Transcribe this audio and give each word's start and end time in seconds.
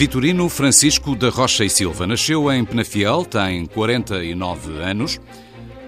Vitorino 0.00 0.48
Francisco 0.48 1.14
da 1.14 1.28
Rocha 1.28 1.62
e 1.62 1.68
Silva 1.68 2.06
nasceu 2.06 2.50
em 2.50 2.64
Penafiel, 2.64 3.22
tem 3.22 3.66
49 3.66 4.80
anos. 4.80 5.20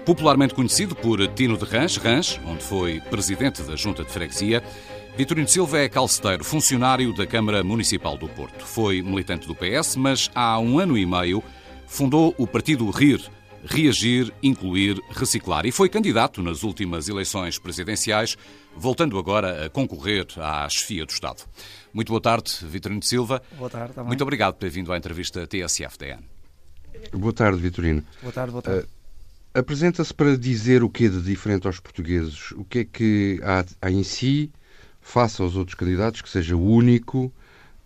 Popularmente 0.05 0.53
conhecido 0.53 0.93
por 0.93 1.25
Tino 1.29 1.57
de 1.57 1.65
Rãs, 1.65 1.97
Rãs, 1.97 2.39
onde 2.45 2.63
foi 2.63 2.99
presidente 3.09 3.63
da 3.63 3.75
Junta 3.75 4.03
de 4.03 4.11
Freguesia, 4.11 4.61
Vitorino 5.17 5.47
Silva 5.47 5.79
é 5.79 5.89
calceteiro, 5.89 6.43
funcionário 6.43 7.11
da 7.15 7.25
Câmara 7.25 7.63
Municipal 7.63 8.15
do 8.15 8.29
Porto. 8.29 8.63
Foi 8.63 9.01
militante 9.01 9.47
do 9.47 9.55
PS, 9.55 9.95
mas 9.95 10.29
há 10.35 10.59
um 10.59 10.77
ano 10.77 10.95
e 10.95 11.07
meio 11.07 11.43
fundou 11.87 12.35
o 12.37 12.45
partido 12.45 12.87
RIR, 12.91 13.19
Reagir, 13.63 14.33
Incluir, 14.41 15.01
Reciclar, 15.09 15.65
e 15.65 15.71
foi 15.71 15.89
candidato 15.89 16.41
nas 16.41 16.63
últimas 16.63 17.07
eleições 17.07 17.57
presidenciais, 17.57 18.37
voltando 18.75 19.17
agora 19.17 19.65
a 19.65 19.69
concorrer 19.69 20.27
à 20.37 20.67
chefia 20.69 21.05
do 21.05 21.11
Estado. 21.11 21.43
Muito 21.93 22.09
boa 22.09 22.21
tarde, 22.21 22.51
Vitorino 22.63 23.01
Silva. 23.03 23.41
Boa 23.57 23.69
tarde. 23.69 23.93
Também. 23.93 24.07
Muito 24.07 24.21
obrigado 24.21 24.53
por 24.55 24.59
ter 24.59 24.69
vindo 24.69 24.91
à 24.91 24.97
entrevista 24.97 25.47
TSF-DN. 25.47 26.23
Boa 27.13 27.33
tarde, 27.33 27.59
Vitorino. 27.59 28.03
Boa 28.21 28.33
tarde, 28.33 28.51
boa 28.51 28.61
tarde. 28.61 28.85
Uh, 28.85 29.03
Apresenta-se 29.59 30.11
para 30.11 30.35
dizer 30.35 30.83
o 30.83 30.89
que 30.89 31.05
é 31.05 31.09
de 31.09 31.21
diferente 31.21 31.67
aos 31.67 31.79
portugueses. 31.79 32.51
O 32.51 32.65
que 32.65 32.79
é 32.79 32.85
que 32.85 33.39
há, 33.43 33.63
há 33.83 33.91
em 33.91 34.01
si, 34.01 34.51
face 34.99 35.41
aos 35.41 35.55
outros 35.55 35.75
candidatos, 35.75 36.23
que 36.23 36.29
seja 36.29 36.55
único, 36.55 37.31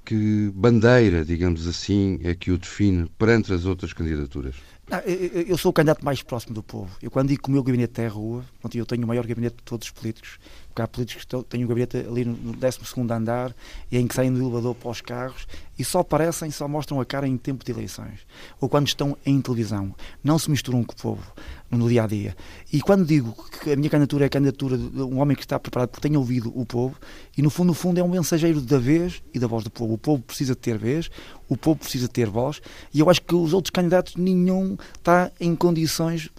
que 0.06 0.50
bandeira, 0.56 1.26
digamos 1.26 1.68
assim, 1.68 2.20
é 2.24 2.34
que 2.34 2.52
o 2.52 2.58
define 2.58 3.10
perante 3.18 3.52
as 3.52 3.66
outras 3.66 3.92
candidaturas? 3.92 4.56
Não, 4.90 5.00
eu, 5.00 5.42
eu, 5.42 5.58
sou 5.58 5.70
o 5.72 5.74
candidato 5.74 6.04
mais 6.04 6.22
próximo 6.22 6.54
do 6.54 6.64
povo. 6.64 6.96
Eu, 7.02 7.12
quando 7.12 7.28
digo 7.28 7.44
que 7.44 7.50
o 7.50 7.52
meu 7.52 7.62
gabinete 7.62 8.02
é 8.02 8.06
a 8.06 8.10
rua, 8.10 8.44
eu 8.74 8.86
tenho 8.86 9.04
o 9.04 9.08
maior 9.08 9.28
gabinete 9.28 9.58
de 9.58 9.64
todos 9.64 9.88
os 9.88 9.92
políticos, 9.92 10.40
porque 10.78 10.82
há 10.82 10.88
políticos 10.88 11.26
que 11.26 11.44
têm 11.50 11.66
o 11.66 11.68
gabinete 11.68 11.98
ali 11.98 12.24
no 12.24 12.54
12 12.54 12.80
andar, 13.12 13.56
e 13.92 13.98
em 13.98 14.06
que 14.06 14.14
saem 14.14 14.32
do 14.32 14.40
elevador 14.40 14.76
para 14.76 14.92
os 14.92 15.02
carros, 15.02 15.48
e 15.78 15.84
só 15.84 16.00
aparecem, 16.00 16.52
só 16.52 16.68
mostram 16.68 17.02
a 17.02 17.06
cara 17.06 17.28
em 17.28 17.36
tempo 17.36 17.66
de 17.66 17.72
eleições, 17.72 18.20
ou 18.62 18.70
quando 18.70 18.88
estão 18.88 19.18
em 19.26 19.42
televisão. 19.42 19.96
Não 20.24 20.38
se 20.38 20.52
misturam 20.52 20.84
com 20.84 20.94
o 20.94 20.96
povo 20.96 21.24
no 21.72 21.90
dia 21.90 22.04
a 22.04 22.08
dia. 22.08 22.36
E 22.72 22.80
quando 22.80 23.06
digo 23.06 23.36
que 23.64 23.72
a 23.72 23.76
minha 23.76 23.90
candidatura 23.90 24.26
é 24.26 24.28
a 24.28 24.30
candidatura 24.30 24.78
de 24.78 25.02
um 25.02 25.20
homem 25.20 25.36
que 25.36 25.44
está 25.44 25.60
preparado 25.60 25.90
porque 25.90 26.08
tem 26.08 26.16
ouvido 26.16 26.52
o 26.56 26.66
povo, 26.66 26.96
e 27.36 27.42
no 27.42 27.50
fundo, 27.50 27.68
no 27.68 27.74
fundo, 27.74 28.00
é 28.00 28.04
um 28.04 28.10
mensageiro 28.10 28.62
da 28.62 28.78
vez 28.78 29.24
e 29.34 29.40
da 29.40 29.48
voz 29.48 29.64
do 29.64 29.72
povo. 29.72 29.94
O 29.94 29.98
povo 29.98 30.22
precisa 30.22 30.56
ter 30.56 30.78
vez, 30.78 31.10
o 31.50 31.58
povo 31.58 31.80
precisa 31.80 32.08
ter 32.08 32.30
voz, 32.30 32.62
e 32.94 33.00
eu 33.00 33.10
acho 33.10 33.22
que 33.22 33.34
os 33.34 33.52
outros 33.52 33.72
candidatos, 33.72 34.16
nenhum 34.16 34.78
está 34.96 35.32
em 35.40 35.56
condições. 35.56 36.30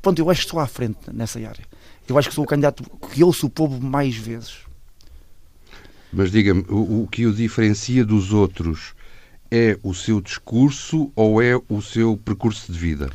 Pronto, 0.00 0.20
eu 0.20 0.30
acho 0.30 0.42
que 0.42 0.46
estou 0.46 0.60
à 0.60 0.66
frente 0.68 0.98
nessa 1.12 1.40
área. 1.40 1.67
Eu 2.08 2.18
acho 2.18 2.28
que 2.28 2.34
sou 2.34 2.44
o 2.44 2.46
candidato 2.46 2.82
que 3.12 3.22
ouço 3.22 3.46
o 3.46 3.50
povo 3.50 3.80
mais 3.80 4.16
vezes. 4.16 4.60
Mas 6.12 6.30
diga-me, 6.32 6.64
o, 6.68 7.02
o 7.02 7.08
que 7.08 7.26
o 7.26 7.32
diferencia 7.34 8.04
dos 8.04 8.32
outros 8.32 8.94
é 9.50 9.78
o 9.82 9.94
seu 9.94 10.20
discurso 10.20 11.10
ou 11.16 11.40
é 11.42 11.58
o 11.68 11.80
seu 11.80 12.16
percurso 12.16 12.70
de 12.70 12.78
vida? 12.78 13.10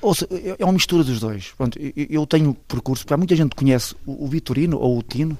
Ou 0.00 0.14
seja, 0.14 0.56
é 0.58 0.64
uma 0.64 0.72
mistura 0.72 1.02
dos 1.02 1.20
dois. 1.20 1.52
Pronto, 1.56 1.78
eu 1.78 2.26
tenho 2.26 2.54
percurso, 2.54 3.04
porque 3.04 3.14
há 3.14 3.16
muita 3.16 3.34
gente 3.34 3.50
que 3.50 3.56
conhece 3.56 3.94
o 4.06 4.26
Vitorino 4.28 4.78
ou 4.78 4.98
o 4.98 5.02
Tino 5.02 5.38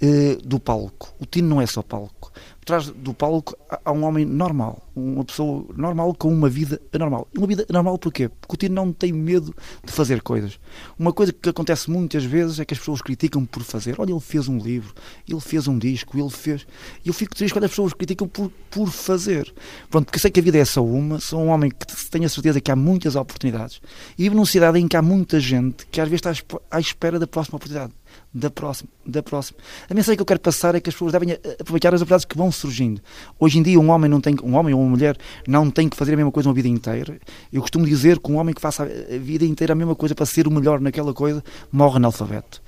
eh, 0.00 0.38
do 0.44 0.58
palco. 0.58 1.14
O 1.20 1.26
Tino 1.26 1.48
não 1.48 1.60
é 1.60 1.66
só 1.66 1.82
palco. 1.82 2.32
Por 2.70 2.78
trás 2.78 2.86
do 2.86 3.12
palco 3.12 3.56
há 3.84 3.90
um 3.90 4.04
homem 4.04 4.24
normal, 4.24 4.80
uma 4.94 5.24
pessoa 5.24 5.66
normal 5.76 6.14
com 6.14 6.32
uma 6.32 6.48
vida 6.48 6.80
anormal. 6.92 7.26
E 7.34 7.38
uma 7.38 7.46
vida 7.48 7.66
anormal 7.68 7.98
porquê? 7.98 8.28
Porque 8.28 8.54
o 8.54 8.56
Tino 8.56 8.76
não 8.76 8.92
tem 8.92 9.12
medo 9.12 9.52
de 9.84 9.90
fazer 9.90 10.22
coisas. 10.22 10.56
Uma 10.96 11.12
coisa 11.12 11.32
que 11.32 11.48
acontece 11.48 11.90
muitas 11.90 12.22
vezes 12.22 12.60
é 12.60 12.64
que 12.64 12.72
as 12.72 12.78
pessoas 12.78 13.02
criticam 13.02 13.44
por 13.44 13.64
fazer. 13.64 13.96
Olha, 13.98 14.12
ele 14.12 14.20
fez 14.20 14.46
um 14.46 14.56
livro, 14.56 14.94
ele 15.28 15.40
fez 15.40 15.66
um 15.66 15.76
disco, 15.76 16.16
ele 16.16 16.30
fez. 16.30 16.64
E 17.04 17.08
eu 17.08 17.12
fico 17.12 17.34
triste 17.34 17.52
quando 17.52 17.64
as 17.64 17.70
pessoas 17.70 17.92
criticam 17.92 18.28
por, 18.28 18.52
por 18.70 18.86
fazer. 18.88 19.52
Pronto, 19.90 20.04
porque 20.04 20.20
sei 20.20 20.30
que 20.30 20.38
a 20.38 20.42
vida 20.42 20.58
é 20.58 20.64
só 20.64 20.84
uma, 20.84 21.18
sou 21.18 21.40
um 21.40 21.48
homem 21.48 21.72
que 21.72 22.08
tenho 22.08 22.26
a 22.26 22.28
certeza 22.28 22.60
que 22.60 22.70
há 22.70 22.76
muitas 22.76 23.16
oportunidades. 23.16 23.80
E 24.16 24.22
vivo 24.22 24.36
numa 24.36 24.46
cidade 24.46 24.78
em 24.78 24.86
que 24.86 24.96
há 24.96 25.02
muita 25.02 25.40
gente 25.40 25.86
que 25.86 26.00
às 26.00 26.08
vezes 26.08 26.24
está 26.24 26.56
à 26.70 26.78
espera 26.78 27.18
da 27.18 27.26
próxima 27.26 27.56
oportunidade 27.56 27.92
da 28.32 28.50
próxima, 28.50 28.88
da 29.04 29.22
próxima. 29.22 29.58
A 29.88 29.94
mensagem 29.94 30.16
que 30.16 30.22
eu 30.22 30.26
quero 30.26 30.40
passar 30.40 30.74
é 30.74 30.80
que 30.80 30.88
as 30.88 30.94
pessoas 30.94 31.12
devem 31.12 31.32
aproveitar 31.32 31.94
as 31.94 32.00
oportunidades 32.00 32.24
que 32.24 32.36
vão 32.36 32.50
surgindo. 32.52 33.00
Hoje 33.38 33.58
em 33.58 33.62
dia 33.62 33.78
um 33.78 33.90
homem 33.90 34.10
não 34.10 34.20
tem, 34.20 34.36
um 34.42 34.54
homem 34.54 34.74
ou 34.74 34.80
uma 34.80 34.90
mulher 34.90 35.16
não 35.46 35.70
tem 35.70 35.88
que 35.88 35.96
fazer 35.96 36.14
a 36.14 36.16
mesma 36.16 36.30
coisa 36.32 36.48
uma 36.48 36.54
vida 36.54 36.68
inteira. 36.68 37.18
Eu 37.52 37.60
costumo 37.60 37.86
dizer 37.86 38.18
que 38.18 38.30
um 38.30 38.36
homem 38.36 38.54
que 38.54 38.60
faça 38.60 38.84
a 38.84 39.18
vida 39.18 39.44
inteira 39.44 39.72
a 39.72 39.76
mesma 39.76 39.94
coisa 39.94 40.14
para 40.14 40.26
ser 40.26 40.46
o 40.46 40.50
melhor 40.50 40.80
naquela 40.80 41.12
coisa 41.12 41.42
morre 41.72 41.96
analfabeto. 41.96 42.62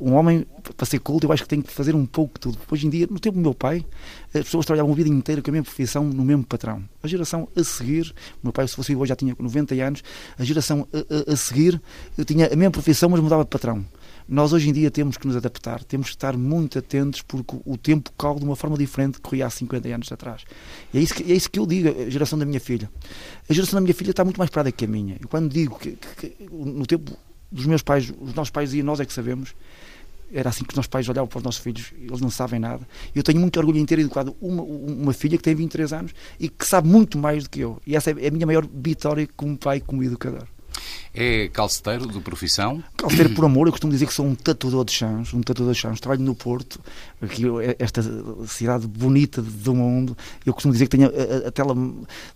Um 0.00 0.14
homem, 0.14 0.44
para 0.76 0.86
ser 0.86 0.98
culto, 0.98 1.26
eu 1.26 1.32
acho 1.32 1.44
que 1.44 1.48
tem 1.48 1.62
que 1.62 1.72
fazer 1.72 1.94
um 1.94 2.04
pouco 2.04 2.34
de 2.34 2.40
tudo. 2.40 2.58
Hoje 2.68 2.88
em 2.88 2.90
dia, 2.90 3.06
no 3.08 3.20
tempo 3.20 3.36
do 3.36 3.40
meu 3.40 3.54
pai, 3.54 3.84
as 4.34 4.42
pessoas 4.42 4.66
trabalhavam 4.66 4.92
a 4.92 4.96
vida 4.96 5.08
inteira 5.08 5.40
com 5.40 5.50
a 5.50 5.52
mesma 5.52 5.66
profissão, 5.66 6.02
no 6.02 6.24
mesmo 6.24 6.42
patrão. 6.44 6.82
A 7.00 7.06
geração 7.06 7.48
a 7.56 7.62
seguir, 7.62 8.12
meu 8.42 8.52
pai, 8.52 8.66
se 8.66 8.74
fosse 8.74 8.96
hoje, 8.96 9.10
já 9.10 9.16
tinha 9.16 9.36
90 9.38 9.74
anos, 9.76 10.02
a 10.36 10.42
geração 10.42 10.88
a, 10.92 11.30
a, 11.30 11.32
a 11.32 11.36
seguir 11.36 11.80
tinha 12.26 12.52
a 12.52 12.56
mesma 12.56 12.72
profissão, 12.72 13.08
mas 13.08 13.20
mudava 13.20 13.44
de 13.44 13.50
patrão. 13.50 13.84
Nós 14.28 14.52
hoje 14.52 14.68
em 14.68 14.72
dia 14.74 14.90
temos 14.90 15.16
que 15.16 15.26
nos 15.26 15.36
adaptar, 15.36 15.82
temos 15.82 16.08
que 16.08 16.16
estar 16.16 16.36
muito 16.36 16.78
atentos 16.78 17.22
porque 17.22 17.56
o 17.64 17.78
tempo 17.78 18.12
corre 18.14 18.40
de 18.40 18.44
uma 18.44 18.54
forma 18.54 18.76
diferente 18.76 19.14
que 19.14 19.22
corria 19.22 19.46
há 19.46 19.50
50 19.50 19.88
anos 19.88 20.12
atrás. 20.12 20.44
E 20.92 20.98
é 20.98 21.00
isso 21.00 21.14
que, 21.14 21.22
é 21.22 21.34
isso 21.34 21.50
que 21.50 21.58
eu 21.58 21.66
digo, 21.66 21.88
a 21.88 22.10
geração 22.10 22.38
da 22.38 22.44
minha 22.44 22.60
filha. 22.60 22.90
A 23.48 23.54
geração 23.54 23.78
da 23.78 23.80
minha 23.80 23.94
filha 23.94 24.10
está 24.10 24.24
muito 24.24 24.36
mais 24.36 24.50
parada 24.50 24.70
que 24.70 24.84
a 24.84 24.88
minha. 24.88 25.16
E 25.16 25.26
quando 25.26 25.50
digo 25.50 25.78
que, 25.78 25.92
que, 25.92 26.28
que 26.28 26.48
no 26.50 26.84
tempo 26.84 27.16
dos 27.50 27.64
meus 27.64 27.80
pais, 27.80 28.12
os 28.20 28.34
nossos 28.34 28.50
pais 28.50 28.68
diziam 28.68 28.84
nós 28.84 29.00
é 29.00 29.06
que 29.06 29.14
sabemos, 29.14 29.54
era 30.30 30.50
assim 30.50 30.62
que 30.62 30.72
os 30.72 30.76
nossos 30.76 30.90
pais 30.90 31.08
olhavam 31.08 31.26
para 31.26 31.38
os 31.38 31.44
nossos 31.44 31.62
filhos, 31.62 31.94
eles 31.98 32.20
não 32.20 32.28
sabem 32.28 32.60
nada. 32.60 32.86
Eu 33.14 33.22
tenho 33.22 33.40
muito 33.40 33.58
orgulho 33.58 33.78
em 33.78 33.86
ter 33.86 33.98
educado 33.98 34.36
uma, 34.42 34.62
uma 34.62 35.12
filha 35.14 35.38
que 35.38 35.42
tem 35.42 35.54
23 35.54 35.90
anos 35.94 36.12
e 36.38 36.50
que 36.50 36.66
sabe 36.66 36.86
muito 36.86 37.16
mais 37.16 37.44
do 37.44 37.50
que 37.50 37.60
eu. 37.60 37.80
E 37.86 37.96
essa 37.96 38.10
é 38.10 38.28
a 38.28 38.30
minha 38.30 38.46
maior 38.46 38.68
vitória 38.70 39.26
como 39.34 39.56
pai, 39.56 39.80
como 39.80 40.02
educador. 40.04 40.46
É 41.14 41.48
calceteiro 41.48 42.06
de 42.06 42.20
profissão? 42.20 42.82
Calceteiro 42.96 43.34
por 43.34 43.44
amor, 43.44 43.66
eu 43.66 43.72
costumo 43.72 43.92
dizer 43.92 44.06
que 44.06 44.14
sou 44.14 44.26
um 44.26 44.34
tatuador 44.34 44.84
de 44.84 44.92
chãos, 44.92 45.32
um 45.32 45.40
tatuador 45.40 45.74
de 45.74 45.80
chãos. 45.80 46.00
Trabalho 46.00 46.22
no 46.22 46.34
Porto, 46.34 46.80
aqui, 47.20 47.44
esta 47.78 48.02
cidade 48.46 48.86
bonita 48.86 49.42
do 49.42 49.74
mundo. 49.74 50.16
Eu 50.44 50.52
costumo 50.52 50.72
dizer 50.72 50.86
que 50.86 50.96
tenho 50.96 51.08
a, 51.08 51.48
a 51.48 51.50
tela 51.50 51.74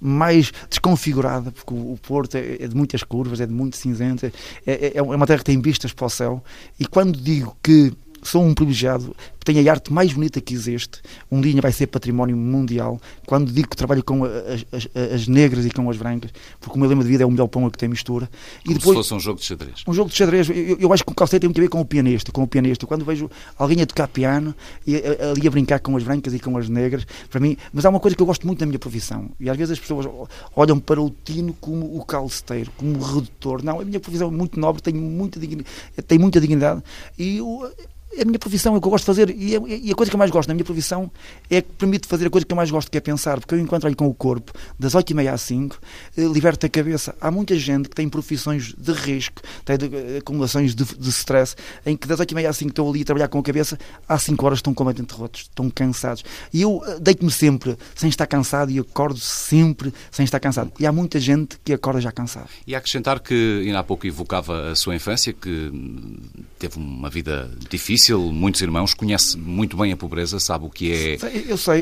mais 0.00 0.53
desconfigurada, 0.69 1.53
porque 1.53 1.72
o, 1.72 1.99
Porto 2.03 2.37
é, 2.37 2.56
é, 2.61 2.69
de 2.69 2.75
muitas 2.75 3.03
curvas, 3.03 3.41
é 3.41 3.47
de 3.47 3.53
muito 3.53 3.77
cinzento, 3.77 4.27
é, 4.27 4.32
é, 4.66 4.93
é 4.94 5.03
uma 5.03 5.27
terra 5.27 5.38
que 5.38 5.44
tem 5.44 5.61
vistas 5.61 5.93
para 5.93 6.06
o 6.06 6.11
céu. 6.11 6.43
E 6.78 6.87
quando 6.87 7.19
digo 7.19 7.56
que 7.62 7.93
sou 8.22 8.44
um 8.44 8.55
privilegiado, 8.55 9.15
tenho 9.44 9.69
a 9.69 9.72
arte 9.72 9.93
mais 9.93 10.12
bonita 10.12 10.41
que 10.41 10.55
existe. 10.55 11.00
Um 11.31 11.41
dia 11.41 11.60
vai 11.60 11.72
ser 11.72 11.88
património 11.88 12.37
mundial. 12.37 13.00
Quando 13.27 13.50
digo 13.50 13.69
que 13.69 13.77
trabalho 13.77 14.03
com 14.05 14.25
as, 14.25 14.65
as, 14.72 14.88
as 15.12 15.28
negras 15.28 15.66
e 15.66 15.71
com 15.71 15.88
as 15.91 15.97
brancas, 15.97 16.31
porque 16.61 16.77
o 16.77 16.81
meu 16.81 16.88
lema 16.88 17.03
de 17.03 17.09
vida 17.09 17.25
é 17.25 17.27
o 17.27 17.31
melhor 17.31 17.49
pão 17.49 17.66
a 17.66 17.71
que 17.71 17.78
tem 17.78 17.88
mistura. 17.88 18.31
E 18.61 18.66
Como 18.66 18.78
depois, 18.78 18.97
se 18.97 19.03
fosse 19.03 19.15
um 19.15 19.21
jogo 19.21 19.41
de 19.41 19.47
xadrez. 19.47 19.82
Um 19.87 19.93
jogo 19.93 20.11
de 20.11 20.16
xadrez. 20.16 20.49
Eu, 20.49 20.78
eu 20.78 20.93
acho 20.93 21.05
que 21.05 21.12
o 21.12 21.15
calceiro 21.15 21.41
tem 21.41 21.49
muito 21.49 21.59
a 21.59 21.62
ver 21.62 21.69
com 21.69 21.81
o 21.81 21.84
pianista. 21.84 22.31
Com 22.32 22.43
o 22.43 22.47
pianista. 22.47 22.87
Quando 22.87 23.05
vejo 23.05 23.31
alguém 23.59 23.82
a 23.82 23.87
tocar 23.87 24.09
piano 24.09 24.55
e 24.87 24.97
ali 24.97 25.47
a 25.47 25.50
brincar 25.50 25.81
com 25.81 25.97
as 25.97 26.05
brancas 26.05 26.32
e 26.34 26.38
com 26.38 26.56
as 26.56 26.69
negras, 26.69 27.06
para 27.28 27.41
mim. 27.41 27.56
Mas 27.72 27.84
há 27.84 27.91
uma 27.91 28.00
coisa 28.00 28.16
que 28.16 28.22
eu 28.22 28.27
gosto 28.27 28.47
muito 28.47 28.61
da 28.61 28.66
minha 28.66 28.78
profissão. 28.78 29.31
E 29.41 29.50
às 29.50 29.56
vezes 29.56 29.72
as 29.72 29.78
pessoas 29.81 30.06
olham 30.55 30.78
para 30.78 31.00
o 31.00 31.11
tino 31.25 31.55
como 31.61 31.97
o 31.97 32.05
calceteiro, 32.05 32.71
como 32.77 32.99
o 32.99 33.03
redutor. 33.03 33.62
Não, 33.65 33.81
a 33.81 33.84
minha 33.84 34.00
profissão 34.00 34.28
é 34.28 34.31
muito 34.31 34.59
nobre, 34.59 34.82
tem 34.82 34.94
muita 34.94 35.41
dignidade. 35.41 35.71
Tem 36.06 36.19
muita 36.19 36.41
dignidade 36.41 36.82
e 37.19 37.38
eu, 37.38 37.72
a 38.21 38.25
minha 38.25 38.39
profissão, 38.39 38.75
é 38.75 38.78
o 38.78 38.81
que 38.81 38.87
eu 38.87 38.91
gosto 38.91 39.05
de 39.05 39.06
fazer 39.06 39.31
e, 39.31 39.56
é, 39.56 39.61
e, 39.84 39.91
a 39.91 39.95
coisa 39.95 40.11
que 40.11 40.15
eu 40.15 40.19
mais 40.19 40.31
gosto 40.31 40.49
na 40.49 40.55
minha 40.55 40.65
profissão 40.65 41.11
é 41.50 41.62
que 41.62 41.69
permite 41.78 42.06
fazer 42.06 42.27
a 42.27 42.31
coisa 42.31 42.47
que 42.47 42.53
eu 42.53 42.56
mais 42.56 42.71
gosto, 42.71 42.91
que 42.91 42.99
é 42.99 43.00
pensar, 43.00 43.41
porque 43.41 43.55
eu 43.55 43.59
encontro 43.59 43.89
aí 43.89 43.95
com 43.95 44.06
o 44.06 44.15
corpo, 44.15 44.53
das 44.78 44.95
8 44.95 45.11
e 45.11 45.15
meia 45.15 45.33
às 45.33 45.41
5, 45.43 45.78
eh, 46.17 46.23
liberta 46.25 46.67
a 46.67 46.71
cabeça. 46.71 47.15
Há 47.21 47.31
muita 47.31 47.59
gente 47.59 47.89
que 47.89 47.95
tem 47.95 48.09
profissões 48.09 48.75
de 48.77 48.93
risco, 48.93 49.41
tem 49.65 49.78
de, 49.78 49.87
eh, 49.87 50.19
acumulações 50.19 50.75
de, 50.75 50.84
de 50.84 51.09
stress, 51.09 51.56
em 51.87 51.97
que 51.97 52.06
das 52.06 52.20
8 52.20 52.31
e 52.31 52.35
meia 52.35 52.50
às 52.50 52.56
5 52.56 52.70
estão 52.70 52.88
ali 52.88 53.03
a 53.03 53.05
trabalhar 53.05 53.29
com 53.29 53.38
a 53.38 53.43
cabeça, 53.43 53.79
às 54.09 54.23
5 54.23 54.44
horas 54.44 54.58
estão 54.58 54.75
completamente 54.75 55.12
rotos, 55.12 55.43
estão 55.43 55.70
cansados. 55.70 56.25
E 56.53 56.62
eu 56.62 56.82
eh, 56.87 56.99
deito-me 57.00 57.31
sempre 57.31 57.76
sem 57.94 58.08
estar 58.08 58.26
cansado 58.26 58.70
e 58.70 58.79
acordo 58.79 59.19
sempre 59.19 59.93
sem 60.11 60.25
estar 60.25 60.41
cansado. 60.41 60.73
E 60.79 60.87
há 60.87 60.93
muita 60.93 61.19
gente 61.19 61.58
que 61.65 61.73
acorda 61.73 62.00
já 62.00 62.12
cansado. 62.12 62.49
E 62.67 62.75
a 62.75 62.79
acrescentar 62.79 63.20
que 63.20 63.62
ainda 63.65 63.79
há 63.79 63.85
pouco 63.85 64.06
evocava 64.06 64.70
a 64.70 64.76
sua 64.76 64.94
infância, 64.94 65.32
que 65.32 65.70
hum, 65.73 66.17
teve 66.58 66.76
uma 66.76 67.08
vida 67.08 67.50
difícil, 67.70 68.01
difícil, 68.02 68.32
muitos 68.32 68.60
irmãos, 68.60 68.94
conhece 68.94 69.38
muito 69.38 69.76
bem 69.76 69.93
a 69.93 69.96
pobreza, 69.96 70.40
sabe 70.40 70.66
o 70.66 70.70
que 70.70 70.93
é. 70.93 71.19
Eu 71.49 71.56
sei. 71.56 71.81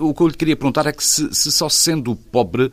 O 0.00 0.14
que 0.14 0.22
eu 0.22 0.28
lhe 0.28 0.34
queria 0.34 0.56
perguntar 0.56 0.86
é 0.86 0.92
que 0.92 1.04
se, 1.04 1.34
se 1.34 1.50
só 1.50 1.68
sendo 1.68 2.14
pobre 2.14 2.72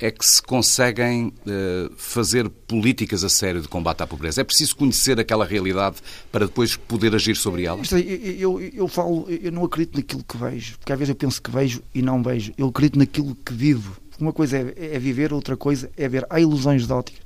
é 0.00 0.10
que 0.10 0.26
se 0.26 0.42
conseguem 0.42 1.28
uh, 1.28 1.92
fazer 1.96 2.48
políticas 2.48 3.22
a 3.22 3.28
sério 3.28 3.62
de 3.62 3.68
combate 3.68 4.02
à 4.02 4.06
pobreza? 4.06 4.40
É 4.40 4.44
preciso 4.44 4.74
conhecer 4.74 5.20
aquela 5.20 5.44
realidade 5.44 5.96
para 6.32 6.46
depois 6.46 6.76
poder 6.76 7.14
agir 7.14 7.36
sobre 7.36 7.64
ela? 7.64 7.80
Eu, 7.92 8.58
eu, 8.58 8.70
eu, 8.74 8.88
falo, 8.88 9.26
eu 9.28 9.52
não 9.52 9.64
acredito 9.64 9.96
naquilo 9.96 10.24
que 10.24 10.36
vejo, 10.36 10.78
porque 10.78 10.92
às 10.92 10.98
vezes 10.98 11.10
eu 11.10 11.14
penso 11.14 11.40
que 11.40 11.50
vejo 11.50 11.80
e 11.94 12.02
não 12.02 12.22
vejo. 12.22 12.52
Eu 12.58 12.68
acredito 12.68 12.98
naquilo 12.98 13.36
que 13.36 13.54
vivo. 13.54 13.96
Uma 14.20 14.32
coisa 14.32 14.56
é, 14.58 14.94
é 14.94 14.98
viver, 14.98 15.32
outra 15.32 15.56
coisa 15.56 15.90
é 15.96 16.08
ver. 16.08 16.26
Há 16.30 16.40
ilusões 16.40 16.86
de 16.86 16.92
ótica. 16.92 17.18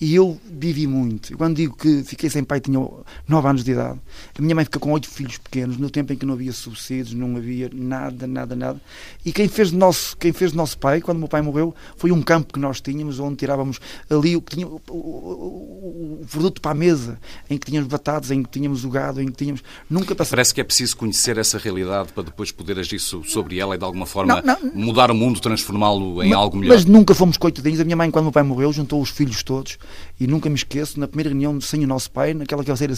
E 0.00 0.14
eu 0.14 0.40
vivi 0.50 0.86
muito. 0.86 1.36
Quando 1.36 1.56
digo 1.56 1.76
que 1.76 2.02
fiquei 2.02 2.30
sem 2.30 2.42
pai, 2.42 2.58
tinha 2.58 2.80
9 3.28 3.48
anos 3.48 3.62
de 3.62 3.72
idade. 3.72 4.00
A 4.38 4.40
minha 4.40 4.54
mãe 4.54 4.64
fica 4.64 4.78
com 4.78 4.92
oito 4.92 5.06
filhos 5.08 5.36
pequenos, 5.36 5.76
no 5.76 5.90
tempo 5.90 6.12
em 6.12 6.16
que 6.16 6.24
não 6.24 6.32
havia 6.32 6.52
subsídios, 6.52 7.12
não 7.12 7.36
havia 7.36 7.70
nada, 7.72 8.26
nada, 8.26 8.56
nada. 8.56 8.80
E 9.26 9.30
quem 9.30 9.46
fez 9.46 9.70
de 9.70 9.76
nosso, 9.76 10.16
quem 10.16 10.32
fez 10.32 10.52
de 10.52 10.56
nosso 10.56 10.78
pai, 10.78 11.02
quando 11.02 11.18
meu 11.18 11.28
pai 11.28 11.42
morreu, 11.42 11.74
foi 11.98 12.10
um 12.12 12.22
campo 12.22 12.54
que 12.54 12.58
nós 12.58 12.80
tínhamos, 12.80 13.20
onde 13.20 13.36
tirávamos 13.36 13.78
ali 14.08 14.36
o 14.36 14.40
que 14.40 14.56
tinha 14.56 14.66
o, 14.66 14.80
o, 14.88 14.94
o, 14.94 16.20
o 16.22 16.26
produto 16.30 16.62
para 16.62 16.70
a 16.70 16.74
mesa, 16.74 17.18
em 17.50 17.58
que 17.58 17.66
tínhamos 17.66 17.90
batatas, 17.90 18.30
em 18.30 18.42
que 18.42 18.48
tínhamos 18.48 18.86
o 18.86 18.88
gado, 18.88 19.20
em 19.20 19.26
que 19.26 19.36
tínhamos. 19.36 19.62
Nunca 19.88 20.14
passava... 20.14 20.36
Parece 20.36 20.54
que 20.54 20.62
é 20.62 20.64
preciso 20.64 20.96
conhecer 20.96 21.36
essa 21.36 21.58
realidade 21.58 22.10
para 22.14 22.22
depois 22.22 22.50
poder 22.50 22.78
agir 22.78 22.98
sobre 22.98 23.58
ela 23.58 23.74
e 23.74 23.78
de 23.78 23.84
alguma 23.84 24.06
forma 24.06 24.40
não, 24.40 24.58
não, 24.62 24.72
mudar 24.74 25.10
o 25.10 25.14
mundo, 25.14 25.40
transformá-lo 25.40 26.22
em 26.22 26.29
mas, 26.30 26.38
algo 26.38 26.56
melhor. 26.56 26.74
Mas 26.74 26.84
nunca 26.84 27.14
fomos 27.14 27.36
coitadinhos. 27.36 27.80
A 27.80 27.84
minha 27.84 27.96
mãe, 27.96 28.10
quando 28.10 28.24
meu 28.24 28.32
pai 28.32 28.42
morreu, 28.42 28.72
juntou 28.72 29.00
os 29.00 29.10
filhos 29.10 29.42
todos 29.42 29.78
e 30.18 30.26
nunca 30.26 30.48
me 30.48 30.56
esqueço, 30.56 30.98
na 30.98 31.06
primeira 31.06 31.30
reunião 31.30 31.60
sem 31.60 31.84
o 31.84 31.86
nosso 31.86 32.10
pai, 32.10 32.34
naquela 32.34 32.64
cabeceira, 32.64 32.94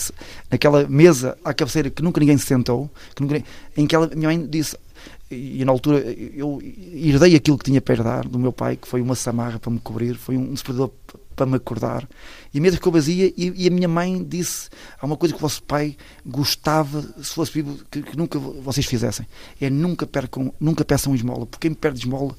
naquela 0.51 0.87
mesa 0.89 1.37
à 1.45 1.53
cabeceira 1.53 1.91
que 1.91 2.03
nunca 2.03 2.21
ninguém 2.21 2.39
se 2.39 2.47
sentou, 2.47 2.91
que 3.15 3.23
nunca, 3.23 3.43
em 3.77 3.87
que 3.87 3.95
ela, 3.95 4.11
minha 4.15 4.29
mãe 4.29 4.47
disse, 4.47 4.77
e 5.31 5.65
na 5.65 5.73
altura 5.73 5.99
eu 5.99 6.61
herdei 6.63 7.35
aquilo 7.35 7.57
que 7.57 7.65
tinha 7.65 7.81
para 7.81 7.95
herdar 7.95 8.29
do 8.29 8.39
meu 8.39 8.53
pai, 8.53 8.77
que 8.77 8.87
foi 8.87 9.01
uma 9.01 9.15
samarra 9.15 9.59
para 9.59 9.71
me 9.71 9.81
cobrir, 9.81 10.15
foi 10.15 10.37
um 10.37 10.53
despertador 10.53 10.91
para 11.35 11.47
me 11.47 11.57
acordar, 11.57 12.07
e 12.53 12.59
a 12.59 12.61
mesa 12.61 12.77
ficou 12.77 12.93
vazia 12.93 13.33
e, 13.37 13.65
e, 13.65 13.67
a 13.67 13.71
minha 13.71 13.89
mãe 13.89 14.23
disse, 14.23 14.69
há 15.01 15.07
uma 15.07 15.17
coisa 15.17 15.35
que 15.35 15.39
o 15.39 15.41
vosso 15.41 15.63
pai 15.63 15.97
gostava, 16.25 17.03
se 17.23 17.33
fosse 17.33 17.53
vivo, 17.53 17.79
que, 17.91 18.03
que 18.03 18.17
nunca 18.17 18.39
vocês 18.39 18.85
fizessem, 18.85 19.27
é 19.61 19.71
nunca 19.71 20.07
percam, 20.07 20.53
nunca 20.61 20.85
peçam 20.85 21.15
esmola, 21.15 21.47
porque 21.47 21.69
quem 21.69 21.75
perde 21.75 22.01
esmola 22.01 22.37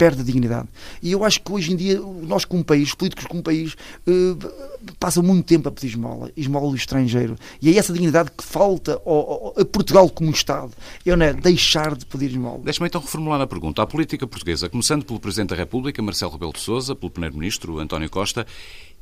perde 0.00 0.22
a 0.22 0.24
dignidade. 0.24 0.66
E 1.02 1.12
eu 1.12 1.22
acho 1.22 1.42
que 1.42 1.52
hoje 1.52 1.74
em 1.74 1.76
dia, 1.76 2.00
nós 2.00 2.46
como 2.46 2.64
país, 2.64 2.88
os 2.88 2.94
políticos 2.94 3.26
como 3.26 3.42
país, 3.42 3.74
uh, 4.06 4.94
passam 4.98 5.22
muito 5.22 5.44
tempo 5.44 5.68
a 5.68 5.70
pedir 5.70 5.88
esmola, 5.88 6.32
esmola 6.34 6.70
do 6.70 6.74
estrangeiro. 6.74 7.36
E 7.60 7.68
é 7.68 7.76
essa 7.76 7.92
dignidade 7.92 8.30
que 8.30 8.42
falta 8.42 8.94
ao, 9.04 9.14
ao, 9.14 9.54
a 9.58 9.64
Portugal 9.66 10.08
como 10.08 10.30
Estado. 10.30 10.72
Não 11.04 11.22
é 11.22 11.34
deixar 11.34 11.94
de 11.94 12.06
pedir 12.06 12.30
esmola. 12.30 12.60
Deixa-me 12.64 12.88
então 12.88 12.98
reformular 12.98 13.42
a 13.42 13.46
pergunta. 13.46 13.82
A 13.82 13.86
política 13.86 14.26
portuguesa, 14.26 14.70
começando 14.70 15.04
pelo 15.04 15.20
Presidente 15.20 15.50
da 15.50 15.56
República, 15.56 16.00
Marcelo 16.00 16.32
Rebelo 16.32 16.54
de 16.54 16.60
Sousa, 16.60 16.96
pelo 16.96 17.10
Primeiro-Ministro, 17.10 17.78
António 17.78 18.08
Costa, 18.08 18.46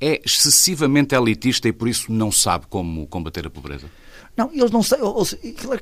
é 0.01 0.21
excessivamente 0.27 1.15
elitista 1.15 1.69
e 1.69 1.73
por 1.73 1.87
isso 1.87 2.11
não 2.11 2.33
sabe 2.33 2.67
como 2.69 3.07
combater 3.07 3.47
a 3.47 3.51
pobreza? 3.51 3.87
Não, 4.39 4.51
eles 4.53 4.71
não 4.71 4.85
sabem. 4.85 5.05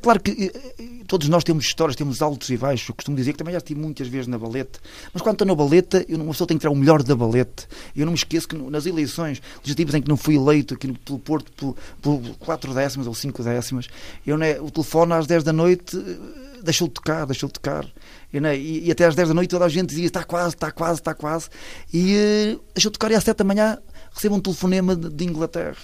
Claro 0.00 0.18
que 0.20 0.30
eh, 0.30 0.72
eh, 0.78 0.84
todos 1.06 1.28
nós 1.28 1.44
temos 1.44 1.64
histórias, 1.66 1.94
temos 1.94 2.22
altos 2.22 2.48
e 2.48 2.56
baixos. 2.56 2.88
Eu 2.88 2.94
costumo 2.94 3.14
dizer 3.14 3.32
que 3.32 3.38
também 3.38 3.52
já 3.52 3.58
estive 3.58 3.78
muitas 3.78 4.08
vezes 4.08 4.26
na 4.26 4.38
baleta. 4.38 4.80
Mas 5.12 5.22
quando 5.22 5.34
estou 5.34 5.46
na 5.46 5.54
baleta, 5.54 6.04
eu, 6.08 6.16
uma 6.18 6.32
pessoa 6.32 6.48
tem 6.48 6.56
que 6.56 6.62
tirar 6.62 6.72
o 6.72 6.76
melhor 6.76 7.02
da 7.02 7.14
baleta. 7.14 7.64
Eu 7.94 8.06
não 8.06 8.12
me 8.12 8.18
esqueço 8.18 8.48
que 8.48 8.56
nas 8.56 8.86
eleições 8.86 9.42
legislativas 9.58 9.94
em 9.94 10.02
que 10.02 10.08
não 10.08 10.16
fui 10.16 10.36
eleito 10.36 10.72
aqui 10.72 10.90
pelo 10.92 11.18
Porto 11.18 11.52
por, 11.52 11.76
por 12.00 12.20
4 12.38 12.72
décimas 12.72 13.06
ou 13.06 13.14
5 13.14 13.42
décimas, 13.42 13.88
eu, 14.26 14.38
né, 14.38 14.58
o 14.58 14.70
telefone 14.70 15.12
às 15.12 15.26
10 15.26 15.44
da 15.44 15.52
noite 15.52 15.96
eh, 15.96 16.62
deixou 16.62 16.88
de 16.88 16.94
tocar, 16.94 17.26
deixou 17.26 17.48
de 17.48 17.52
tocar. 17.52 17.86
Eu, 18.32 18.40
né, 18.40 18.56
e, 18.56 18.86
e, 18.86 18.90
até 18.90 19.04
às 19.04 19.14
10 19.14 19.28
da 19.28 19.34
noite 19.34 19.50
toda 19.50 19.66
a 19.66 19.68
gente 19.68 19.90
dizia 19.90 20.06
está 20.06 20.24
quase, 20.24 20.54
está 20.54 20.70
quase, 20.70 21.00
está 21.00 21.14
quase. 21.14 21.48
E 21.92 22.54
uh, 22.56 22.60
deixou 22.74 22.90
de 22.90 22.98
tocar 22.98 23.10
e 23.10 23.14
às 23.14 23.24
7 23.24 23.36
da 23.36 23.44
manhã 23.44 23.78
recebo 24.14 24.34
um 24.34 24.40
telefonema 24.40 24.96
de, 24.96 25.10
de 25.10 25.24
Inglaterra 25.24 25.76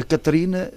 a 0.00 0.04
Catarina, 0.04 0.72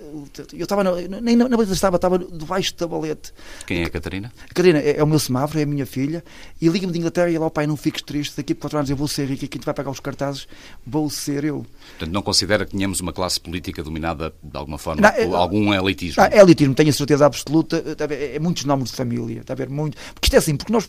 eu 0.54 0.64
estava, 0.64 0.84
nem 1.22 1.36
na 1.36 1.48
baleta 1.48 1.74
estava, 1.74 1.96
estava 1.96 2.20
debaixo 2.20 2.76
da 2.76 2.88
balete. 2.88 3.34
Quem 3.66 3.82
é 3.82 3.86
a 3.86 3.90
Catarina? 3.90 4.32
A 4.44 4.48
Catarina 4.48 4.80
é, 4.80 4.98
é 4.98 5.04
o 5.04 5.08
meu 5.08 5.20
semáforo, 5.20 5.60
é 5.60 5.64
a 5.64 5.66
minha 5.66 5.86
filha, 5.86 6.24
e 6.62 6.68
liga-me 6.68 6.92
de 6.92 7.00
Inglaterra 7.00 7.30
e 7.30 7.38
oh, 7.38 7.50
pai, 7.50 7.66
não 7.66 7.78
fiques 7.78 8.02
triste, 8.02 8.38
daqui 8.38 8.54
a 8.54 8.56
quatro 8.56 8.78
anos 8.78 8.90
eu 8.90 8.96
vou 8.96 9.08
ser 9.08 9.26
rico 9.28 9.46
e 9.46 9.48
quem 9.48 9.60
te 9.60 9.66
vai 9.66 9.74
pagar 9.74 9.92
os 9.92 10.00
cartazes 10.00 10.48
vou 10.86 11.10
ser 11.10 11.44
eu. 11.44 11.66
Portanto, 11.90 12.14
não 12.14 12.22
considera 12.22 12.66
que 12.66 12.72
tenhamos 12.72 13.00
uma 13.00 13.14
classe 13.14 13.40
política 13.40 13.82
dominada 13.84 14.34
de 14.42 14.58
alguma 14.58 14.78
forma 14.78 15.02
não, 15.02 15.12
por 15.12 15.20
é, 15.20 15.36
algum 15.36 15.74
elitismo? 15.74 16.22
Não, 16.22 16.30
é 16.30 16.40
elitismo, 16.40 16.76
tenho 16.76 16.90
a 16.90 16.94
certeza 16.94 17.26
absoluta, 17.26 17.84
é, 18.10 18.36
é 18.36 18.40
muitos 18.40 18.66
nomes 18.66 18.90
de 18.92 18.96
família, 18.96 19.42
está 19.42 19.54
a 19.54 19.56
ver, 19.56 19.70
muito. 19.70 19.98
Porque 20.14 20.28
isto 20.28 20.36
é 20.36 20.38
assim, 20.38 20.56
porque 20.56 20.72
nós 20.72 20.88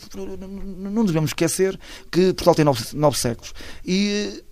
não 0.79 1.05
devemos 1.05 1.31
esquecer 1.31 1.79
que 2.11 2.33
Portugal 2.33 2.55
tem 2.55 2.65
nove, 2.65 2.85
nove 2.95 3.19
séculos 3.19 3.55
e 3.87 4.43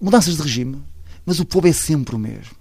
mudanças 0.00 0.36
de 0.36 0.42
regime, 0.42 0.82
mas 1.26 1.40
o 1.40 1.44
povo 1.44 1.68
é 1.68 1.72
sempre 1.72 2.14
o 2.14 2.18
mesmo. 2.18 2.57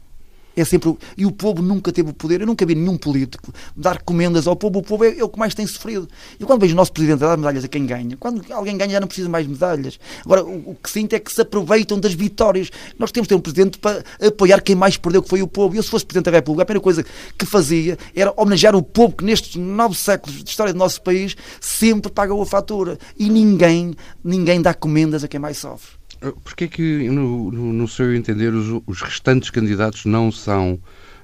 É 0.58 0.66
sempre. 0.66 0.98
E 1.16 1.24
o 1.24 1.32
povo 1.32 1.62
nunca 1.62 1.92
teve 1.92 2.10
o 2.10 2.14
poder. 2.14 2.42
Eu 2.42 2.48
nunca 2.48 2.66
vi 2.66 2.74
nenhum 2.74 2.98
político 2.98 3.54
dar 3.76 4.02
comendas 4.02 4.48
ao 4.48 4.56
povo. 4.56 4.80
O 4.80 4.82
povo 4.82 5.06
é, 5.06 5.20
é 5.20 5.24
o 5.24 5.30
que 5.30 5.38
mais 5.38 5.54
tem 5.54 5.68
sofrido. 5.68 6.10
E 6.40 6.44
quando 6.44 6.62
vejo 6.62 6.74
o 6.74 6.76
nosso 6.76 6.92
presidente 6.92 7.24
a 7.24 7.28
dar 7.28 7.38
medalhas 7.38 7.64
a 7.64 7.68
quem 7.68 7.86
ganha, 7.86 8.18
quando 8.18 8.44
alguém 8.52 8.76
ganha 8.76 8.94
já 8.94 9.00
não 9.00 9.08
precisa 9.08 9.30
mais 9.30 9.46
medalhas. 9.46 10.00
Agora, 10.26 10.44
o, 10.44 10.72
o 10.72 10.76
que 10.82 10.90
sinto 10.90 11.14
é 11.14 11.20
que 11.20 11.32
se 11.32 11.40
aproveitam 11.40 12.00
das 12.00 12.16
vitórias. 12.16 12.72
Nós 12.98 13.12
temos 13.12 13.28
de 13.28 13.30
ter 13.30 13.36
um 13.36 13.40
presidente 13.40 13.78
para 13.78 14.04
apoiar 14.20 14.60
quem 14.62 14.76
mais 14.76 14.98
perdeu, 14.98 15.22
que 15.22 15.30
foi 15.30 15.44
o 15.44 15.48
povo. 15.48 15.76
E 15.76 15.78
eu, 15.78 15.84
se 15.84 15.90
fosse 15.90 16.04
presidente 16.04 16.32
da 16.32 16.38
República, 16.38 16.64
a 16.64 16.66
primeira 16.66 16.84
coisa 16.84 17.06
que 17.38 17.46
fazia 17.46 17.96
era 18.16 18.34
homenagear 18.36 18.76
o 18.76 18.82
povo 18.82 19.16
que 19.16 19.24
nestes 19.24 19.58
nove 19.58 19.96
séculos 19.96 20.44
de 20.44 20.50
história 20.50 20.74
do 20.74 20.80
nosso 20.80 21.00
país 21.04 21.36
sempre 21.62 22.12
pagou 22.12 22.42
a 22.42 22.46
fatura. 22.48 22.98
E 23.16 23.30
ninguém, 23.30 23.94
ninguém 24.24 24.60
dá 24.60 24.74
comendas 24.74 25.24
a 25.24 25.28
quem 25.28 25.40
mais 25.40 25.60
sofre. 25.60 25.97
Ah, 26.22 26.32
Porquê 26.44 26.68
que, 26.68 27.10
no, 27.10 27.52
no, 27.52 27.88
seu 27.88 28.16
entender, 28.16 28.54
os, 28.54 28.82
os, 28.86 29.02
restantes 29.02 29.50
candidatos 29.50 30.06
não 30.06 30.32
são 30.32 30.80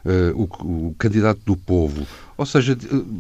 uh, 0.06 0.36
o, 0.36 0.88
o, 0.90 0.96
candidato 0.98 1.40
do 1.46 1.58
povo? 1.58 2.06
Ou 2.38 2.46
seja, 2.46 2.78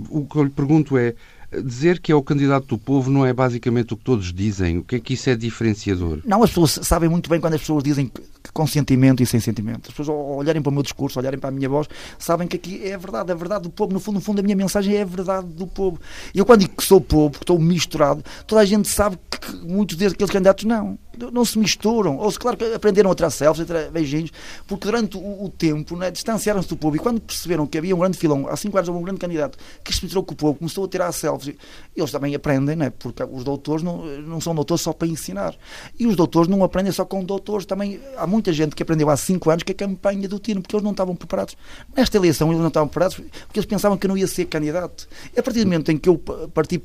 o 0.09 0.25
que 0.25 0.35
eu 0.35 0.43
lhe 0.43 0.49
pergunto 0.49 0.97
é, 0.97 1.15
dizer 1.61 1.99
que 1.99 2.11
é 2.11 2.15
o 2.15 2.23
candidato 2.23 2.67
do 2.67 2.77
povo 2.77 3.11
não 3.11 3.25
é 3.25 3.33
basicamente 3.33 3.93
o 3.93 3.97
que 3.97 4.03
todos 4.03 4.33
dizem? 4.33 4.79
O 4.79 4.83
que 4.83 4.95
é 4.95 4.99
que 4.99 5.13
isso 5.13 5.29
é 5.29 5.35
diferenciador? 5.35 6.19
Não, 6.25 6.43
as 6.43 6.49
pessoas 6.49 6.79
sabem 6.83 7.09
muito 7.09 7.29
bem 7.29 7.39
quando 7.39 7.53
as 7.53 7.61
pessoas 7.61 7.83
dizem 7.83 8.11
com 8.53 8.67
sentimento 8.67 9.21
e 9.21 9.25
sem 9.25 9.39
sentimento. 9.39 9.89
As 9.89 9.95
pessoas 9.95 10.09
olharem 10.09 10.61
para 10.61 10.69
o 10.69 10.73
meu 10.73 10.83
discurso, 10.83 11.19
olharem 11.19 11.39
para 11.39 11.49
a 11.49 11.51
minha 11.51 11.69
voz, 11.69 11.87
sabem 12.17 12.47
que 12.47 12.55
aqui 12.55 12.81
é 12.83 12.93
a 12.93 12.97
verdade, 12.97 13.31
a 13.31 13.35
verdade 13.35 13.63
do 13.63 13.69
povo. 13.69 13.93
No 13.93 13.99
fundo, 13.99 14.15
no 14.15 14.21
fundo, 14.21 14.39
a 14.39 14.43
minha 14.43 14.55
mensagem 14.55 14.95
é 14.95 15.01
a 15.01 15.05
verdade 15.05 15.47
do 15.47 15.67
povo. 15.67 15.99
E 16.33 16.39
eu 16.39 16.45
quando 16.45 16.61
digo 16.61 16.75
que 16.75 16.83
sou 16.83 16.99
povo, 16.99 17.31
porque 17.31 17.43
estou 17.43 17.59
misturado, 17.59 18.23
toda 18.47 18.61
a 18.61 18.65
gente 18.65 18.87
sabe 18.87 19.17
que 19.29 19.55
muitos 19.57 19.97
daqueles 19.97 20.31
candidatos 20.31 20.65
não 20.65 20.97
não 21.31 21.45
se 21.45 21.57
misturam. 21.57 22.17
Ou 22.17 22.31
se, 22.31 22.39
claro, 22.39 22.57
aprenderam 22.75 23.11
a 23.11 23.15
tirar 23.15 23.29
selfies, 23.29 23.69
a 23.69 23.89
beijinhos, 23.89 24.31
porque 24.67 24.85
durante 24.85 25.17
o, 25.17 25.45
o 25.45 25.49
tempo 25.49 25.95
né, 25.95 26.11
distanciaram-se 26.11 26.69
do 26.69 26.77
povo. 26.77 26.95
E 26.95 26.99
quando 26.99 27.21
perceberam 27.21 27.65
que 27.67 27.77
havia 27.77 27.95
um 27.95 27.99
grande 27.99 28.17
filão, 28.17 28.47
há 28.47 28.55
cinco 28.55 28.77
anos 28.77 28.89
houve 28.89 29.01
um 29.01 29.03
grande 29.03 29.19
candidato 29.19 29.57
que 29.83 29.93
se 29.93 30.03
misturou 30.03 30.23
com 30.23 30.33
o 30.33 30.37
povo, 30.37 30.59
começou 30.59 30.85
a 30.85 30.87
tirar 30.87 31.11
selfies, 31.11 31.55
eles 31.95 32.11
também 32.11 32.33
aprendem, 32.35 32.75
né, 32.75 32.89
porque 32.89 33.23
os 33.23 33.43
doutores 33.43 33.83
não, 33.83 34.05
não 34.21 34.41
são 34.41 34.55
doutores 34.55 34.81
só 34.81 34.93
para 34.93 35.07
ensinar. 35.07 35.55
E 35.99 36.07
os 36.07 36.15
doutores 36.15 36.47
não 36.47 36.63
aprendem 36.63 36.91
só 36.91 37.05
com 37.05 37.23
doutores. 37.23 37.65
Também 37.65 37.99
há 38.17 38.25
muita 38.25 38.51
gente 38.51 38.75
que 38.75 38.83
aprendeu 38.83 39.09
há 39.09 39.17
cinco 39.17 39.49
anos 39.49 39.63
que 39.63 39.71
a 39.71 39.75
campanha 39.75 40.27
do 40.27 40.39
Tino, 40.39 40.61
porque 40.61 40.75
eles 40.75 40.83
não 40.83 40.91
estavam 40.91 41.15
preparados. 41.15 41.55
Nesta 41.95 42.17
eleição 42.17 42.49
eles 42.49 42.59
não 42.59 42.67
estavam 42.67 42.87
preparados 42.87 43.15
porque 43.15 43.59
eles 43.59 43.65
pensavam 43.65 43.97
que 43.97 44.05
eu 44.05 44.09
não 44.09 44.17
ia 44.17 44.27
ser 44.27 44.45
candidato. 44.45 45.07
A 45.37 45.43
partir 45.43 45.59
do 45.59 45.65
momento 45.65 45.91
em 45.91 45.97
que 45.97 46.09
eu 46.09 46.17
parti 46.53 46.81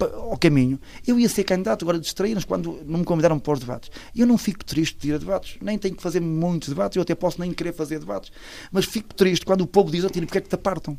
ao 0.00 0.36
caminho, 0.38 0.78
eu 1.06 1.18
ia 1.18 1.28
ser 1.28 1.44
candidato. 1.44 1.84
Agora 1.84 1.98
distraíram-nos 1.98 2.44
quando 2.44 2.80
não 2.86 3.00
me 3.00 3.04
convidaram 3.04 3.23
para 3.40 3.52
os 3.52 3.60
debates. 3.60 3.90
Eu 4.14 4.26
não 4.26 4.38
fico 4.38 4.64
triste 4.64 4.98
de 4.98 5.08
ir 5.10 5.14
a 5.14 5.18
debates, 5.18 5.56
nem 5.60 5.78
tenho 5.78 5.94
que 5.94 6.02
fazer 6.02 6.20
muitos 6.20 6.68
debates, 6.68 6.96
eu 6.96 7.02
até 7.02 7.14
posso 7.14 7.40
nem 7.40 7.52
querer 7.52 7.72
fazer 7.72 7.98
debates, 7.98 8.30
mas 8.70 8.84
fico 8.84 9.14
triste 9.14 9.44
quando 9.44 9.62
o 9.62 9.66
povo 9.66 9.90
diz, 9.90 10.04
Tino, 10.10 10.26
porque 10.26 10.38
é 10.38 10.40
que 10.40 10.48
te 10.48 10.54
apartam? 10.54 10.98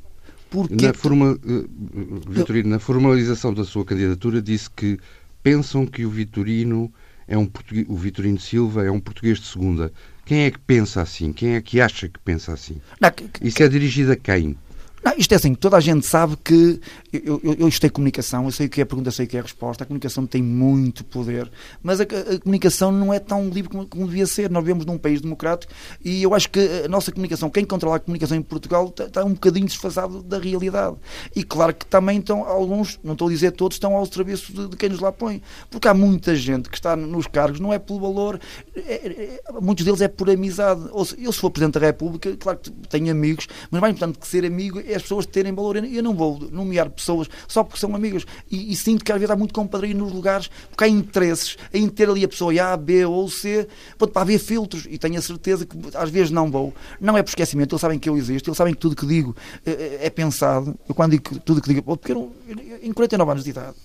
Porque 0.50 0.88
na, 0.88 0.94
forma, 0.94 1.32
uh, 1.34 2.30
Vitorino, 2.30 2.70
na 2.70 2.80
formalização 2.80 3.54
da 3.54 3.64
sua 3.64 3.84
candidatura 3.84 4.42
disse 4.42 4.70
que 4.70 5.00
pensam 5.44 5.86
que 5.86 6.06
o 6.06 6.10
Vitorino 6.10 6.92
é 7.28 7.38
um 7.38 7.50
o 7.88 7.96
Vitorino 7.96 8.40
Silva 8.40 8.86
é 8.86 8.92
um 8.92 9.00
português 9.00 9.40
de 9.40 9.48
segunda. 9.48 9.92
Quem 10.26 10.46
é 10.46 10.52
que 10.52 10.60
pensa 10.60 11.02
assim? 11.02 11.34
Quem 11.34 11.56
é 11.56 11.62
que 11.62 11.82
acha 11.82 12.08
que 12.08 12.20
pensa 12.20 12.54
assim? 12.54 12.82
Não, 13.00 13.12
que, 13.12 13.30
Isso 13.42 13.62
é 13.62 13.68
dirigido 13.68 14.12
a 14.12 14.16
quem? 14.16 14.58
Não, 15.06 15.14
isto 15.20 15.32
é 15.34 15.36
assim, 15.36 15.54
toda 15.54 15.78
a 15.78 15.80
gente 15.80 16.04
sabe 16.04 16.36
que 16.44 16.82
eu, 17.14 17.40
eu, 17.44 17.56
eu 17.60 17.92
comunicação, 17.92 18.46
eu 18.46 18.52
sei 18.52 18.66
o 18.66 18.70
que 18.70 18.82
é 18.82 18.84
a 18.84 18.88
pergunta, 18.88 19.12
sei 19.12 19.28
o 19.28 19.30
que 19.30 19.38
é 19.38 19.40
a 19.40 19.44
resposta, 19.44 19.84
a 19.84 19.86
comunicação 19.86 20.26
tem 20.26 20.42
muito 20.42 21.06
poder, 21.06 21.48
mas 21.84 22.02
a, 22.02 22.06
a 22.06 22.40
comunicação 22.40 22.92
não 22.92 23.14
é 23.14 23.20
tão 23.20 23.48
livre 23.48 23.70
como, 23.70 23.86
como, 23.86 24.08
devia 24.08 24.26
ser. 24.26 24.50
Nós 24.50 24.64
vivemos 24.64 24.84
num 24.84 24.98
país 24.98 25.22
democrático 25.22 25.72
e 26.04 26.24
eu 26.24 26.34
acho 26.34 26.50
que 26.50 26.60
a 26.84 26.88
nossa 26.88 27.12
comunicação, 27.12 27.52
quem 27.52 27.64
controla 27.64 27.98
a 27.98 28.00
comunicação 28.00 28.36
em 28.36 28.42
Portugal, 28.42 28.88
está, 28.88 29.04
está 29.04 29.24
um 29.24 29.34
bocadinho 29.34 29.68
desfasado 29.68 30.24
da 30.24 30.40
realidade. 30.40 30.96
E 31.36 31.44
claro 31.44 31.76
que 31.76 31.86
também 31.86 32.18
estão 32.18 32.44
alguns, 32.44 33.00
não 33.04 33.14
estou 33.14 33.28
a 33.28 33.32
dizer 33.32 33.52
todos, 33.52 33.76
estão 33.76 33.96
ao 33.96 34.08
serviço 34.08 34.52
de, 34.54 34.70
de 34.70 34.76
quem 34.76 34.90
nos 34.90 35.02
lá 35.02 35.12
põe. 35.12 35.40
Porque 35.70 35.88
há 35.88 35.94
muita 35.94 36.36
gente 36.36 36.68
que 36.68 36.78
está 36.78 36.96
nos 36.96 37.28
cargos, 37.28 37.60
não 37.60 37.72
é 37.72 37.78
pelo 37.78 38.00
valor, 38.00 38.40
é, 38.76 38.82
é, 38.92 39.40
muitos 39.62 39.86
deles 39.86 40.02
é 40.02 40.08
por 40.08 40.32
amizade. 40.32 40.82
Ou 40.92 41.06
se, 41.06 41.16
eu, 41.24 41.32
se 41.32 41.40
for 41.40 41.52
Presidente 41.52 41.80
da 41.80 41.86
República, 41.86 42.36
claro 42.38 42.58
que 42.58 42.72
tenho 42.90 43.12
amigos, 43.12 43.48
mas 43.70 43.80
mais 43.80 43.94
importante 43.94 44.18
que 44.18 44.28
ser 44.28 44.44
amigo 44.44 44.80
é 44.80 44.95
é 44.95 44.95
as 44.96 45.04
pessoas 45.04 45.26
terem 45.26 45.54
valor. 45.54 45.78
Eu 45.78 46.04
não 46.04 46.14
vou 46.14 46.40
nomear 46.52 46.90
pessoas 46.90 47.30
só 47.48 47.64
porque 47.64 47.80
são 47.80 47.96
amigas. 47.96 48.26
E, 48.50 48.72
e 48.72 48.76
sinto 48.76 49.04
que 49.04 49.12
às 49.12 49.20
vezes 49.20 49.32
há 49.32 49.36
muito 49.36 49.54
compadrio 49.54 49.96
nos 49.96 50.12
lugares, 50.12 50.50
porque 50.70 50.84
há 50.84 50.88
interesses 50.88 51.58
em 51.74 51.88
ter 51.90 52.10
ali 52.10 52.24
a 52.24 52.28
pessoa 52.28 52.54
A, 52.64 52.78
B 52.78 53.06
ou 53.06 53.30
C, 53.30 53.68
para 53.98 54.22
haver 54.22 54.40
filtros. 54.40 54.86
E 54.90 54.98
tenho 54.98 55.18
a 55.18 55.22
certeza 55.22 55.66
que 55.66 55.78
às 55.94 56.10
vezes 56.10 56.32
não 56.32 56.50
vou. 56.50 56.74
Não 57.00 57.18
é 57.18 57.24
por 57.24 57.30
esquecimento, 57.30 57.74
eles 57.74 57.82
sabem 57.82 58.00
que 58.00 58.10
eu 58.10 58.18
existo, 58.18 58.50
eles 58.50 58.58
sabem 58.58 58.74
que 58.74 58.80
tudo 58.80 58.96
que 58.96 59.06
digo 59.06 59.36
é, 59.66 60.00
é, 60.02 60.10
pensado. 60.10 60.78
Eu 60.88 60.96
quando 60.96 61.12
digo 61.12 61.40
tudo 61.40 61.62
que 61.62 61.70
digo, 61.70 61.82
porque 61.82 62.12
eu, 62.12 62.34
em 62.82 62.92
49 62.92 63.32
anos 63.32 63.44
de 63.44 63.50
idade, 63.50 63.76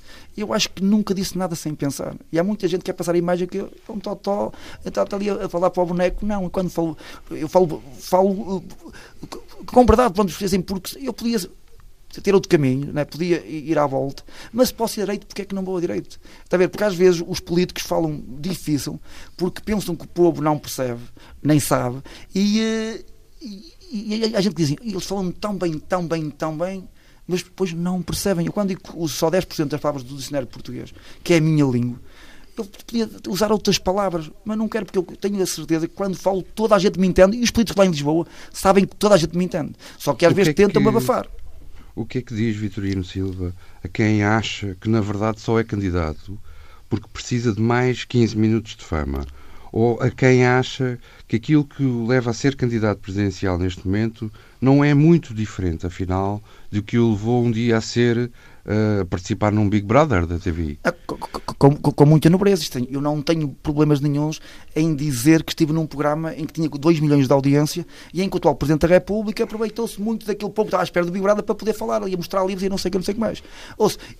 eu 0.42 0.52
acho 0.52 0.70
que 0.70 0.82
nunca 0.82 1.14
disse 1.14 1.36
nada 1.36 1.54
sem 1.54 1.74
pensar. 1.74 2.14
E 2.32 2.38
há 2.38 2.44
muita 2.44 2.66
gente 2.68 2.80
que 2.80 2.86
quer 2.86 2.92
passar 2.92 3.14
a 3.14 3.18
imagem 3.18 3.46
que 3.46 3.58
eu 3.58 3.70
um 3.88 3.98
totó, 3.98 4.52
está 4.84 5.04
ali 5.12 5.30
a 5.30 5.48
falar 5.48 5.70
para 5.70 5.82
o 5.82 5.86
boneco. 5.86 6.24
Não, 6.24 6.48
quando 6.48 6.70
falo, 6.70 6.96
eu 7.30 7.48
falo, 7.48 7.82
falo 7.98 8.56
uh, 8.56 8.64
com 9.66 9.84
verdade, 9.84 10.14
pronto, 10.14 10.32
assim, 10.44 10.60
porque 10.60 10.98
eu 10.98 11.12
podia 11.12 11.38
ter 12.22 12.34
outro 12.34 12.48
caminho, 12.48 12.92
né? 12.92 13.04
podia 13.04 13.44
ir 13.46 13.78
à 13.78 13.86
volta, 13.86 14.24
mas 14.52 14.68
se 14.68 14.74
posso 14.74 14.98
ir 14.98 15.02
a 15.02 15.04
direito, 15.04 15.26
porque 15.26 15.42
é 15.42 15.44
que 15.44 15.54
não 15.54 15.64
vou 15.64 15.76
a 15.76 15.80
direito? 15.80 16.18
Está 16.42 16.56
a 16.56 16.58
ver? 16.58 16.68
Porque 16.68 16.82
às 16.82 16.94
vezes 16.94 17.22
os 17.24 17.38
políticos 17.38 17.84
falam 17.84 18.20
difícil 18.40 18.98
porque 19.36 19.62
pensam 19.62 19.94
que 19.94 20.04
o 20.04 20.08
povo 20.08 20.42
não 20.42 20.58
percebe, 20.58 21.00
nem 21.40 21.60
sabe, 21.60 22.02
e, 22.34 22.60
uh, 22.60 23.04
e, 23.40 23.74
e 23.92 24.36
a 24.36 24.40
gente 24.40 24.56
diz 24.56 24.66
assim, 24.66 24.76
eles 24.82 25.04
falam 25.04 25.30
tão 25.30 25.56
bem, 25.56 25.78
tão 25.78 26.06
bem, 26.06 26.30
tão 26.30 26.56
bem, 26.56 26.88
mas 27.30 27.42
depois 27.42 27.72
não 27.72 28.02
percebem. 28.02 28.46
Eu 28.46 28.52
quando 28.52 28.68
digo 28.68 28.80
que 28.82 28.90
uso 28.96 29.14
só 29.14 29.30
10% 29.30 29.66
das 29.66 29.80
palavras 29.80 30.02
do 30.02 30.16
dicionário 30.16 30.48
português, 30.48 30.92
que 31.22 31.34
é 31.34 31.36
a 31.38 31.40
minha 31.40 31.64
língua, 31.64 31.98
eu 32.56 32.64
podia 32.64 33.08
usar 33.28 33.52
outras 33.52 33.78
palavras, 33.78 34.30
mas 34.44 34.58
não 34.58 34.68
quero 34.68 34.84
porque 34.84 34.98
eu 34.98 35.16
tenho 35.16 35.42
a 35.42 35.46
certeza 35.46 35.88
que 35.88 35.94
quando 35.94 36.16
falo 36.16 36.42
toda 36.42 36.74
a 36.74 36.78
gente 36.78 36.98
me 36.98 37.06
entende 37.06 37.36
e 37.36 37.42
os 37.42 37.50
políticos 37.50 37.78
lá 37.78 37.86
em 37.86 37.90
Lisboa 37.90 38.26
sabem 38.52 38.84
que 38.84 38.96
toda 38.96 39.14
a 39.14 39.18
gente 39.18 39.36
me 39.36 39.44
entende. 39.44 39.72
Só 39.98 40.12
que 40.14 40.26
às 40.26 40.32
o 40.32 40.34
vezes 40.34 40.52
que 40.52 40.62
é 40.62 40.66
tentam-me 40.66 40.88
abafar. 40.88 41.26
O 41.94 42.04
que 42.04 42.18
é 42.18 42.22
que 42.22 42.34
diz 42.34 42.56
Vitorino 42.56 43.04
Silva 43.04 43.54
a 43.82 43.88
quem 43.88 44.22
acha 44.22 44.76
que 44.80 44.88
na 44.88 45.00
verdade 45.00 45.40
só 45.40 45.58
é 45.58 45.64
candidato 45.64 46.38
porque 46.88 47.08
precisa 47.12 47.52
de 47.52 47.60
mais 47.60 48.04
15 48.04 48.36
minutos 48.36 48.76
de 48.76 48.84
fama? 48.84 49.24
Ou 49.72 50.00
a 50.00 50.10
quem 50.10 50.44
acha 50.44 50.98
que 51.28 51.36
aquilo 51.36 51.64
que 51.64 51.82
o 51.82 52.06
leva 52.06 52.30
a 52.30 52.34
ser 52.34 52.56
candidato 52.56 53.00
presidencial 53.00 53.58
neste 53.58 53.86
momento 53.86 54.30
não 54.60 54.84
é 54.84 54.94
muito 54.94 55.32
diferente, 55.32 55.86
afinal, 55.86 56.42
do 56.70 56.82
que 56.82 56.98
o 56.98 57.10
levou 57.10 57.44
um 57.44 57.50
dia 57.50 57.76
a 57.76 57.80
ser 57.80 58.30
uh, 58.70 59.04
participar 59.06 59.52
num 59.52 59.68
Big 59.68 59.86
Brother 59.86 60.26
da 60.26 60.38
TV. 60.38 60.78
Ah, 60.84 60.92
com, 60.92 61.74
com, 61.76 61.92
com, 61.92 62.06
muita 62.06 62.30
nobreza. 62.30 62.64
Eu 62.90 63.00
não 63.00 63.20
tenho 63.20 63.48
problemas 63.62 64.00
nenhums 64.00 64.40
em 64.74 64.94
dizer 64.94 65.42
que 65.42 65.52
estive 65.52 65.72
num 65.72 65.86
programa 65.86 66.34
em 66.34 66.46
que 66.46 66.52
tinha 66.52 66.68
2 66.68 67.00
milhões 67.00 67.26
de 67.26 67.32
audiência 67.32 67.86
e 68.14 68.22
em 68.22 68.28
que 68.28 68.36
o 68.36 68.38
atual 68.38 68.54
Presidente 68.54 68.82
da 68.82 68.88
República 68.88 69.44
aproveitou-se 69.44 70.00
muito 70.00 70.26
daquele 70.26 70.50
pouco 70.50 70.64
que 70.64 70.68
estava 70.68 70.82
à 70.82 70.84
espera 70.84 71.04
do 71.04 71.12
Big 71.12 71.22
Brother 71.22 71.42
para 71.42 71.54
poder 71.54 71.72
falar, 71.72 72.06
ia 72.08 72.16
mostrar 72.16 72.44
livros 72.44 72.62
e 72.62 72.68
não 72.68 72.78
sei 72.78 72.88
o 72.88 72.92
que, 72.92 72.98
não 72.98 73.04
sei 73.04 73.12
o 73.12 73.14
que 73.16 73.20
mais. 73.20 73.42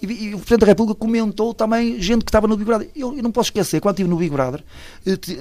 E, 0.02 0.06
e, 0.06 0.34
o 0.34 0.38
Presidente 0.38 0.60
da 0.60 0.66
República 0.66 0.98
comentou 0.98 1.54
também 1.54 2.00
gente 2.00 2.24
que 2.24 2.30
estava 2.30 2.48
no 2.48 2.56
Big 2.56 2.66
Brother. 2.66 2.90
Eu, 2.94 3.16
eu 3.16 3.22
não 3.22 3.30
posso 3.30 3.48
esquecer, 3.48 3.80
quando 3.80 3.94
estive 3.94 4.08
no 4.08 4.16
Big 4.16 4.30
Brother, 4.30 4.64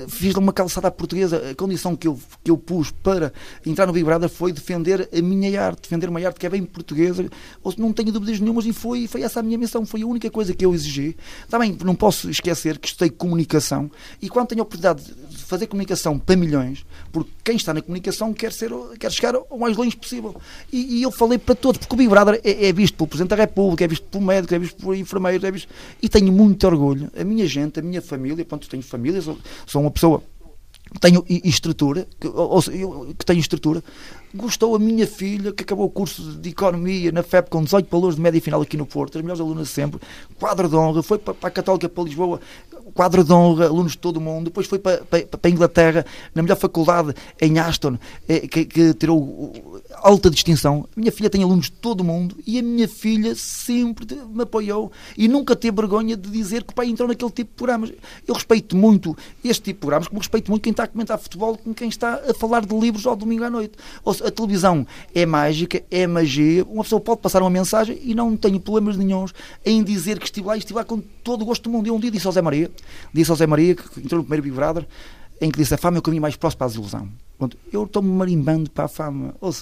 fiz 0.08 0.36
uma 0.36 0.54
calçada 0.54 0.92
portuguesa. 0.92 1.52
A 1.52 1.56
condição 1.56 1.96
que 1.96 2.08
eu, 2.08 2.20
que 2.44 2.52
eu 2.52 2.58
pus 2.58 2.92
para 2.92 3.34
entrar 3.66 3.86
no 3.86 3.94
Big 3.94 4.06
Brother 4.06 4.30
foi 4.30 4.52
defender 4.52 5.10
a 5.12 5.22
minha 5.22 5.62
arte, 5.62 5.84
defender 5.84 6.10
uma 6.10 6.20
arte 6.20 6.40
que 6.40 6.46
é 6.46 6.50
bem 6.50 6.64
portuguesa. 6.64 7.30
Ouça, 7.64 7.80
não 7.82 7.94
tenho 7.94 8.12
dúvidas 8.12 8.40
nenhumas 8.40 8.66
e 8.66 8.74
foi 8.74 8.99
foi, 9.00 9.08
foi 9.08 9.22
essa 9.22 9.40
a 9.40 9.44
minha 9.44 9.58
missão, 9.58 9.86
foi 9.86 10.02
a 10.02 10.06
única 10.06 10.30
coisa 10.30 10.54
que 10.54 10.66
eu 10.66 10.74
exigi. 10.74 11.16
Também 11.50 11.78
não 11.84 11.96
posso 11.96 12.30
esquecer 12.30 12.78
que 12.78 12.88
estudei 12.88 13.10
comunicação 13.10 13.90
e 14.22 14.28
quando 14.28 14.48
tenho 14.48 14.62
a 14.62 14.64
oportunidade 14.64 15.04
de 15.04 15.38
fazer 15.38 15.68
comunicação 15.68 16.18
para 16.18 16.36
milhões, 16.36 16.86
porque 17.12 17.30
quem 17.44 17.56
está 17.56 17.74
na 17.74 17.82
comunicação 17.82 18.34
quer, 18.34 18.52
ser, 18.52 18.72
quer 19.00 19.12
chegar 19.12 19.36
o 19.36 19.58
mais 19.58 19.78
longe 19.78 19.96
possível. 19.96 20.36
E, 20.72 21.00
e 21.00 21.04
eu 21.04 21.12
falei 21.12 21.38
para 21.38 21.56
todos, 21.56 21.80
porque 21.80 21.94
o 21.94 21.98
Big 21.98 22.10
Brother 22.10 22.42
é, 22.44 22.68
é, 22.68 22.74
visto 22.74 22.96
pelo 22.96 23.08
Presidente 23.08 23.30
da 23.30 23.36
República, 23.36 23.84
é 23.84 23.88
visto 23.88 24.06
pelo 24.06 24.24
médico, 24.24 24.54
é 24.54 24.60
visto 24.60 24.76
por 24.78 24.96
enfermeiros, 24.96 25.44
é 25.44 25.52
visto... 25.52 25.70
e 26.02 26.10
tenho 26.10 26.32
muito 26.32 26.66
orgulho. 26.66 27.12
A 27.18 27.24
minha 27.24 27.48
gente, 27.48 27.80
a 27.80 27.84
minha 27.84 28.02
família, 28.02 28.44
pronto, 28.44 28.68
tenho 28.68 28.84
família, 28.84 29.22
sou, 29.22 29.38
sou 29.66 29.82
uma 29.82 29.92
pessoa 29.92 30.24
tenho 31.00 31.24
estrutura, 31.28 32.08
que, 32.20 32.28
ou, 32.28 32.62
que 33.14 33.26
tenho 33.26 33.40
estrutura, 33.40 33.84
gostou 34.34 34.76
a 34.76 34.80
minha 34.80 35.08
filha, 35.08 35.52
que 35.52 35.64
acabou 35.64 35.86
o 35.86 35.90
curso 35.90 36.22
de 36.34 36.50
Economia 36.50 37.12
na 37.12 37.24
FEP 37.24 37.50
com 37.50 37.64
18 37.64 37.88
valores 37.90 38.16
de 38.16 38.22
média 38.22 38.42
final 38.42 38.62
aqui 38.62 38.78
no 38.78 38.86
Porto, 38.86 39.18
as 39.18 39.22
melhores 39.24 39.42
alunas 39.42 39.70
sempre, 39.70 40.00
quadro 40.38 40.70
de 40.70 40.76
honra, 40.76 41.02
foi 41.02 41.18
para, 41.18 41.36
a 41.42 41.52
Católica, 41.52 41.90
para 41.90 42.04
Lisboa, 42.04 42.40
quadro 42.94 43.24
de 43.24 43.32
honra, 43.32 43.66
alunos 43.66 43.94
de 43.94 43.98
todo 43.98 44.18
o 44.18 44.22
mundo, 44.22 44.46
depois 44.46 44.68
foi 44.68 44.80
para, 44.80 45.04
para, 45.04 45.26
para 45.26 45.40
a 45.44 45.50
Inglaterra, 45.50 46.06
na 46.34 46.42
melhor 46.42 46.58
faculdade 46.58 47.14
em 47.42 47.60
Aston, 47.60 47.98
eh, 48.28 48.48
que, 48.48 48.66
que 48.66 48.94
tirou 48.94 49.54
alta 49.96 50.30
distinção. 50.30 50.88
A 50.96 51.00
minha 51.00 51.12
filha 51.12 51.30
tem 51.30 51.44
alunos 51.44 51.66
de 51.66 51.74
todo 51.74 52.02
o 52.02 52.04
mundo 52.04 52.36
e 52.46 52.60
a 52.60 52.64
minha 52.64 52.88
filha 52.88 53.36
sempre 53.36 54.16
me 54.30 54.44
apoiou 54.44 54.92
e 55.18 55.28
nunca 55.28 55.56
teve 55.56 55.76
vergonha 55.76 56.16
de 56.16 56.30
dizer 56.30 56.64
que 56.64 56.72
o 56.72 56.76
pai 56.76 56.88
entrou 56.88 57.08
naquele 57.08 57.32
tipo 57.32 57.52
de 57.52 57.56
programas. 57.56 57.92
Eu 58.28 58.34
respeito 58.34 58.76
muito 58.76 59.18
este 59.44 59.64
tipo 59.64 59.78
de 59.78 59.82
programas, 59.82 60.08
como 60.08 60.20
respeito 60.20 60.50
muito 60.50 60.64
quem 60.64 60.72
está 60.72 60.84
a 60.84 60.88
comentar 60.88 61.18
futebol 61.18 61.58
com 61.58 61.74
quem 61.74 61.90
está 61.90 62.22
a 62.28 62.34
falar 62.34 62.66
de 62.66 62.76
livros 62.78 63.06
ao 63.06 63.16
domingo 63.16 63.44
à 63.44 63.50
noite. 63.50 63.78
Ou 64.04 64.14
a 64.24 64.32
televisão 64.32 64.86
é 65.14 65.26
mágica, 65.26 65.82
é 65.90 66.06
magia, 66.08 66.64
uma 66.66 66.84
pessoa 66.84 67.00
pode 67.00 67.22
passar 67.22 67.42
uma 67.42 67.50
mensagem 67.50 68.00
e 68.04 68.14
não 68.14 68.36
tenho 68.36 68.60
problemas 68.60 68.98
nenhums 68.98 69.34
em 69.66 69.84
dizer 69.84 70.20
que 70.20 70.26
estive 70.26 70.48
lá 70.48 70.56
e 70.56 70.60
estive 70.60 70.78
lá 70.78 70.84
com 70.84 71.00
todo 71.24 71.42
o 71.42 71.46
gosto 71.46 71.64
do 71.64 71.70
mundo. 71.70 71.88
Eu 71.88 71.96
um 71.96 72.00
dia 72.00 72.12
disse 72.12 72.28
ao 72.28 72.34
Zé 72.34 72.42
Maria, 72.42 72.72
disse 73.14 73.32
ao 73.32 73.38
Zé 73.38 73.48
Maria, 73.48 73.76
que 73.76 74.00
entrou 74.00 74.20
no 74.20 74.24
primeiro 74.24 74.44
Big 74.44 74.56
Brother, 74.56 74.88
em 75.42 75.50
que 75.50 75.58
disse 75.58 75.74
a 75.74 75.78
fama 75.78 75.98
é 75.98 76.00
o 76.00 76.02
caminho 76.02 76.22
mais 76.22 76.36
próximo 76.36 76.60
para 76.60 76.68
a 76.68 76.70
desilusão. 76.70 77.08
Eu 77.72 77.84
estou-me 77.84 78.10
marimbando 78.10 78.70
para 78.70 78.86
a 78.86 78.88
fama. 78.88 79.34
Ou 79.40 79.54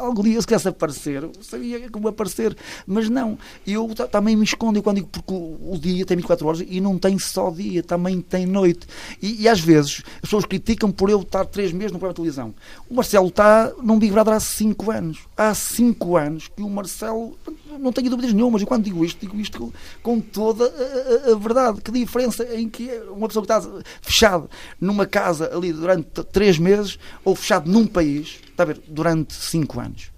algum 0.00 0.22
dia, 0.22 0.40
se 0.40 0.46
quisesse 0.46 0.68
aparecer, 0.68 1.28
sabia 1.40 1.80
vou 1.92 2.10
aparecer, 2.10 2.56
mas 2.86 3.08
não. 3.08 3.38
Eu 3.66 3.88
também 4.10 4.36
me 4.36 4.44
escondo. 4.44 4.82
Quando 4.82 4.96
digo 4.96 5.08
porque 5.08 5.32
o, 5.32 5.72
o, 5.72 5.78
dia 5.78 6.04
tem 6.04 6.16
24 6.16 6.46
horas 6.46 6.64
e 6.66 6.80
não 6.80 6.98
tem 6.98 7.18
só 7.18 7.50
dia, 7.50 7.82
também 7.82 8.20
tem 8.20 8.46
noite. 8.46 8.86
E, 9.20 9.42
e, 9.42 9.48
às 9.48 9.60
vezes 9.60 10.02
as 10.16 10.20
pessoas 10.22 10.44
criticam 10.44 10.90
por 10.92 11.10
eu 11.10 11.22
estar 11.22 11.44
3 11.44 11.72
meses 11.72 11.92
no 11.92 11.98
programa 11.98 12.12
de 12.12 12.16
televisão. 12.16 12.54
O 12.88 12.94
Marcelo 12.94 13.28
está 13.28 13.72
num 13.82 13.98
Big 13.98 14.12
Brother 14.12 14.34
há 14.34 14.40
5 14.40 14.90
anos. 14.90 15.18
Há 15.36 15.54
5 15.54 16.16
anos 16.16 16.48
que 16.48 16.62
o 16.62 16.68
Marcelo, 16.68 17.36
não 17.78 17.92
tenho 17.92 18.10
dúvidas 18.10 18.32
nenhumas. 18.32 18.62
E 18.62 18.66
quando 18.66 18.84
digo 18.84 19.04
isto, 19.04 19.20
digo 19.20 19.38
isto 19.40 19.58
com, 19.58 19.72
com 20.02 20.20
toda 20.20 20.64
a, 20.64 21.30
a, 21.30 21.32
a, 21.32 21.36
verdade. 21.36 21.80
Que 21.80 21.90
diferença 21.90 22.44
em 22.54 22.68
que 22.68 22.90
uma 23.10 23.26
pessoa 23.28 23.44
que 23.44 23.52
está 23.52 23.82
fechada 24.02 24.48
numa 24.80 25.06
casa 25.06 25.50
ali 25.54 25.72
durante 25.72 26.22
3 26.24 26.58
meses 26.58 26.98
ou 27.24 27.34
fechado 27.34 27.70
num 27.70 27.86
país, 27.86 28.40
está 28.50 28.62
a 28.64 28.66
ver, 28.66 28.80
durante 28.86 29.34
cinco 29.34 29.80
anos. 29.80 30.14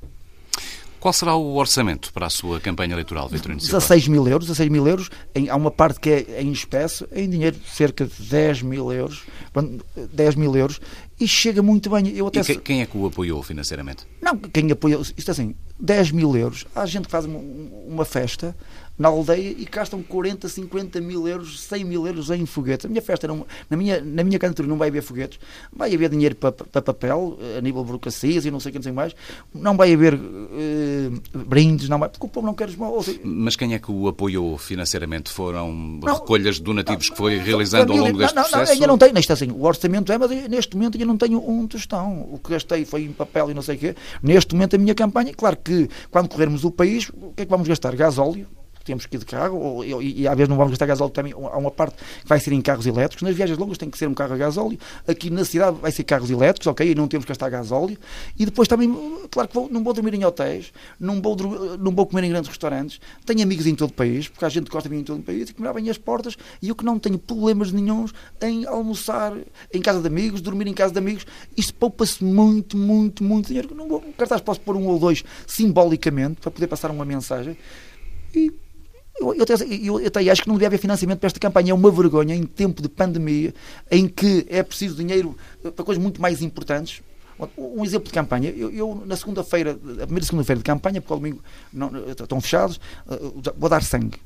Qual 0.98 1.12
será 1.12 1.36
o 1.36 1.54
orçamento 1.54 2.12
para 2.12 2.26
a 2.26 2.30
sua 2.30 2.58
campanha 2.58 2.92
eleitoral, 2.92 3.28
Vitorino 3.28 3.60
Silva? 3.60 3.78
16 3.78 4.08
mil 4.08 4.26
euros. 4.26 4.46
16 4.48 4.68
mil 4.68 4.88
euros. 4.88 5.08
Em, 5.34 5.48
há 5.48 5.54
uma 5.54 5.70
parte 5.70 6.00
que 6.00 6.10
é 6.10 6.42
em 6.42 6.50
espécie, 6.50 7.06
em 7.12 7.30
dinheiro, 7.30 7.56
cerca 7.64 8.06
de 8.06 8.22
10 8.24 8.62
mil 8.62 8.92
euros. 8.92 9.22
10 10.12 10.34
mil 10.34 10.56
euros. 10.56 10.80
E 11.20 11.28
chega 11.28 11.62
muito 11.62 11.90
bem. 11.90 12.08
Eu 12.08 12.26
até 12.26 12.40
e 12.40 12.56
quem 12.56 12.80
é 12.80 12.86
que 12.86 12.98
o 12.98 13.06
apoiou 13.06 13.40
financeiramente? 13.42 14.04
Não, 14.20 14.36
quem 14.36 14.68
apoiou. 14.72 15.00
Isto 15.00 15.28
é 15.28 15.30
assim, 15.30 15.54
10 15.78 16.10
mil 16.10 16.36
euros. 16.36 16.66
Há 16.74 16.84
gente 16.86 17.04
que 17.04 17.10
faz 17.12 17.24
uma, 17.24 17.38
uma 17.38 18.04
festa 18.04 18.56
na 18.98 19.08
aldeia 19.08 19.54
e 19.58 19.64
gastam 19.70 20.02
40, 20.02 20.48
50 20.48 21.00
mil 21.00 21.28
euros, 21.28 21.60
100 21.60 21.84
mil 21.84 22.06
euros 22.06 22.30
em 22.30 22.46
foguetes. 22.46 22.86
A 22.86 22.88
minha 22.88 23.02
festa, 23.02 23.26
não, 23.26 23.46
na, 23.68 23.76
minha, 23.76 24.00
na 24.00 24.24
minha 24.24 24.38
candidatura 24.38 24.68
não 24.68 24.76
vai 24.76 24.88
haver 24.88 25.02
foguetes, 25.02 25.38
vai 25.72 25.94
haver 25.94 26.10
dinheiro 26.10 26.34
para, 26.34 26.52
para 26.52 26.82
papel, 26.82 27.38
a 27.56 27.60
nível 27.60 27.82
de 27.82 27.86
burocracias 27.88 28.44
e 28.46 28.50
não 28.50 28.60
sei 28.60 28.70
o 28.70 28.72
que, 28.72 28.78
não 28.78 28.82
sei 28.82 28.92
mais. 28.92 29.14
Não 29.54 29.76
vai 29.76 29.92
haver 29.92 30.14
uh, 30.14 31.44
brindes, 31.46 31.88
não 31.88 31.98
vai, 31.98 32.08
porque 32.08 32.24
o 32.24 32.28
povo 32.28 32.46
não 32.46 32.54
quer 32.54 32.68
esmola. 32.68 33.02
Mas 33.22 33.56
quem 33.56 33.74
é 33.74 33.78
que 33.78 33.90
o 33.90 34.08
apoiou 34.08 34.56
financeiramente? 34.56 35.30
Foram 35.30 35.72
não, 35.72 36.14
recolhas 36.14 36.56
de 36.56 36.62
donativos 36.62 37.08
não, 37.08 37.14
que 37.14 37.18
foi 37.18 37.38
realizando 37.38 37.92
ao 37.92 37.98
longo 37.98 38.18
deste 38.18 38.34
não, 38.34 38.42
processo? 38.42 38.66
Não, 38.66 38.72
ainda 38.72 38.86
não 38.86 38.98
tenho, 38.98 39.12
neste, 39.12 39.32
assim, 39.32 39.50
o 39.50 39.64
orçamento 39.64 40.12
é, 40.12 40.18
mas 40.18 40.30
neste 40.48 40.76
momento 40.76 40.94
ainda 40.94 41.06
não 41.06 41.16
tenho 41.16 41.38
um 41.48 41.66
tostão. 41.66 42.26
O 42.32 42.38
que 42.38 42.50
gastei 42.50 42.84
foi 42.84 43.02
em 43.02 43.12
papel 43.12 43.50
e 43.50 43.54
não 43.54 43.62
sei 43.62 43.76
o 43.76 43.78
quê. 43.78 43.94
Neste 44.22 44.54
momento 44.54 44.76
a 44.76 44.78
minha 44.78 44.94
campanha, 44.94 45.32
claro 45.34 45.56
que 45.56 45.88
quando 46.10 46.28
corrermos 46.28 46.64
o 46.64 46.70
país, 46.70 47.10
o 47.10 47.32
que 47.34 47.42
é 47.42 47.44
que 47.44 47.50
vamos 47.50 47.68
gastar? 47.68 47.94
Gasóleo, 47.94 48.46
temos 48.86 49.04
que 49.04 49.16
ir 49.16 49.18
de 49.18 49.26
carro, 49.26 49.58
ou, 49.58 49.84
e, 49.84 50.22
e 50.22 50.28
às 50.28 50.36
vezes 50.36 50.48
não 50.48 50.56
vamos 50.56 50.70
gastar 50.70 50.86
gasóleo 50.86 51.10
também, 51.10 51.32
há 51.32 51.58
uma 51.58 51.70
parte 51.70 51.96
que 51.96 52.28
vai 52.28 52.40
ser 52.40 52.52
em 52.52 52.62
carros 52.62 52.86
elétricos, 52.86 53.22
nas 53.22 53.34
viagens 53.34 53.58
longas 53.58 53.76
tem 53.76 53.90
que 53.90 53.98
ser 53.98 54.06
um 54.08 54.14
carro 54.14 54.34
a 54.34 54.36
gasóleo, 54.36 54.78
aqui 55.06 55.28
na 55.28 55.44
cidade 55.44 55.76
vai 55.80 55.90
ser 55.90 56.04
carros 56.04 56.30
elétricos, 56.30 56.66
ok, 56.68 56.90
e 56.90 56.94
não 56.94 57.08
temos 57.08 57.24
que 57.24 57.30
gastar 57.30 57.50
gasóleo, 57.50 57.98
e 58.38 58.46
depois 58.46 58.68
também, 58.68 58.88
claro 59.30 59.48
que 59.48 59.54
vou, 59.54 59.68
não 59.68 59.82
vou 59.82 59.92
dormir 59.92 60.14
em 60.14 60.24
hotéis, 60.24 60.72
não 60.98 61.20
vou, 61.20 61.36
não 61.78 61.92
vou 61.92 62.06
comer 62.06 62.24
em 62.24 62.30
grandes 62.30 62.48
restaurantes, 62.48 63.00
tenho 63.24 63.42
amigos 63.42 63.66
em 63.66 63.74
todo 63.74 63.90
o 63.90 63.94
país, 63.94 64.28
porque 64.28 64.44
a 64.44 64.48
gente 64.48 64.70
gosta 64.70 64.88
de 64.88 64.94
vir 64.94 65.00
em 65.00 65.04
todo 65.04 65.18
o 65.18 65.22
país, 65.22 65.50
e 65.50 65.52
que 65.52 65.60
me 65.60 65.68
abrem 65.68 65.90
as 65.90 65.98
portas, 65.98 66.36
e 66.62 66.68
eu 66.68 66.74
que 66.74 66.84
não 66.84 66.98
tenho 66.98 67.18
problemas 67.18 67.72
nenhums 67.72 68.14
em 68.40 68.66
almoçar 68.66 69.36
em 69.72 69.80
casa 69.80 70.00
de 70.00 70.06
amigos, 70.06 70.40
dormir 70.40 70.68
em 70.68 70.74
casa 70.74 70.92
de 70.92 70.98
amigos, 70.98 71.26
isso 71.56 71.74
poupa-se 71.74 72.22
muito, 72.22 72.76
muito, 72.76 73.24
muito 73.24 73.48
dinheiro, 73.48 73.74
não 73.74 73.88
vou, 73.88 74.04
cartaz 74.16 74.40
posso 74.40 74.60
pôr 74.60 74.76
um 74.76 74.86
ou 74.86 74.98
dois 74.98 75.24
simbolicamente, 75.46 76.40
para 76.40 76.50
poder 76.50 76.66
passar 76.66 76.90
uma 76.90 77.04
mensagem, 77.04 77.56
e 78.34 78.52
eu, 79.18 79.34
eu, 79.34 79.44
eu, 79.68 80.00
eu, 80.00 80.06
até, 80.06 80.28
acho 80.28 80.42
que 80.42 80.48
não 80.48 80.56
devia 80.56 80.68
haver 80.68 80.78
financiamento 80.78 81.18
para 81.18 81.26
esta 81.26 81.40
campanha. 81.40 81.70
É 81.70 81.74
uma 81.74 81.90
vergonha 81.90 82.34
em 82.34 82.44
tempo 82.44 82.82
de 82.82 82.88
pandemia, 82.88 83.54
em 83.90 84.08
que 84.08 84.46
é 84.48 84.62
preciso 84.62 84.96
dinheiro 84.96 85.36
para 85.74 85.84
coisas 85.84 86.02
muito 86.02 86.20
mais 86.20 86.42
importantes. 86.42 87.02
Um 87.56 87.84
exemplo 87.84 88.06
de 88.06 88.14
campanha, 88.14 88.48
eu, 88.50 88.70
eu 88.70 89.02
na 89.04 89.14
segunda-feira, 89.14 89.72
a 89.72 90.06
primeira 90.06 90.24
segunda-feira 90.24 90.58
de 90.58 90.64
campanha, 90.64 91.02
porque 91.02 91.12
ao 91.12 91.18
domingo 91.18 91.42
não, 91.70 91.90
estão 92.08 92.40
fechados, 92.40 92.80
vou 93.58 93.68
dar 93.68 93.82
sangue. 93.82 94.18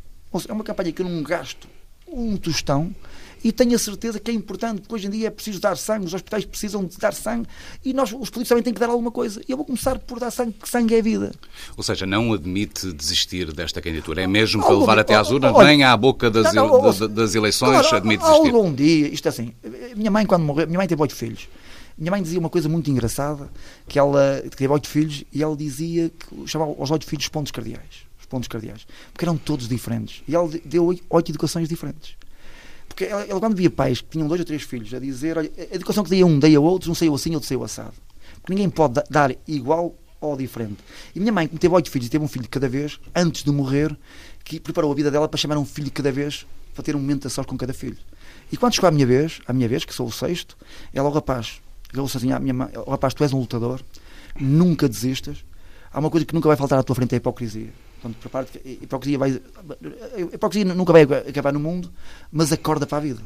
É 0.48 0.52
uma 0.52 0.62
campanha 0.62 0.92
que 0.92 1.02
eu 1.02 1.08
não 1.08 1.22
gasto 1.22 1.66
um 2.12 2.36
tostão 2.36 2.94
e 3.42 3.50
tenho 3.52 3.74
a 3.74 3.78
certeza 3.78 4.20
que 4.20 4.30
é 4.30 4.34
importante, 4.34 4.82
porque 4.82 4.94
hoje 4.94 5.06
em 5.06 5.10
dia 5.10 5.28
é 5.28 5.30
preciso 5.30 5.60
dar 5.60 5.76
sangue, 5.76 6.04
os 6.04 6.12
hospitais 6.12 6.44
precisam 6.44 6.84
de 6.84 6.98
dar 6.98 7.14
sangue 7.14 7.48
e 7.84 7.92
nós, 7.94 8.10
os 8.10 8.28
políticos, 8.28 8.48
também 8.48 8.62
têm 8.62 8.74
que 8.74 8.80
dar 8.80 8.90
alguma 8.90 9.10
coisa. 9.10 9.40
E 9.48 9.50
eu 9.50 9.56
vou 9.56 9.64
começar 9.64 9.98
por 9.98 10.20
dar 10.20 10.30
sangue, 10.30 10.52
porque 10.52 10.70
sangue 10.70 10.94
é 10.94 11.00
vida. 11.00 11.32
Ou 11.76 11.82
seja, 11.82 12.06
não 12.06 12.32
admite 12.34 12.92
desistir 12.92 13.52
desta 13.52 13.80
candidatura, 13.80 14.22
é 14.22 14.26
mesmo 14.26 14.62
para 14.62 14.78
levar 14.78 14.98
até 14.98 15.14
às 15.14 15.30
urnas, 15.30 15.56
nem 15.64 15.84
à 15.84 15.96
boca 15.96 16.30
das, 16.30 16.52
não, 16.52 16.68
não, 16.68 17.08
das 17.08 17.34
eleições 17.34 17.80
claro, 17.80 17.96
admite 17.96 18.22
desistir. 18.22 18.54
Algum 18.54 18.74
dia, 18.74 19.08
isto 19.08 19.26
é 19.26 19.28
assim, 19.30 19.52
minha 19.96 20.10
mãe 20.10 20.26
quando 20.26 20.44
morreu, 20.44 20.66
minha 20.66 20.78
mãe 20.78 20.86
teve 20.86 21.00
oito 21.00 21.14
filhos. 21.14 21.48
Minha 21.96 22.10
mãe 22.10 22.22
dizia 22.22 22.38
uma 22.38 22.48
coisa 22.48 22.68
muito 22.68 22.90
engraçada, 22.90 23.50
que 23.86 23.98
ela 23.98 24.42
teve 24.56 24.72
oito 24.72 24.88
filhos 24.88 25.24
e 25.32 25.42
ela 25.42 25.56
dizia 25.56 26.10
que 26.10 26.46
chamava 26.46 26.74
os 26.78 26.90
oito 26.90 27.06
filhos 27.06 27.28
pontos 27.28 27.52
cardeais. 27.52 28.09
Os 28.30 28.36
pontos 28.36 28.48
cardeais. 28.48 28.86
Porque 29.12 29.24
eram 29.24 29.36
todos 29.36 29.68
diferentes. 29.68 30.22
E 30.28 30.34
ela 30.34 30.48
deu 30.64 30.86
oito 30.86 31.30
educações 31.32 31.68
diferentes. 31.68 32.14
Porque 32.86 33.04
ela, 33.04 33.22
ela, 33.24 33.40
quando 33.40 33.56
via 33.56 33.70
pais 33.70 34.00
que 34.00 34.08
tinham 34.08 34.28
dois 34.28 34.40
ou 34.40 34.44
três 34.44 34.62
filhos 34.62 34.94
a 34.94 35.00
dizer, 35.00 35.36
olha, 35.36 35.50
a 35.58 35.74
educação 35.74 36.04
que 36.04 36.10
dei 36.10 36.22
a 36.22 36.26
um, 36.26 36.38
dei 36.38 36.54
a 36.54 36.60
outro, 36.60 36.90
um 36.90 36.94
saiu 36.94 37.14
assim, 37.14 37.34
outro 37.34 37.48
saiu 37.48 37.64
assado. 37.64 37.94
Porque 38.40 38.52
ninguém 38.52 38.70
pode 38.70 39.02
dar 39.10 39.34
igual 39.48 39.96
ou 40.20 40.36
diferente. 40.36 40.78
E 41.14 41.18
minha 41.18 41.32
mãe, 41.32 41.48
como 41.48 41.58
teve 41.58 41.74
oito 41.74 41.90
filhos 41.90 42.06
e 42.06 42.10
teve 42.10 42.24
um 42.24 42.28
filho 42.28 42.42
de 42.42 42.48
cada 42.48 42.68
vez, 42.68 43.00
antes 43.14 43.42
de 43.42 43.50
morrer, 43.50 43.96
que 44.44 44.60
preparou 44.60 44.92
a 44.92 44.94
vida 44.94 45.10
dela 45.10 45.28
para 45.28 45.38
chamar 45.38 45.56
um 45.58 45.64
filho 45.64 45.86
de 45.86 45.92
cada 45.92 46.12
vez, 46.12 46.46
para 46.74 46.84
ter 46.84 46.94
um 46.94 47.00
momento 47.00 47.26
a 47.26 47.30
sós 47.30 47.46
com 47.46 47.56
cada 47.56 47.72
filho. 47.72 47.98
E 48.52 48.56
quando 48.56 48.74
chegou 48.74 48.88
a 48.88 48.90
minha 48.90 49.06
vez, 49.06 49.40
a 49.46 49.52
minha 49.52 49.68
vez, 49.68 49.84
que 49.84 49.94
sou 49.94 50.06
o 50.06 50.12
sexto, 50.12 50.56
ela, 50.92 51.08
o 51.08 51.12
rapaz, 51.12 51.60
agarrou-se 51.88 52.16
assim 52.16 52.32
à 52.32 52.38
minha 52.38 52.54
mãe, 52.54 52.68
rapaz, 52.88 53.14
tu 53.14 53.24
és 53.24 53.32
um 53.32 53.38
lutador, 53.38 53.80
nunca 54.38 54.88
desistas, 54.88 55.44
há 55.92 55.98
uma 55.98 56.10
coisa 56.10 56.26
que 56.26 56.34
nunca 56.34 56.48
vai 56.48 56.56
faltar 56.56 56.78
à 56.78 56.82
tua 56.82 56.94
frente, 56.94 57.12
é 57.12 57.16
a 57.16 57.18
hipocrisia. 57.18 57.70
Portanto, 58.00 58.16
prepara-te 58.18 58.58
a 58.64 58.68
hipocrisia, 58.68 59.18
vai, 59.18 59.40
a 60.16 60.34
hipocrisia 60.34 60.74
nunca 60.74 60.92
vai 60.92 61.02
acabar 61.02 61.52
no 61.52 61.60
mundo, 61.60 61.92
mas 62.32 62.50
acorda 62.50 62.86
para 62.86 62.96
a 62.96 63.00
vida. 63.00 63.20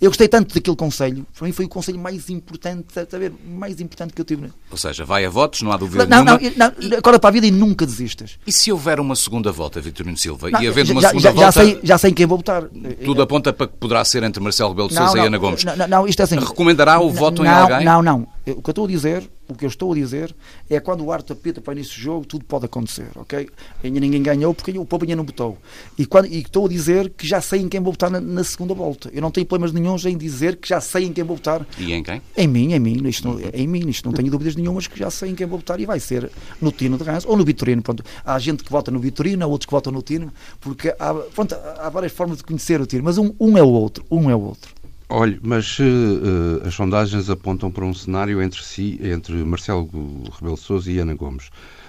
Eu 0.00 0.08
gostei 0.08 0.26
tanto 0.26 0.54
daquele 0.54 0.76
conselho, 0.76 1.26
para 1.36 1.46
mim 1.46 1.52
foi 1.52 1.66
o 1.66 1.68
conselho 1.68 1.98
mais 1.98 2.30
importante, 2.30 2.98
a 2.98 3.18
ver, 3.18 3.34
mais 3.46 3.82
importante 3.82 4.14
que 4.14 4.20
eu 4.20 4.24
tive. 4.24 4.50
Ou 4.70 4.78
seja, 4.78 5.04
vai 5.04 5.26
a 5.26 5.28
votos, 5.28 5.60
não 5.60 5.72
há 5.72 5.76
dúvida 5.76 6.06
não, 6.06 6.24
nenhuma. 6.24 6.40
Não, 6.56 6.72
não, 6.88 6.98
acorda 6.98 7.18
para 7.18 7.28
a 7.28 7.32
vida 7.32 7.46
e 7.46 7.50
nunca 7.50 7.84
desistas. 7.84 8.38
E 8.46 8.52
se 8.52 8.72
houver 8.72 8.98
uma 8.98 9.14
segunda 9.14 9.52
volta, 9.52 9.78
Vitorino 9.78 10.16
Silva, 10.16 10.50
não, 10.50 10.62
e 10.62 10.68
havendo 10.68 10.92
uma 10.92 11.02
já, 11.02 11.08
segunda 11.08 11.22
já, 11.22 11.32
volta... 11.32 11.44
Já 11.44 11.52
sei, 11.52 11.80
já 11.82 11.98
sei 11.98 12.10
em 12.12 12.14
quem 12.14 12.24
vou 12.24 12.38
votar. 12.38 12.64
Tudo 13.04 13.20
aponta 13.20 13.52
para 13.52 13.66
que 13.66 13.74
poderá 13.74 14.02
ser 14.06 14.22
entre 14.22 14.42
Marcelo 14.42 14.70
Rebelo 14.70 14.88
de 14.88 14.94
Sousa 14.94 15.18
e 15.18 15.26
Ana 15.26 15.36
Gomes. 15.36 15.64
Não, 15.64 15.86
não, 15.86 16.08
isto 16.08 16.20
é 16.20 16.22
assim... 16.22 16.38
Recomendará 16.38 16.98
o 16.98 17.10
voto 17.10 17.44
em 17.44 17.48
alguém? 17.48 17.84
Não, 17.84 18.02
não. 18.02 18.26
O 18.46 18.62
que 18.62 18.68
eu 18.68 18.72
estou 18.72 18.84
a 18.84 18.88
dizer 18.88 19.30
o 19.46 19.54
que 19.54 19.64
eu 19.64 19.68
estou 19.68 19.92
a 19.92 19.94
dizer 19.94 20.34
é 20.70 20.80
quando 20.80 21.04
o 21.04 21.12
ar 21.12 21.22
tapeta 21.22 21.60
para 21.60 21.74
início 21.74 21.94
do 21.98 22.00
jogo, 22.00 22.24
tudo 22.24 22.44
pode 22.44 22.64
acontecer, 22.64 23.08
ok? 23.14 23.48
Ainda 23.82 24.00
ninguém 24.00 24.22
ganhou 24.22 24.54
porque 24.54 24.76
o 24.78 24.86
povo 24.86 25.04
ainda 25.04 25.16
não 25.16 25.24
votou. 25.24 25.58
E, 25.98 26.06
quando, 26.06 26.26
e 26.26 26.38
estou 26.38 26.64
a 26.64 26.68
dizer 26.68 27.10
que 27.10 27.26
já 27.26 27.40
sei 27.40 27.60
em 27.60 27.68
quem 27.68 27.80
vou 27.80 27.92
votar 27.92 28.10
na, 28.10 28.20
na, 28.20 28.42
segunda 28.42 28.72
volta. 28.72 29.10
Eu 29.12 29.20
não 29.20 29.30
tenho 29.30 29.46
problemas 29.46 29.72
nenhums 29.72 30.06
em 30.06 30.16
dizer 30.16 30.56
que 30.56 30.66
já 30.66 30.80
sei 30.80 31.04
em 31.04 31.12
quem 31.12 31.22
vou 31.24 31.36
votar. 31.36 31.66
E 31.78 31.92
em 31.92 32.02
quem? 32.02 32.22
Em 32.36 32.48
mim, 32.48 32.72
em 32.72 32.80
mim. 32.80 33.06
Isto 33.06 33.28
não, 33.28 33.40
em 33.52 33.66
mim, 33.66 33.86
isto 33.88 34.06
não 34.06 34.12
tenho 34.14 34.30
dúvidas 34.30 34.56
nenhumas 34.56 34.86
que 34.86 34.98
já 34.98 35.10
sei 35.10 35.30
em 35.30 35.34
quem 35.34 35.46
vou 35.46 35.58
votar 35.58 35.78
e 35.78 35.84
vai 35.84 36.00
ser 36.00 36.30
no 36.60 36.72
Tino 36.72 36.96
de 36.96 37.04
Rãs 37.04 37.26
ou 37.26 37.36
no 37.36 37.44
Vitorino. 37.44 37.82
Pronto. 37.82 38.02
Há 38.24 38.38
gente 38.38 38.64
que 38.64 38.70
vota 38.70 38.90
no 38.90 38.98
Vitorino, 38.98 39.44
há 39.44 39.46
outros 39.46 39.66
que 39.66 39.72
votam 39.72 39.92
no 39.92 40.00
Tino, 40.00 40.32
porque 40.58 40.94
há, 40.98 41.12
pronto, 41.34 41.54
há 41.54 41.90
várias 41.90 42.12
formas 42.12 42.38
de 42.38 42.44
conhecer 42.44 42.80
o 42.80 42.86
Tino, 42.86 43.04
mas 43.04 43.18
um, 43.18 43.34
um 43.38 43.58
é 43.58 43.62
o 43.62 43.68
outro. 43.68 44.04
Um 44.10 44.30
é 44.30 44.34
o 44.34 44.40
outro. 44.40 44.83
Olhe, 45.14 45.38
mas 45.40 45.78
uh, 45.78 46.66
as 46.66 46.74
sondagens 46.74 47.30
apontam 47.30 47.70
para 47.70 47.84
um 47.84 47.94
cenário 47.94 48.42
entre 48.42 48.64
si, 48.64 48.98
entre 49.00 49.32
Marcelo 49.44 49.88
Rebelo 50.36 50.56
Sousa 50.56 50.90
e 50.90 50.98
Ana 50.98 51.14
Gomes. 51.14 51.46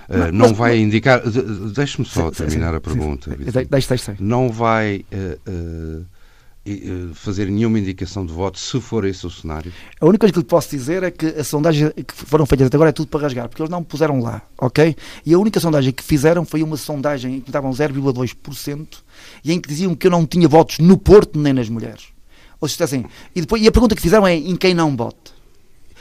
Uh, 0.08 0.20
mas, 0.20 0.32
não 0.32 0.50
mas, 0.50 0.58
vai 0.58 0.78
indicar. 0.78 1.28
De, 1.28 1.42
Deixe-me 1.74 2.06
só 2.06 2.30
sim, 2.32 2.44
terminar 2.44 2.70
sim, 2.70 2.78
a 2.78 2.80
pergunta. 2.80 3.32
Sim, 3.32 3.68
deixe, 3.68 3.90
deixe. 3.90 4.16
Não 4.20 4.50
vai 4.50 5.04
fazer 7.16 7.48
nenhuma 7.48 7.80
indicação 7.80 8.24
de 8.24 8.32
voto 8.32 8.60
se 8.60 8.80
for 8.80 9.04
esse 9.06 9.26
o 9.26 9.30
cenário? 9.32 9.74
A 10.00 10.06
única 10.06 10.20
coisa 10.20 10.34
que 10.34 10.40
lhe 10.40 10.46
posso 10.46 10.70
dizer 10.70 11.02
é 11.02 11.10
que 11.10 11.26
as 11.26 11.48
sondagens 11.48 11.94
que 11.94 12.14
foram 12.14 12.46
feitas 12.46 12.68
até 12.68 12.78
agora 12.78 12.92
é 12.92 12.94
tudo 12.94 13.08
para 13.08 13.22
rasgar, 13.22 13.50
porque 13.50 13.62
eles 13.62 13.72
não 13.72 13.84
puseram 13.84 14.20
lá, 14.20 14.44
ok? 14.56 14.96
E 15.26 15.34
a 15.34 15.40
única 15.40 15.60
sondagem 15.60 15.92
que 15.92 16.04
fizeram 16.04 16.46
foi 16.46 16.62
uma 16.62 16.78
sondagem 16.78 17.38
em 17.38 17.42
que 17.42 17.52
davam 17.52 17.72
0,2% 17.72 18.88
e 19.44 19.52
em 19.52 19.60
que 19.60 19.68
diziam 19.68 19.96
que 19.96 20.06
eu 20.06 20.12
não 20.12 20.28
tinha 20.28 20.48
votos 20.48 20.78
no 20.78 20.96
Porto 20.96 21.40
nem 21.40 21.54
nas 21.54 21.70
mulheres. 21.70 22.15
Ou 22.60 22.68
seja, 22.68 22.86
assim, 22.86 23.06
e, 23.36 23.42
depois, 23.42 23.62
e 23.62 23.68
a 23.68 23.72
pergunta 23.72 23.96
que 23.96 24.02
fizeram 24.02 24.26
é 24.26 24.36
em 24.36 24.56
quem 24.56 24.74
não 24.74 24.96
vota. 24.96 25.32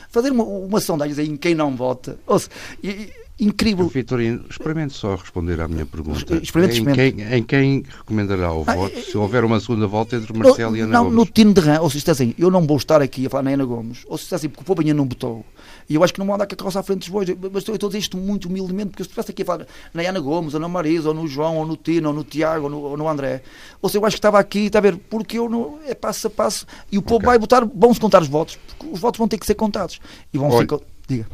Fazer 0.08 0.30
uma, 0.30 0.44
uma 0.44 0.80
sondagem 0.80 1.26
em 1.26 1.36
quem 1.36 1.54
não 1.54 1.74
vota. 1.74 2.18
Ou 2.26 2.38
seja, 2.38 2.50
e, 2.82 3.12
incrível. 3.38 3.86
Vitorino, 3.88 4.44
experimente 4.48 4.92
só 4.94 5.16
responder 5.16 5.60
à 5.60 5.68
minha 5.68 5.84
pergunta. 5.84 6.36
Experimente, 6.36 6.80
em, 6.80 6.92
quem, 6.94 7.34
em 7.34 7.42
quem 7.42 7.84
recomendará 7.98 8.52
o 8.52 8.64
ah, 8.66 8.74
voto 8.74 9.00
se 9.00 9.16
houver 9.16 9.44
uma 9.44 9.58
segunda 9.60 9.86
volta 9.86 10.16
entre 10.16 10.36
Marcelo 10.36 10.72
no, 10.72 10.76
e 10.76 10.80
Ana 10.80 10.92
não, 10.92 11.04
Gomes? 11.04 11.16
No 11.16 11.26
Tino 11.26 11.52
de 11.54 11.60
Rã, 11.60 11.80
ou 11.80 11.90
seja, 11.90 12.12
assim, 12.12 12.34
eu 12.38 12.50
não 12.50 12.66
vou 12.66 12.76
estar 12.76 13.02
aqui 13.02 13.26
a 13.26 13.30
falar 13.30 13.42
na 13.42 13.50
Ana 13.50 13.64
Gomes, 13.64 14.04
ou 14.06 14.16
seja, 14.16 14.36
assim, 14.36 14.48
porque 14.48 14.62
o 14.62 14.64
povo 14.64 14.80
ainda 14.80 14.94
não 14.94 15.04
votou. 15.04 15.44
E 15.88 15.94
eu 15.94 16.04
acho 16.04 16.12
que 16.12 16.18
não 16.18 16.26
vou 16.26 16.34
andar 16.34 16.46
com 16.46 16.54
a 16.54 16.56
carroça 16.56 16.80
à 16.80 16.82
frente 16.82 17.00
dos 17.00 17.08
bois. 17.08 17.28
Mas 17.28 17.66
eu 17.66 17.74
estou 17.74 17.88
a 17.88 17.90
dizer 17.90 17.98
isto 17.98 18.16
muito 18.16 18.48
humildemente, 18.48 18.90
porque 18.90 19.02
se 19.02 19.08
estivesse 19.08 19.30
aqui 19.30 19.42
a 19.42 19.44
falar 19.44 19.66
na 19.92 20.02
Ana 20.02 20.20
Gomes, 20.20 20.54
ou 20.54 20.60
na 20.60 20.68
Marisa, 20.68 21.08
ou 21.08 21.14
no 21.14 21.26
João, 21.26 21.56
ou 21.58 21.66
no 21.66 21.76
Tino, 21.76 22.08
ou 22.08 22.14
no 22.14 22.24
Tiago, 22.24 22.64
ou 22.64 22.70
no, 22.70 22.78
ou 22.80 22.96
no 22.96 23.08
André, 23.08 23.42
ou 23.82 23.88
seja, 23.88 23.98
eu 23.98 24.06
acho 24.06 24.14
que 24.14 24.18
estava 24.18 24.38
aqui, 24.38 24.66
está 24.66 24.78
a 24.78 24.82
ver, 24.82 24.96
porque 24.96 25.38
eu 25.38 25.48
não, 25.48 25.78
é 25.86 25.94
passo 25.94 26.26
a 26.26 26.30
passo, 26.30 26.66
e 26.90 26.96
o 26.96 27.02
povo 27.02 27.16
okay. 27.16 27.26
vai 27.26 27.38
votar, 27.38 27.64
vão-se 27.66 28.00
contar 28.00 28.22
os 28.22 28.28
votos, 28.28 28.56
porque 28.56 28.94
os 28.94 29.00
votos 29.00 29.18
vão 29.18 29.28
ter 29.28 29.38
que 29.38 29.46
ser 29.46 29.54
contados. 29.54 30.00
E 30.32 30.38
vão 30.38 30.50
Olha, 30.50 30.66
ser. 30.68 30.80
Diga. 31.06 31.26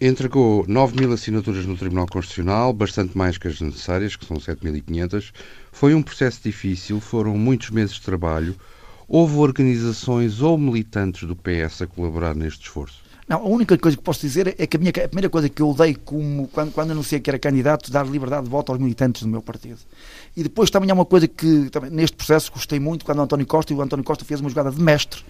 Entregou 0.00 0.64
9 0.66 1.00
mil 1.00 1.12
assinaturas 1.12 1.64
no 1.66 1.76
Tribunal 1.76 2.06
Constitucional, 2.06 2.72
bastante 2.72 3.16
mais 3.16 3.38
que 3.38 3.46
as 3.46 3.60
necessárias, 3.60 4.16
que 4.16 4.26
são 4.26 4.36
7.500. 4.38 5.32
Foi 5.70 5.94
um 5.94 6.02
processo 6.02 6.40
difícil, 6.42 7.00
foram 7.00 7.38
muitos 7.38 7.70
meses 7.70 7.94
de 7.94 8.02
trabalho. 8.02 8.56
Houve 9.06 9.36
organizações 9.36 10.40
ou 10.40 10.58
militantes 10.58 11.28
do 11.28 11.36
PS 11.36 11.82
a 11.82 11.86
colaborar 11.86 12.34
neste 12.34 12.62
esforço? 12.62 13.04
Não, 13.26 13.38
a 13.38 13.48
única 13.48 13.78
coisa 13.78 13.96
que 13.96 14.02
posso 14.02 14.20
dizer 14.20 14.54
é 14.58 14.66
que 14.66 14.76
a, 14.76 14.80
minha, 14.80 14.90
a 14.90 15.08
primeira 15.08 15.30
coisa 15.30 15.48
que 15.48 15.62
eu 15.62 15.72
dei 15.72 15.94
como, 15.94 16.46
quando, 16.48 16.72
quando 16.72 16.90
anunciei 16.90 17.20
que 17.20 17.30
era 17.30 17.38
candidato, 17.38 17.90
dar 17.90 18.06
liberdade 18.06 18.44
de 18.44 18.50
voto 18.50 18.70
aos 18.70 18.78
militantes 18.78 19.22
do 19.22 19.28
meu 19.28 19.40
partido. 19.40 19.78
E 20.36 20.42
depois 20.42 20.70
também 20.70 20.90
há 20.90 20.94
uma 20.94 21.06
coisa 21.06 21.26
que 21.26 21.70
também, 21.70 21.90
neste 21.90 22.16
processo 22.16 22.52
gostei 22.52 22.78
muito 22.78 23.02
quando 23.04 23.20
o 23.20 23.22
António 23.22 23.46
Costa, 23.46 23.72
e 23.72 23.76
o 23.76 23.80
António 23.80 24.04
Costa 24.04 24.26
fez 24.26 24.40
uma 24.40 24.50
jogada 24.50 24.70
de 24.70 24.80
mestre, 24.80 25.24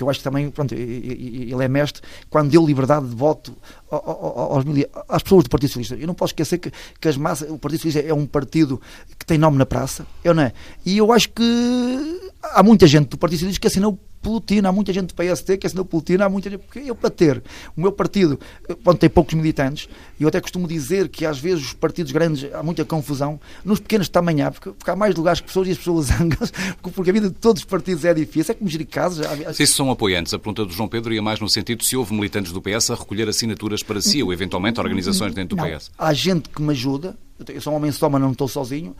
porque 0.00 0.04
eu 0.04 0.10
acho 0.10 0.20
que 0.20 0.24
também, 0.24 0.50
pronto, 0.50 0.74
ele 0.74 1.62
é 1.62 1.68
mestre, 1.68 2.02
quando 2.30 2.50
deu 2.50 2.64
liberdade 2.64 3.06
de 3.06 3.14
voto 3.14 3.54
aos, 3.90 4.64
às 5.08 5.22
pessoas 5.22 5.44
do 5.44 5.50
Partido 5.50 5.68
Socialista. 5.68 5.96
Eu 5.96 6.06
não 6.06 6.14
posso 6.14 6.32
esquecer 6.32 6.58
que, 6.58 6.72
que 6.98 7.08
as 7.08 7.16
massas, 7.16 7.50
o 7.50 7.58
Partido 7.58 7.82
Socialista 7.82 8.10
é 8.10 8.14
um 8.14 8.26
partido 8.26 8.80
que 9.18 9.26
tem 9.26 9.36
nome 9.36 9.58
na 9.58 9.66
praça, 9.66 10.06
eu 10.24 10.32
não 10.32 10.44
é? 10.44 10.52
E 10.86 10.96
eu 10.96 11.12
acho 11.12 11.28
que 11.30 12.30
há 12.42 12.62
muita 12.62 12.86
gente 12.86 13.08
do 13.08 13.18
Partido 13.18 13.40
Socialista 13.40 13.60
que 13.60 13.66
assinou 13.66 13.98
Putin, 14.22 14.60
há 14.66 14.72
muita 14.72 14.92
gente 14.92 15.14
do 15.14 15.14
PST 15.14 15.56
que 15.56 15.66
assinou 15.66 15.84
Putin, 15.84 16.16
há 16.20 16.28
muita 16.28 16.50
gente, 16.50 16.60
porque 16.60 16.80
eu 16.80 16.94
para 16.94 17.10
ter 17.10 17.42
o 17.76 17.80
meu 17.80 17.90
partido, 17.90 18.38
quando 18.84 18.98
tem 18.98 19.08
poucos 19.08 19.34
militantes, 19.34 19.88
eu 20.18 20.28
até 20.28 20.40
costumo 20.40 20.68
dizer 20.68 21.08
que 21.08 21.24
às 21.24 21.38
vezes 21.38 21.66
os 21.66 21.72
partidos 21.72 22.12
grandes 22.12 22.52
há 22.52 22.62
muita 22.62 22.84
confusão, 22.84 23.40
nos 23.64 23.80
pequenos 23.80 24.08
também 24.08 24.42
há, 24.42 24.50
porque, 24.50 24.70
porque 24.70 24.90
há 24.90 24.96
mais 24.96 25.14
lugares 25.14 25.40
que 25.40 25.46
pessoas 25.46 25.68
e 25.68 25.70
as 25.70 25.78
pessoas 25.78 26.06
zangam 26.12 26.38
porque 26.82 27.10
a 27.10 27.12
vida 27.12 27.28
de 27.28 27.34
todos 27.34 27.62
os 27.62 27.66
partidos 27.66 28.04
é 28.04 28.12
difícil, 28.12 28.52
é 28.52 28.54
como 28.54 28.68
gerir 28.68 28.88
casos. 28.88 29.26
Se 29.54 29.62
isso 29.62 29.74
são 29.74 29.89
apoiantes, 29.90 30.34
a 30.34 30.38
pergunta 30.38 30.64
do 30.64 30.72
João 30.72 30.88
Pedro 30.88 31.12
ia 31.12 31.22
mais 31.22 31.40
no 31.40 31.48
sentido 31.48 31.84
se 31.84 31.96
houve 31.96 32.14
militantes 32.14 32.52
do 32.52 32.60
PS 32.60 32.90
a 32.90 32.94
recolher 32.94 33.28
assinaturas 33.28 33.82
para 33.82 34.00
si, 34.00 34.22
ou 34.22 34.32
eventualmente 34.32 34.80
organizações 34.80 35.34
dentro 35.34 35.56
do 35.56 35.62
não, 35.62 35.70
PS. 35.70 35.90
Há 35.98 36.12
gente 36.12 36.48
que 36.48 36.62
me 36.62 36.70
ajuda, 36.70 37.16
eu 37.48 37.60
sou 37.60 37.72
um 37.72 37.76
homem 37.76 37.90
só, 37.92 38.08
mas 38.08 38.20
não 38.20 38.32
estou 38.32 38.48
sozinho. 38.48 38.94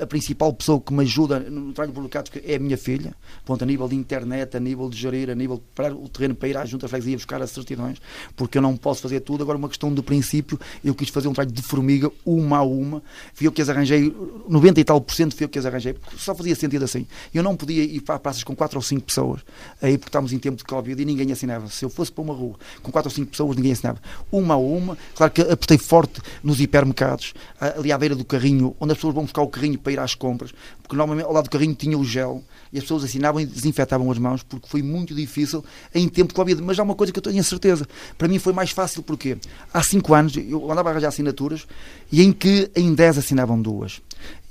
A, 0.00 0.06
principal 0.06 0.52
pessoa 0.52 0.80
que 0.80 0.92
me 0.92 1.02
ajuda 1.02 1.40
no 1.40 1.72
trabalho 1.72 1.94
publicado 1.94 2.30
é 2.44 2.56
a 2.56 2.58
minha 2.58 2.76
filha, 2.76 3.14
ponto, 3.44 3.62
a 3.62 3.66
nível 3.66 3.88
de 3.88 3.96
internet, 3.96 4.56
a 4.56 4.60
nível 4.60 4.88
de 4.88 4.96
gerir, 4.96 5.30
a 5.30 5.34
nível 5.34 5.56
de 5.56 5.62
preparar 5.74 5.96
o 5.96 6.08
terreno 6.08 6.34
para 6.34 6.48
ir 6.48 6.56
à 6.56 6.64
junta 6.64 6.88
freguesia 6.88 7.16
buscar 7.16 7.42
as 7.42 7.50
certidões, 7.50 7.98
porque 8.36 8.58
eu 8.58 8.62
não 8.62 8.76
posso 8.76 9.02
fazer 9.02 9.20
tudo. 9.20 9.42
Agora, 9.42 9.58
uma 9.58 9.68
questão 9.68 9.92
de 9.92 10.02
princípio, 10.02 10.58
eu 10.84 10.94
quis 10.94 11.08
fazer 11.08 11.28
um 11.28 11.32
trabalho 11.32 11.54
de 11.54 11.62
formiga, 11.62 12.10
uma 12.24 12.58
a 12.58 12.62
uma. 12.62 13.02
Fui 13.34 13.46
eu 13.46 13.52
que 13.52 13.60
as 13.60 13.68
arranjei, 13.68 14.14
90 14.48 14.80
e 14.80 14.84
tal 14.84 15.00
por 15.00 15.14
cento 15.14 15.34
fui 15.34 15.44
eu 15.44 15.48
que 15.48 15.58
as 15.58 15.66
arranjei, 15.66 15.92
porque 15.92 16.16
só 16.18 16.34
fazia 16.34 16.54
sentido 16.54 16.84
assim. 16.84 17.06
Eu 17.34 17.42
não 17.42 17.56
podia 17.56 17.82
ir 17.82 18.00
para 18.00 18.18
praças 18.18 18.42
com 18.42 18.54
4 18.54 18.78
ou 18.78 18.82
5 18.82 19.02
pessoas, 19.02 19.40
aí 19.80 19.98
porque 19.98 20.08
estávamos 20.08 20.32
em 20.32 20.38
tempo 20.38 20.56
de 20.56 20.64
Covid 20.64 21.00
e 21.00 21.04
ninguém 21.04 21.30
assinava. 21.32 21.68
Se 21.68 21.84
eu 21.84 21.90
fosse 21.90 22.10
para 22.10 22.22
uma 22.22 22.34
rua 22.34 22.56
com 22.82 22.90
4 22.90 23.08
ou 23.08 23.14
5 23.14 23.30
pessoas, 23.30 23.56
ninguém 23.56 23.72
assinava. 23.72 24.00
Uma 24.30 24.54
a 24.54 24.58
uma, 24.58 24.96
claro 25.14 25.32
que 25.32 25.42
apostei 25.42 25.78
forte 25.78 26.20
nos 26.42 26.60
hipermercados, 26.60 27.34
ali 27.82 27.92
à 27.92 27.98
beira 27.98 28.14
do 28.14 28.24
carrinho 28.24 28.74
onde 28.80 28.92
as 28.92 28.98
pessoas 28.98 29.14
vão 29.14 29.24
buscar 29.24 29.42
o 29.42 29.48
carrinho 29.48 29.78
para 29.78 29.92
ir 29.92 30.00
às 30.00 30.14
compras, 30.14 30.52
porque 30.82 30.96
normalmente 30.96 31.26
ao 31.26 31.32
lado 31.32 31.44
do 31.44 31.50
carrinho 31.50 31.74
tinha 31.74 31.98
o 31.98 32.04
gel 32.04 32.42
e 32.72 32.78
as 32.78 32.84
pessoas 32.84 33.04
assinavam 33.04 33.40
e 33.40 33.46
desinfetavam 33.46 34.10
as 34.10 34.18
mãos, 34.18 34.42
porque 34.42 34.68
foi 34.68 34.82
muito 34.82 35.14
difícil 35.14 35.64
em 35.94 36.08
tempo 36.08 36.28
de 36.28 36.34
Covid. 36.34 36.62
Mas 36.62 36.78
há 36.78 36.82
uma 36.82 36.94
coisa 36.94 37.12
que 37.12 37.18
eu 37.18 37.22
tenho 37.22 37.40
a 37.40 37.42
certeza, 37.42 37.86
para 38.16 38.28
mim 38.28 38.38
foi 38.38 38.52
mais 38.52 38.70
fácil, 38.70 39.02
porque 39.02 39.36
há 39.72 39.82
5 39.82 40.14
anos 40.14 40.36
eu 40.36 40.70
andava 40.70 40.88
a 40.88 40.92
arranjar 40.92 41.08
assinaturas 41.08 41.66
e 42.10 42.22
em 42.22 42.32
que 42.32 42.70
em 42.74 42.94
10 42.94 43.18
assinavam 43.18 43.60
duas. 43.60 44.00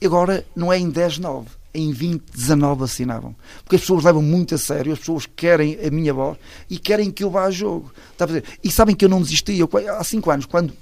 Agora 0.04 0.46
não 0.56 0.72
é 0.72 0.78
em 0.78 0.90
10, 0.90 1.18
9 1.20 1.62
em 1.74 1.88
2019 1.88 2.84
assinavam. 2.84 3.36
Porque 3.64 3.78
as 3.78 3.82
pessoas 3.82 4.04
levam 4.04 4.22
muito 4.22 4.56
a 4.56 4.58
sério, 4.58 4.92
as 4.92 5.00
pessoas 5.00 5.26
querem 5.26 5.78
a 5.86 5.90
minha 5.90 6.14
voz 6.14 6.38
e 6.70 6.78
querem 6.78 7.10
que 7.10 7.24
eu 7.24 7.30
vá 7.30 7.46
a 7.46 7.52
jogo. 7.52 7.92
A? 8.20 8.26
E 8.64 8.70
sabem 8.70 8.96
que 8.96 9.06
eu 9.06 9.10
não 9.10 9.22
desisti. 9.22 9.58
Eu, 9.58 9.70
há 9.98 10.04
cinco 10.04 10.30
anos, 10.30 10.46
quando 10.46 10.74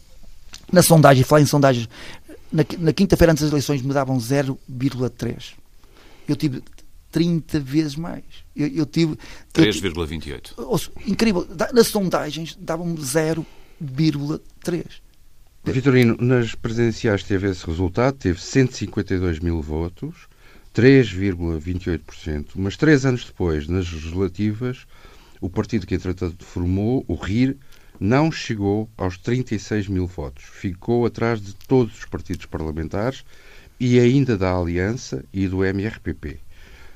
na 0.71 0.83
sondagem, 0.83 1.23
falar 1.23 1.41
em 1.41 1.45
sondagens, 1.45 1.89
na, 2.51 2.65
na 2.79 2.93
quinta-feira 2.93 3.31
antes 3.31 3.43
das 3.43 3.51
eleições 3.51 3.81
me 3.81 3.93
davam 3.93 4.17
0,3. 4.17 5.53
Eu 6.27 6.35
tive 6.35 6.61
30 7.11 7.59
vezes 7.59 7.95
mais. 7.95 8.23
Eu, 8.55 8.67
eu 8.67 8.85
tive. 8.85 9.17
3,28. 9.53 10.91
Incrível. 11.05 11.47
Nas 11.73 11.87
sondagens 11.87 12.55
davam-me 12.59 12.97
0,3. 12.97 14.85
Vitorino, 15.65 16.15
nas 16.19 16.55
presidenciais 16.55 17.23
teve 17.23 17.49
esse 17.49 17.65
resultado, 17.65 18.15
teve 18.15 18.39
152 18.41 19.39
mil 19.39 19.61
votos, 19.61 20.27
3,28%, 20.73 22.51
mas 22.55 22.77
três 22.77 23.05
anos 23.05 23.25
depois, 23.25 23.67
nas 23.67 23.91
legislativas, 23.91 24.87
o 25.41 25.49
partido 25.49 25.85
que 25.85 25.95
entretanto 25.95 26.43
formou, 26.43 27.03
o 27.07 27.15
RIR, 27.15 27.57
não 27.99 28.31
chegou 28.31 28.89
aos 28.97 29.17
36 29.17 29.87
mil 29.87 30.07
votos. 30.07 30.43
Ficou 30.43 31.05
atrás 31.05 31.41
de 31.41 31.53
todos 31.53 31.99
os 31.99 32.05
partidos 32.05 32.45
parlamentares 32.45 33.25
e 33.79 33.99
ainda 33.99 34.37
da 34.37 34.55
Aliança 34.55 35.23
e 35.33 35.47
do 35.47 35.63
MRPP. 35.65 36.39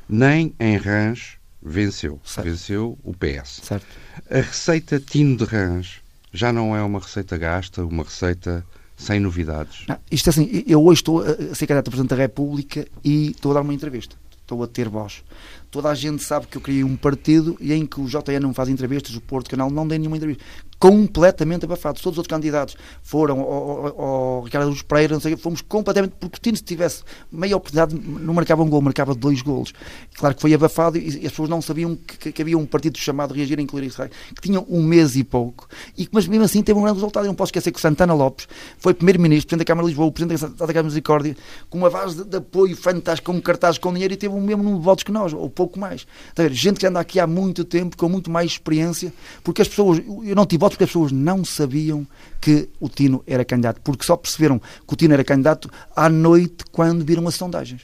Nem 0.07 0.53
em 0.59 0.77
Rãs 0.77 1.37
venceu. 1.61 2.19
Certo. 2.23 2.47
Venceu 2.47 2.97
o 3.03 3.13
PS. 3.13 3.61
Certo. 3.63 3.85
A 4.29 4.37
receita 4.37 4.99
Tino 4.99 5.37
de 5.37 5.45
Rãs 5.45 6.01
já 6.33 6.51
não 6.51 6.75
é 6.75 6.81
uma 6.81 6.99
receita 6.99 7.37
gasta, 7.37 7.85
uma 7.85 8.03
receita 8.03 8.65
sem 8.97 9.19
novidades. 9.19 9.85
Não, 9.87 9.97
isto 10.09 10.27
é 10.27 10.29
assim, 10.29 10.63
eu 10.67 10.83
hoje 10.83 11.01
estou 11.01 11.21
a 11.21 11.55
ser 11.55 11.67
candidato 11.67 11.87
a 11.87 11.91
Presidente 11.91 12.09
da 12.09 12.15
República 12.15 12.87
e 13.03 13.31
estou 13.31 13.51
a 13.51 13.55
dar 13.55 13.61
uma 13.61 13.73
entrevista. 13.73 14.15
Estou 14.41 14.61
a 14.61 14.67
ter 14.67 14.89
voz. 14.89 15.23
Toda 15.71 15.89
a 15.89 15.95
gente 15.95 16.21
sabe 16.21 16.47
que 16.47 16.57
eu 16.57 16.61
criei 16.61 16.83
um 16.83 16.97
partido 16.97 17.57
e 17.59 17.73
em 17.73 17.85
que 17.85 18.01
o 18.01 18.05
JN 18.05 18.39
não 18.41 18.53
faz 18.53 18.67
entrevistas, 18.67 19.15
o 19.15 19.21
Porto 19.21 19.49
Canal 19.49 19.69
não 19.69 19.87
dê 19.87 19.97
nenhuma 19.97 20.17
entrevista 20.17 20.43
completamente 20.83 21.63
abafados. 21.63 22.01
Todos 22.01 22.15
os 22.15 22.17
outros 22.17 22.35
candidatos 22.35 22.75
foram 23.01 23.39
ao, 23.39 24.41
Ricardo 24.41 24.67
Luz 24.67 24.81
Pereira, 24.81 25.13
não 25.13 25.21
sei, 25.21 25.37
fomos 25.37 25.61
completamente, 25.61 26.13
porque 26.19 26.35
o 26.35 26.41
Tino, 26.41 26.57
se 26.57 26.63
tivesse 26.63 27.03
meia 27.31 27.55
oportunidade, 27.55 27.95
não 27.95 28.33
marcava 28.33 28.63
um 28.63 28.69
gol, 28.69 28.81
marcava 28.81 29.15
dois 29.15 29.41
golos. 29.41 29.73
Claro 30.13 30.35
que 30.35 30.41
foi 30.41 30.53
abafado 30.53 30.97
e, 30.97 31.21
e 31.21 31.25
as 31.25 31.31
pessoas 31.31 31.47
não 31.47 31.61
sabiam 31.61 31.95
que, 31.95 32.33
que, 32.33 32.41
havia 32.41 32.57
um 32.57 32.65
partido 32.65 32.97
chamado 32.97 33.33
Reagir 33.33 33.61
em 33.61 33.63
Incluir 33.63 33.85
Israel, 33.85 34.09
que 34.35 34.41
tinha 34.41 34.59
um 34.59 34.83
mês 34.83 35.15
e 35.15 35.23
pouco, 35.23 35.69
e, 35.97 36.05
mas 36.11 36.27
mesmo 36.27 36.43
assim 36.43 36.61
teve 36.61 36.77
um 36.77 36.81
grande 36.81 36.97
resultado. 36.97 37.23
Eu 37.23 37.29
não 37.29 37.35
posso 37.35 37.51
esquecer 37.51 37.71
que 37.71 37.79
Santana 37.79 38.13
Lopes 38.13 38.45
foi 38.77 38.93
primeiro-ministro, 38.93 39.47
presidente 39.47 39.65
da 39.65 39.71
Câmara 39.73 39.85
de 39.85 39.91
Lisboa, 39.91 40.11
presidente 40.11 40.41
da 40.41 40.67
Câmara 40.67 40.81
de 40.81 40.83
Misericórdia, 40.83 41.37
com 41.69 41.77
uma 41.77 41.89
base 41.89 42.17
de, 42.17 42.25
de 42.25 42.35
apoio 42.35 42.75
fantástico, 42.75 43.31
com 43.31 43.41
cartazes 43.41 43.77
com 43.77 43.93
dinheiro 43.93 44.13
e 44.13 44.17
teve 44.17 44.35
o 44.35 44.41
mesmo 44.41 44.61
número 44.61 44.79
de 44.79 44.83
votos 44.83 45.05
que 45.05 45.13
nós, 45.13 45.31
ou 45.31 45.49
pouco 45.49 45.79
mais. 45.79 46.05
Ver? 46.35 46.51
Gente 46.51 46.81
que 46.81 46.85
anda 46.85 46.99
aqui 46.99 47.21
há 47.21 47.25
muito 47.25 47.63
tempo, 47.63 47.95
com 47.95 48.09
muito 48.09 48.29
mais 48.29 48.51
experiência, 48.51 49.13
porque 49.45 49.61
as 49.61 49.69
pessoas, 49.69 49.99
eu 50.25 50.35
não 50.35 50.45
tive 50.45 50.59
votos 50.59 50.72
porque 50.73 50.85
as 50.85 50.89
pessoas 50.89 51.11
não 51.11 51.45
sabiam 51.45 52.05
que 52.41 52.67
o 52.79 52.89
Tino 52.89 53.23
era 53.27 53.45
candidato, 53.45 53.79
porque 53.81 54.03
só 54.03 54.17
perceberam 54.17 54.59
que 54.59 54.93
o 54.93 54.95
Tino 54.95 55.13
era 55.13 55.23
candidato 55.23 55.69
à 55.95 56.09
noite 56.09 56.65
quando 56.71 57.05
viram 57.05 57.27
as 57.27 57.35
sondagens. 57.35 57.83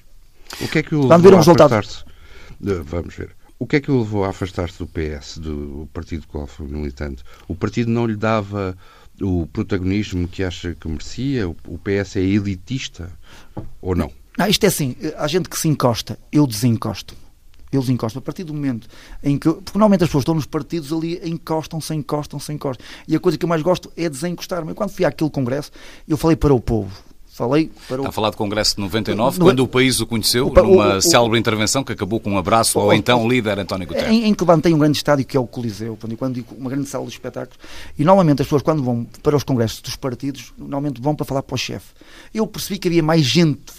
O 0.59 0.67
que 0.67 0.79
é 0.79 0.83
que 0.83 0.95
o 0.95 1.07
levou 1.07 1.35
a 1.35 1.39
afastar-se? 1.39 2.03
Vamos 2.59 3.13
ver. 3.13 3.35
O 3.59 3.67
que 3.67 3.75
é 3.75 3.79
que 3.79 3.91
o 3.91 3.99
levou 3.99 4.23
a 4.23 4.29
afastar-se 4.29 4.79
do 4.79 4.87
PS, 4.87 5.37
do 5.37 5.87
partido 5.93 6.21
do 6.21 6.27
qual 6.27 6.47
foi 6.47 6.67
militante? 6.67 7.23
O 7.47 7.53
partido 7.53 7.91
não 7.91 8.07
lhe 8.07 8.15
dava 8.15 8.75
o 9.21 9.45
protagonismo 9.45 10.27
que 10.27 10.43
acha 10.43 10.73
que 10.73 10.87
merecia? 10.87 11.47
O 11.47 11.77
PS 11.77 12.15
é 12.15 12.21
elitista 12.21 13.11
ou 13.79 13.95
não? 13.95 14.11
Não, 14.35 14.47
isto 14.47 14.63
é 14.63 14.67
assim, 14.67 14.95
há 15.15 15.27
gente 15.27 15.47
que 15.47 15.59
se 15.59 15.67
encosta, 15.67 16.17
eu 16.31 16.47
desencosto 16.47 17.15
eles 17.71 17.89
encostam. 17.89 18.19
A 18.19 18.23
partir 18.23 18.43
do 18.43 18.53
momento 18.53 18.87
em 19.23 19.37
que. 19.37 19.49
Porque 19.49 19.77
normalmente 19.77 20.03
as 20.03 20.09
pessoas 20.09 20.23
estão 20.23 20.35
nos 20.35 20.45
partidos 20.45 20.91
ali, 20.91 21.19
encostam-se, 21.23 21.93
encostam-se, 21.93 22.51
encostam. 22.51 22.85
E 23.07 23.15
a 23.15 23.19
coisa 23.19 23.37
que 23.37 23.45
eu 23.45 23.49
mais 23.49 23.61
gosto 23.61 23.91
é 23.95 24.09
desencostar-me. 24.09 24.73
Quando 24.73 24.89
fui 24.89 25.05
àquele 25.05 25.29
congresso, 25.29 25.71
eu 26.07 26.17
falei 26.17 26.35
para 26.35 26.53
o 26.53 26.59
povo. 26.59 27.09
Falei 27.39 27.71
para 27.87 27.95
Está 27.95 28.01
o... 28.01 28.07
a 28.09 28.11
falar 28.11 28.31
do 28.31 28.35
Congresso 28.35 28.75
de 28.75 28.81
99, 28.81 29.39
no... 29.39 29.45
quando 29.45 29.59
o 29.61 29.67
país 29.67 30.01
o 30.01 30.05
conheceu, 30.05 30.47
o, 30.47 30.53
numa 30.53 30.97
o, 30.97 31.01
célebre 31.01 31.39
intervenção 31.39 31.85
que 31.85 31.93
acabou 31.93 32.19
com 32.19 32.31
um 32.31 32.37
abraço 32.37 32.77
ao 32.77 32.91
então 32.91 33.25
líder 33.29 33.57
António 33.57 33.87
Guterres. 33.87 34.11
Em, 34.11 34.25
em 34.25 34.33
que 34.33 34.43
levantei 34.43 34.73
um 34.73 34.77
grande 34.77 34.97
estádio 34.97 35.25
que 35.25 35.37
é 35.37 35.39
o 35.39 35.47
Coliseu, 35.47 35.97
quando 36.17 36.33
digo 36.33 36.53
uma 36.53 36.69
grande 36.69 36.89
sala 36.89 37.05
de 37.05 37.11
espetáculos, 37.11 37.57
e 37.97 38.03
normalmente 38.03 38.41
as 38.41 38.45
pessoas 38.45 38.61
quando 38.61 38.83
vão 38.83 39.07
para 39.23 39.37
os 39.37 39.43
congressos 39.43 39.79
dos 39.79 39.95
partidos, 39.95 40.51
normalmente 40.57 40.99
vão 40.99 41.15
para 41.15 41.25
falar 41.25 41.41
para 41.41 41.55
o 41.55 41.57
chefe. 41.57 41.93
Eu 42.33 42.45
percebi 42.45 42.77
que 42.77 42.89
havia 42.89 43.01
mais 43.01 43.21
gente 43.21 43.71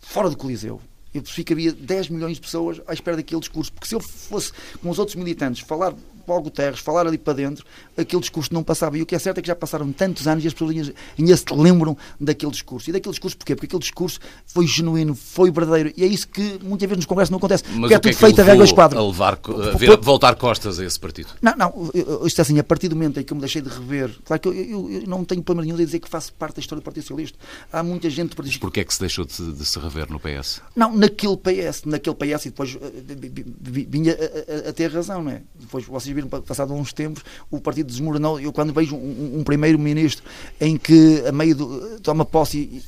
fora 0.00 0.28
do 0.28 0.36
Coliseu, 0.36 0.80
eu 1.14 1.22
percebi 1.22 1.44
que 1.44 1.52
havia 1.52 1.72
10 1.72 2.08
milhões 2.08 2.34
de 2.34 2.40
pessoas 2.40 2.80
à 2.86 2.92
espera 2.92 3.16
daquele 3.16 3.40
discurso. 3.40 3.72
Porque 3.72 3.86
se 3.86 3.94
eu 3.94 4.00
fosse 4.00 4.52
com 4.82 4.90
os 4.90 4.98
outros 4.98 5.14
militantes 5.16 5.62
falar 5.62 5.94
para 6.24 6.34
o 6.34 6.42
Guterres, 6.42 6.80
falar 6.80 7.06
ali 7.06 7.18
para 7.18 7.34
dentro, 7.34 7.64
aquele 7.96 8.20
discurso 8.20 8.52
não 8.52 8.62
passava. 8.62 8.98
E 8.98 9.02
o 9.02 9.06
que 9.06 9.14
é 9.14 9.18
certo 9.18 9.38
é 9.38 9.42
que 9.42 9.48
já 9.48 9.54
passaram 9.54 9.90
tantos 9.92 10.26
anos 10.26 10.44
e 10.44 10.46
as 10.46 10.52
pessoas 10.52 10.92
ainda 11.18 11.36
se 11.36 11.44
lembram 11.54 11.96
daquele 12.20 12.52
discurso. 12.52 12.90
E 12.90 12.92
daquele 12.92 13.12
discurso 13.12 13.36
porquê? 13.36 13.54
Porque 13.54 13.66
aquele 13.66 13.80
discurso 13.80 14.20
foi 14.46 14.66
genuíno, 14.66 15.14
foi 15.14 15.50
verdadeiro. 15.50 15.92
E 15.96 16.04
é 16.04 16.06
isso 16.06 16.28
que 16.28 16.58
muitas 16.62 16.88
vezes 16.88 16.98
nos 16.98 17.06
congressos 17.06 17.30
não 17.30 17.38
acontece. 17.38 17.64
Mas 17.68 17.80
porque 17.80 17.94
é 17.94 17.98
tudo 17.98 18.10
é 18.10 18.14
feito 18.14 18.40
a 18.40 18.44
regras 18.44 18.72
quadro. 18.72 18.98
A 18.98 19.06
levar, 19.06 19.34
a 19.34 19.76
ver, 19.76 19.96
voltar 20.00 20.34
costas 20.34 20.78
a 20.78 20.84
esse 20.84 20.98
partido? 20.98 21.28
Não, 21.40 21.54
não. 21.56 21.90
Isto 22.26 22.40
é 22.40 22.42
assim, 22.42 22.58
a 22.58 22.64
partir 22.64 22.88
do 22.88 22.96
momento 22.96 23.20
em 23.20 23.24
que 23.24 23.32
eu 23.32 23.36
me 23.36 23.40
deixei 23.40 23.62
de 23.62 23.68
rever, 23.68 24.10
claro 24.24 24.40
que 24.40 24.48
eu, 24.48 24.54
eu, 24.54 24.90
eu 24.90 25.06
não 25.06 25.24
tenho 25.24 25.42
problema 25.42 25.66
nenhum 25.66 25.76
de 25.76 25.84
dizer 25.84 26.00
que 26.00 26.08
faço 26.08 26.32
parte 26.32 26.56
da 26.56 26.60
história 26.60 26.80
do 26.80 26.84
Partido 26.84 27.02
Socialista. 27.02 27.38
Há 27.72 27.82
muita 27.82 28.08
gente 28.10 28.30
do 28.30 28.36
Partido 28.36 28.60
Porquê 28.60 28.80
é 28.80 28.84
que 28.84 28.94
se 28.94 29.00
deixou 29.00 29.24
de, 29.24 29.52
de, 29.52 29.64
se 29.64 29.78
rever 29.78 30.10
no 30.10 30.18
PS? 30.18 30.62
Não, 30.74 30.94
naquele 30.94 31.36
PS, 31.36 31.84
naquele 31.84 32.16
PS 32.16 32.46
e 32.46 32.50
depois 32.50 32.76
eh, 32.80 33.86
vinha 33.88 34.12
a, 34.12 34.66
a, 34.66 34.70
a, 34.70 34.72
ter 34.72 34.90
razão, 34.90 35.22
não 35.22 35.30
é? 35.30 35.42
Depois 35.54 35.84
vocês 35.84 36.13
passado 36.22 36.72
uns 36.74 36.92
tempos, 36.92 37.22
o 37.50 37.60
partido 37.60 37.86
desmoronou. 37.86 38.40
Eu, 38.40 38.52
quando 38.52 38.72
vejo 38.72 38.96
um, 38.96 39.38
um 39.38 39.44
primeiro-ministro 39.44 40.24
em 40.60 40.76
que, 40.76 41.22
a 41.26 41.32
meio 41.32 41.54
do, 41.54 42.00
toma 42.00 42.24
posse 42.24 42.58
e, 42.58 42.82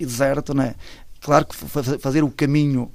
e 0.00 0.06
deserta, 0.06 0.54
não 0.54 0.64
é? 0.64 0.74
Claro 1.20 1.46
que 1.46 1.56
fazer 1.56 2.22
o 2.22 2.30
caminho 2.30 2.90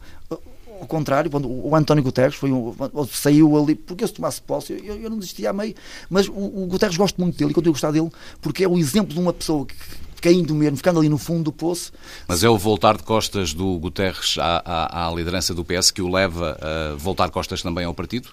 ao 0.79 0.87
contrário, 0.87 1.29
o 1.33 1.75
António 1.75 2.03
Guterres 2.03 2.35
foi 2.35 2.51
um, 2.51 2.73
saiu 3.11 3.57
ali, 3.57 3.75
porque 3.75 4.07
se 4.07 4.13
tomasse 4.13 4.41
posse, 4.41 4.81
eu, 4.83 4.95
eu 4.95 5.09
não 5.09 5.19
desistia 5.19 5.49
a 5.49 5.53
meio, 5.53 5.75
mas 6.09 6.27
o, 6.29 6.31
o 6.33 6.67
Guterres 6.67 6.95
gosto 6.95 7.19
muito 7.19 7.37
dele 7.37 7.51
e 7.51 7.53
continuo 7.53 7.71
a 7.71 7.75
gostar 7.75 7.91
dele, 7.91 8.09
porque 8.41 8.63
é 8.63 8.67
o 8.67 8.77
exemplo 8.77 9.13
de 9.13 9.19
uma 9.19 9.33
pessoa 9.33 9.65
que, 9.65 9.75
caindo 10.21 10.53
mesmo, 10.55 10.77
ficando 10.77 10.99
ali 10.99 11.09
no 11.09 11.17
fundo 11.17 11.45
do 11.45 11.51
poço. 11.51 11.91
Mas 12.27 12.43
é 12.43 12.49
o 12.49 12.57
voltar 12.57 12.97
de 12.97 13.03
costas 13.03 13.53
do 13.53 13.77
Guterres 13.79 14.37
à, 14.39 14.61
à, 14.65 15.07
à 15.07 15.13
liderança 15.13 15.53
do 15.53 15.63
PS 15.63 15.91
que 15.91 16.01
o 16.01 16.09
leva 16.09 16.57
a 16.61 16.95
voltar 16.95 17.29
costas 17.29 17.61
também 17.61 17.85
ao 17.85 17.93
partido? 17.93 18.29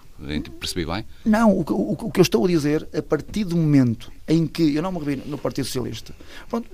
Percebi 0.59 0.87
bem? 0.87 1.05
Não, 1.25 1.51
o, 1.51 1.61
o, 1.61 1.93
o 2.07 2.11
que 2.11 2.21
eu 2.21 2.23
estou 2.23 2.45
a 2.45 2.49
dizer, 2.49 2.89
a 2.97 3.03
partir 3.03 3.45
do 3.45 3.57
momento 3.57 4.11
em 4.29 4.47
que 4.47 4.75
eu 4.75 4.83
não 4.83 4.91
me 4.93 4.99
revi 4.99 5.23
no 5.27 5.39
Partido 5.39 5.67
Socialista, 5.67 6.15
pronto, 6.49 6.69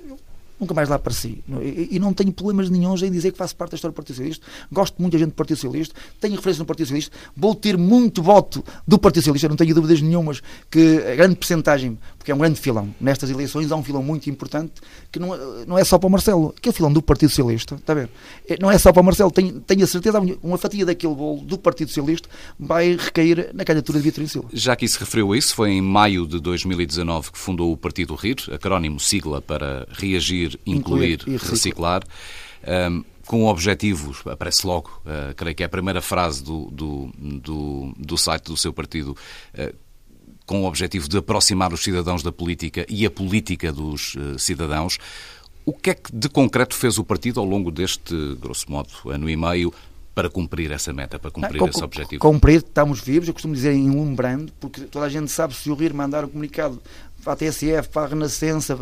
nunca 0.63 0.75
mais 0.75 0.89
lá 0.89 0.97
apareci. 0.97 1.43
E, 1.91 1.99
não 1.99 2.13
tenho 2.13 2.33
problemas 2.33 2.71
nenhums 2.71 3.03
em 3.03 3.11
dizer 3.11 3.33
que 3.33 3.39
faço 3.39 3.55
parte 3.55 3.73
da 3.73 3.75
história 3.77 3.93
do 3.93 3.97
Partido 3.97 4.17
Socialista. 4.17 4.47
Gosto 4.71 5.01
muito 5.01 5.13
da 5.13 5.19
gente 5.19 5.31
do 5.31 5.35
Partido 5.35 5.57
Socialista, 5.57 5.95
tenho 6.21 6.35
referência 6.35 6.61
no 6.61 6.67
Partido 6.67 6.87
Socialista, 6.87 7.17
vou 7.37 7.55
ter 7.55 7.77
muito 7.77 8.23
voto 8.23 8.65
do 8.87 8.99
Partido 8.99 9.23
Socialista, 9.23 9.49
não 9.49 9.57
tenho 9.57 9.75
dúvidas 9.75 10.01
nenhumas 10.01 10.43
que 10.71 10.99
a 10.99 11.17
grande 11.17 11.37
percentagem, 11.37 11.99
porque 12.17 12.31
é 12.31 12.35
um 12.35 12.39
grande 12.39 12.59
filão, 12.59 12.95
nestas 13.01 13.31
eleições 13.31 13.71
há 13.71 13.77
um 13.77 13.83
filão 13.83 14.03
muito 14.03 14.31
importante 14.31 14.75
que 15.11 15.19
não, 15.19 15.35
é, 15.35 15.39
não 15.67 15.79
é 15.79 15.85
só 15.85 15.99
para 15.99 16.07
o 16.07 16.11
Marcelo, 16.11 16.55
aquele 16.57 16.75
filão 16.75 16.93
do 16.93 17.03
Partido 17.03 17.31
Socialista, 17.31 17.75
está 17.75 17.93
a 17.93 17.97
ver? 17.97 18.11
É, 18.49 18.57
não 18.61 18.71
é 18.71 18.79
só 18.79 18.93
para 18.93 19.03
o 19.03 19.05
Marcelo, 19.05 19.31
tenho, 19.31 19.61
tenho 19.61 19.85
a 19.85 19.87
certeza, 19.87 20.21
uma 20.43 20.59
fatia 20.59 20.87
daquele 20.87 21.15
bolo 21.15 21.43
do 21.43 21.59
Partido 21.59 21.89
Socialista 21.89 22.29
vai 22.59 22.97
recair 22.97 23.51
na 23.53 23.65
candidatura 23.65 23.99
de 23.99 24.05
Vitorino 24.05 24.31
Silva. 24.31 24.49
Já 24.53 24.77
que 24.77 24.85
isso 24.85 24.99
referiu 24.99 25.33
a 25.33 25.37
isso, 25.37 25.55
foi 25.55 25.71
em 25.71 25.83
maio 25.83 26.27
de 26.27 26.41
2019 26.41 27.33
que 27.33 27.39
fundou 27.39 27.73
o 27.73 27.77
Partido 27.77 28.15
RIR, 28.15 28.37
acrónimo 28.53 29.01
sigla 29.01 29.43
para 29.43 29.87
Reagir 29.91 30.52
incluir, 30.67 31.21
incluir 31.21 31.41
reciclar. 31.41 32.03
Um, 32.67 33.05
com 33.27 33.47
objetivos, 33.47 34.23
aparece 34.27 34.67
logo, 34.67 34.91
uh, 35.07 35.35
creio 35.35 35.55
que 35.55 35.63
é 35.63 35.67
a 35.67 35.69
primeira 35.69 36.03
frase 36.03 36.43
do, 36.43 36.67
do, 36.71 37.11
do, 37.17 37.95
do 37.97 38.19
site 38.19 38.45
do 38.45 38.57
seu 38.57 38.73
partido, 38.73 39.17
uh, 39.55 39.75
com 40.45 40.63
o 40.63 40.67
objetivo 40.67 41.09
de 41.09 41.19
aproximar 41.19 41.73
os 41.73 41.83
cidadãos 41.83 42.23
da 42.23 42.33
política 42.33 42.85
e 42.89 43.07
a 43.07 43.11
política 43.11 43.73
dos 43.73 44.15
uh, 44.17 44.39
cidadãos. 44.39 44.99
O 45.65 45.73
que 45.73 45.91
é 45.91 45.95
que 45.95 46.15
de 46.15 46.29
concreto 46.29 46.75
fez 46.75 46.99
o 46.99 47.05
partido 47.05 47.39
ao 47.39 47.47
longo 47.47 47.71
deste, 47.71 48.15
grosso 48.41 48.71
modo, 48.71 48.91
ano 49.07 49.31
e 49.31 49.37
meio, 49.37 49.73
para 50.15 50.29
cumprir 50.29 50.71
essa 50.73 50.93
meta, 50.93 51.19
para 51.19 51.31
cumprir 51.31 51.61
Não, 51.61 51.69
esse 51.69 51.83
objetivo? 51.83 52.21
Cumprir, 52.21 52.57
estamos 52.57 53.01
vivos, 53.01 53.29
eu 53.29 53.35
costumo 53.35 53.55
dizer 53.55 53.73
em 53.73 53.89
um 53.89 54.15
brand, 54.15 54.51
porque 54.61 54.83
toda 54.83 55.07
a 55.07 55.09
gente 55.09 55.31
sabe 55.31 55.55
se 55.55 55.71
o 55.71 55.75
RIR 55.75 55.95
mandar 55.95 56.25
um 56.25 56.29
comunicado 56.29 56.83
para 57.23 57.33
a 57.35 57.37
TSF, 57.37 57.89
para 57.89 58.03
a 58.03 58.07
Renascença, 58.09 58.77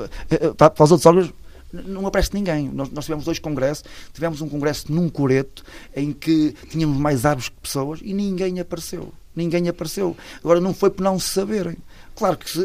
para, 0.56 0.70
para 0.70 0.84
os 0.84 0.90
outros 0.90 1.06
órgãos, 1.06 1.32
não 1.72 2.06
aparece 2.06 2.34
ninguém. 2.34 2.68
Nós, 2.68 2.90
nós, 2.90 3.04
tivemos 3.04 3.24
dois 3.24 3.38
congressos, 3.38 3.84
tivemos 4.12 4.40
um 4.40 4.48
congresso 4.48 4.92
num 4.92 5.08
coreto 5.08 5.64
em 5.94 6.12
que 6.12 6.54
tínhamos 6.68 6.98
mais 6.98 7.24
árvores 7.24 7.48
que 7.48 7.60
pessoas 7.60 8.00
e 8.02 8.12
ninguém 8.12 8.60
apareceu. 8.60 9.12
Ninguém 9.34 9.68
apareceu. 9.68 10.16
Agora 10.40 10.60
não 10.60 10.74
foi 10.74 10.90
por 10.90 11.02
não 11.02 11.18
se 11.18 11.28
saberem. 11.28 11.76
Claro 12.16 12.36
que 12.36 12.50
se 12.50 12.60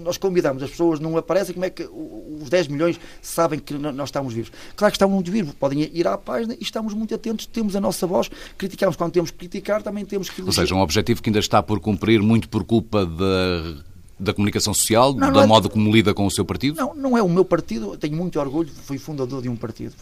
nós 0.00 0.18
convidamos, 0.18 0.62
as 0.62 0.70
pessoas 0.70 1.00
não 1.00 1.16
aparecem, 1.16 1.54
como 1.54 1.64
é 1.64 1.70
que 1.70 1.82
os 1.84 2.50
10 2.50 2.68
milhões 2.68 3.00
sabem 3.22 3.58
que 3.58 3.72
nós 3.72 4.08
estamos 4.08 4.34
vivos. 4.34 4.52
Claro 4.76 4.92
que 4.92 4.96
estamos 4.96 5.14
muito 5.14 5.30
vivos, 5.30 5.54
podem 5.54 5.80
ir 5.80 6.06
à 6.06 6.18
página 6.18 6.54
e 6.54 6.62
estamos 6.62 6.92
muito 6.92 7.14
atentos, 7.14 7.46
temos 7.46 7.74
a 7.74 7.80
nossa 7.80 8.06
voz, 8.06 8.30
criticamos 8.58 8.96
quando 8.96 9.12
temos 9.12 9.30
que 9.30 9.38
criticar, 9.38 9.82
também 9.82 10.04
temos 10.04 10.28
que... 10.28 10.42
Ou 10.42 10.52
seja, 10.52 10.74
um 10.74 10.80
objetivo 10.80 11.22
que 11.22 11.30
ainda 11.30 11.38
está 11.38 11.62
por 11.62 11.80
cumprir 11.80 12.20
muito 12.20 12.50
por 12.50 12.64
culpa 12.64 13.06
da 13.06 13.87
da 14.18 14.32
comunicação 14.32 14.74
social, 14.74 15.12
não, 15.12 15.20
da 15.20 15.30
não 15.30 15.42
é... 15.42 15.46
modo 15.46 15.70
como 15.70 15.90
lida 15.90 16.12
com 16.12 16.26
o 16.26 16.30
seu 16.30 16.44
partido? 16.44 16.76
Não, 16.76 16.94
não 16.94 17.18
é 17.18 17.22
o 17.22 17.28
meu 17.28 17.44
partido, 17.44 17.96
tenho 17.96 18.16
muito 18.16 18.38
orgulho, 18.40 18.70
fui 18.84 18.98
fundador 18.98 19.42
de 19.42 19.48
um 19.48 19.56
partido, 19.56 19.94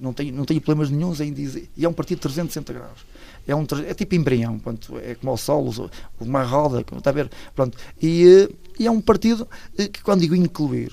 não 0.00 0.12
tenho, 0.12 0.34
não 0.34 0.44
tenho 0.44 0.60
problemas 0.60 0.90
nenhums 0.90 1.20
em 1.20 1.32
dizer, 1.32 1.70
e 1.76 1.84
é 1.84 1.88
um 1.88 1.92
partido 1.92 2.18
de 2.18 2.22
360 2.22 2.72
graus 2.72 2.98
é, 3.48 3.56
um, 3.56 3.66
é 3.86 3.94
tipo 3.94 4.14
embrião, 4.14 4.58
pronto, 4.58 4.98
é 4.98 5.14
como 5.14 5.32
o 5.32 5.36
solo, 5.38 5.90
uma 6.20 6.42
roda, 6.42 6.84
está 6.96 7.08
a 7.08 7.12
ver? 7.14 7.30
Pronto. 7.56 7.78
E, 8.00 8.46
eh, 8.46 8.48
e 8.78 8.86
é 8.86 8.90
um 8.90 9.00
partido 9.00 9.48
eh, 9.76 9.88
que, 9.88 10.02
quando 10.02 10.20
digo 10.20 10.34
incluir? 10.34 10.92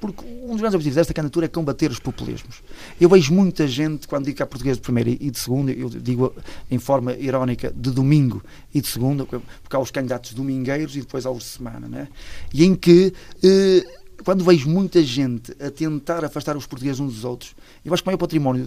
Porque 0.00 0.24
um 0.24 0.48
dos 0.48 0.60
grandes 0.60 0.74
objetivos 0.74 0.96
desta 0.96 1.14
candidatura 1.14 1.46
é 1.46 1.48
combater 1.48 1.90
os 1.90 1.98
populismos. 1.98 2.62
Eu 3.00 3.08
vejo 3.08 3.32
muita 3.32 3.66
gente, 3.66 4.06
quando 4.06 4.26
digo 4.26 4.36
que 4.36 4.42
há 4.42 4.46
português 4.46 4.76
de 4.76 4.82
primeira 4.82 5.10
e 5.10 5.30
de 5.30 5.38
segunda, 5.38 5.72
eu 5.72 5.88
digo 5.88 6.32
em 6.70 6.78
forma 6.78 7.14
irónica 7.14 7.72
de 7.74 7.90
domingo 7.90 8.42
e 8.74 8.80
de 8.80 8.86
segunda, 8.86 9.24
porque 9.24 9.76
há 9.76 9.78
os 9.78 9.90
candidatos 9.90 10.34
domingueiros 10.34 10.96
e 10.96 11.00
depois 11.00 11.26
há 11.26 11.30
os 11.30 11.38
de 11.38 11.44
semana, 11.44 11.88
né? 11.88 12.08
E 12.52 12.64
em 12.64 12.74
que. 12.74 13.12
Eh, 13.42 14.03
quando 14.24 14.44
vejo 14.44 14.68
muita 14.68 15.02
gente 15.02 15.52
a 15.62 15.70
tentar 15.70 16.24
afastar 16.24 16.56
os 16.56 16.66
portugueses 16.66 17.00
uns 17.00 17.14
dos 17.14 17.24
outros, 17.24 17.54
eu 17.84 17.92
acho 17.92 18.02
que 18.02 18.08
o 18.08 18.10
maior 18.10 18.18
património 18.18 18.66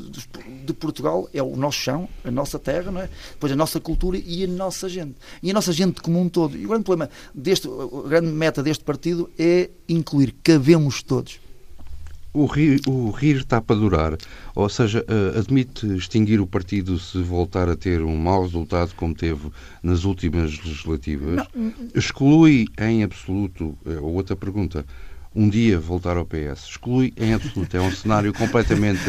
de 0.65 0.73
Portugal 0.73 1.27
é 1.33 1.41
o 1.41 1.55
nosso 1.55 1.79
chão, 1.79 2.07
a 2.23 2.31
nossa 2.31 2.59
terra, 2.59 2.91
não 2.91 3.01
é? 3.01 3.09
depois 3.31 3.51
a 3.51 3.55
nossa 3.55 3.79
cultura 3.79 4.17
e 4.17 4.43
a 4.43 4.47
nossa 4.47 4.87
gente. 4.87 5.15
E 5.41 5.49
a 5.49 5.53
nossa 5.53 5.73
gente 5.73 6.01
como 6.01 6.21
um 6.21 6.29
todo. 6.29 6.55
E 6.55 6.65
o 6.65 6.69
grande 6.69 6.83
problema 6.83 7.09
deste, 7.33 7.67
a 7.67 8.07
grande 8.07 8.27
meta 8.27 8.61
deste 8.61 8.83
partido 8.83 9.29
é 9.37 9.69
incluir, 9.89 10.35
cabemos 10.43 11.01
todos. 11.01 11.39
O 12.33 12.45
rir, 12.45 12.81
o 12.85 13.09
rir 13.09 13.37
está 13.37 13.59
para 13.59 13.75
durar, 13.77 14.15
ou 14.53 14.69
seja, 14.69 15.03
eh, 15.07 15.39
admite 15.39 15.87
extinguir 15.95 16.39
o 16.39 16.45
partido 16.45 16.99
se 16.99 17.19
voltar 17.19 17.67
a 17.67 17.75
ter 17.75 18.03
um 18.03 18.15
mau 18.15 18.43
resultado 18.43 18.93
como 18.95 19.15
teve 19.15 19.49
nas 19.81 20.03
últimas 20.03 20.55
legislativas? 20.59 21.47
Não. 21.55 21.73
Exclui 21.95 22.67
em 22.79 23.01
absoluto, 23.01 23.75
eh, 23.87 23.97
ou 23.97 24.13
outra 24.13 24.35
pergunta, 24.35 24.85
um 25.37 25.47
dia 25.47 25.79
voltar 25.79 26.17
ao 26.17 26.25
PS. 26.25 26.71
Exclui 26.71 27.13
em 27.15 27.31
absoluto. 27.31 27.77
É 27.77 27.79
um 27.79 27.91
cenário 27.91 28.33
completamente. 28.33 29.03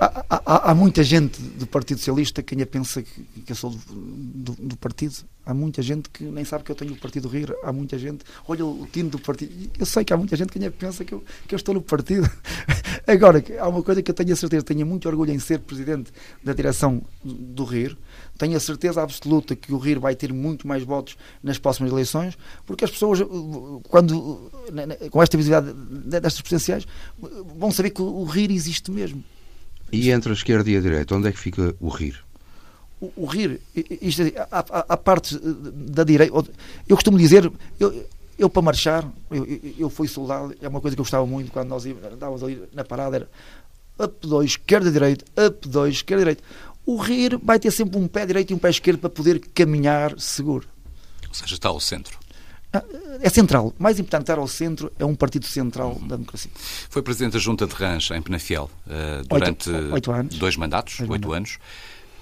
há, 0.00 0.24
há, 0.28 0.70
há, 0.72 0.74
muita 0.74 1.04
gente 1.04 1.40
do 1.40 1.64
Partido 1.64 1.98
Socialista 1.98 2.42
que 2.42 2.54
ainda 2.54 2.66
pensa 2.66 3.02
que, 3.02 3.22
que 3.46 3.52
eu 3.52 3.56
sou 3.56 3.70
do, 3.70 3.78
do, 3.88 4.52
do, 4.66 4.76
partido. 4.76 5.14
Há 5.46 5.54
muita 5.54 5.80
gente 5.80 6.10
que 6.10 6.24
nem 6.24 6.44
sabe 6.44 6.64
que 6.64 6.72
eu 6.72 6.74
tenho 6.74 6.92
o 6.92 6.96
Partido 6.96 7.28
Rir. 7.28 7.54
Há 7.62 7.72
muita 7.72 7.96
gente. 7.96 8.24
Olha 8.48 8.66
o 8.66 8.84
time 8.92 9.08
do 9.08 9.18
partido. 9.20 9.70
Eu 9.78 9.86
sei 9.86 10.04
que 10.04 10.12
há 10.12 10.16
muita 10.16 10.36
gente 10.36 10.50
que 10.50 10.58
ainda 10.58 10.72
pensa 10.72 11.04
que 11.04 11.14
eu, 11.14 11.22
que 11.46 11.54
eu 11.54 11.56
estou 11.56 11.72
no 11.72 11.80
partido. 11.80 12.28
Agora, 13.06 13.42
há 13.60 13.68
uma 13.68 13.82
coisa 13.82 14.02
que 14.02 14.10
eu 14.10 14.14
tenho 14.14 14.32
a 14.32 14.36
certeza. 14.36 14.64
Tenho 14.64 14.84
muito 14.84 15.08
orgulho 15.08 15.30
em 15.30 15.38
ser 15.38 15.60
presidente 15.60 16.10
da 16.42 16.52
direção 16.52 17.00
do 17.24 17.62
Rir 17.62 17.96
tenho 18.40 18.56
a 18.56 18.60
certeza 18.60 19.02
absoluta 19.02 19.54
que 19.54 19.70
o 19.70 19.76
RIR 19.76 20.00
vai 20.00 20.16
ter 20.16 20.32
muito 20.32 20.66
mais 20.66 20.82
votos 20.82 21.14
nas 21.42 21.58
próximas 21.58 21.92
eleições, 21.92 22.38
porque 22.64 22.86
as 22.86 22.90
pessoas, 22.90 23.20
quando 23.86 24.50
com 25.10 25.22
esta 25.22 25.36
visibilidade 25.36 25.76
destas 26.06 26.40
presidenciais, 26.40 26.86
vão 27.54 27.70
saber 27.70 27.90
que 27.90 28.00
o 28.00 28.24
RIR 28.24 28.50
existe 28.50 28.90
mesmo. 28.90 29.22
E 29.92 30.10
entre 30.10 30.30
a 30.30 30.32
esquerda 30.32 30.70
e 30.70 30.76
a 30.76 30.80
direita, 30.80 31.14
onde 31.14 31.28
é 31.28 31.32
que 31.32 31.38
fica 31.38 31.76
o 31.78 31.90
RIR? 31.90 32.24
O, 32.98 33.12
o 33.14 33.26
RIR, 33.26 33.60
isto, 34.00 34.22
é, 34.22 34.32
a, 34.50 34.58
a, 34.58 34.84
a, 34.88 34.96
parte 34.96 35.38
da 35.38 36.02
direita, 36.02 36.34
eu 36.88 36.96
costumo 36.96 37.18
dizer, 37.18 37.52
eu, 37.78 38.06
eu 38.38 38.48
para 38.48 38.62
marchar, 38.62 39.06
eu, 39.30 39.46
eu, 39.78 39.90
fui 39.90 40.08
soldado, 40.08 40.54
é 40.62 40.68
uma 40.68 40.80
coisa 40.80 40.96
que 40.96 41.00
eu 41.00 41.04
gostava 41.04 41.26
muito 41.26 41.52
quando 41.52 41.68
nós 41.68 41.84
estávamos 41.84 42.42
ali 42.42 42.62
na 42.72 42.84
parada, 42.84 43.16
era 43.16 43.28
up 44.02 44.26
2, 44.26 44.50
esquerda, 44.50 44.90
direita, 44.90 45.26
up 45.46 45.68
2, 45.68 45.94
esquerda, 45.94 46.22
direita 46.22 46.42
o 46.90 46.96
RIR 46.96 47.38
vai 47.40 47.56
ter 47.58 47.70
sempre 47.70 47.96
um 47.96 48.08
pé 48.08 48.26
direito 48.26 48.50
e 48.50 48.54
um 48.54 48.58
pé 48.58 48.68
esquerdo 48.68 48.98
para 48.98 49.10
poder 49.10 49.38
caminhar 49.54 50.18
seguro. 50.18 50.66
Ou 51.28 51.34
seja, 51.34 51.54
está 51.54 51.68
ao 51.68 51.78
centro. 51.78 52.18
Ah, 52.72 52.82
é 53.20 53.28
central. 53.28 53.72
Mais 53.78 54.00
importante 54.00 54.22
estar 54.22 54.38
ao 54.38 54.48
centro 54.48 54.92
é 54.98 55.04
um 55.04 55.14
partido 55.14 55.46
central 55.46 55.92
uhum. 55.92 56.08
da 56.08 56.16
democracia. 56.16 56.50
Foi 56.88 57.00
presidente 57.00 57.34
da 57.34 57.38
Junta 57.38 57.64
de 57.64 57.74
Rãs, 57.74 58.10
em 58.10 58.20
Penafiel, 58.20 58.68
uh, 58.86 59.24
durante 59.28 59.70
oito, 59.70 59.94
oito 59.94 60.12
anos. 60.12 60.34
dois 60.36 60.56
mandatos, 60.56 60.98
dois 60.98 61.10
oito 61.10 61.28
mandatos. 61.28 61.52
anos. 61.52 61.58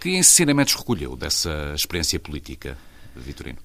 Que 0.01 0.11
ensinamentos 0.11 0.75
recolheu 0.75 1.17
dessa 1.17 1.73
experiência 1.75 2.21
política, 2.21 2.77
Vitorino? 3.17 3.59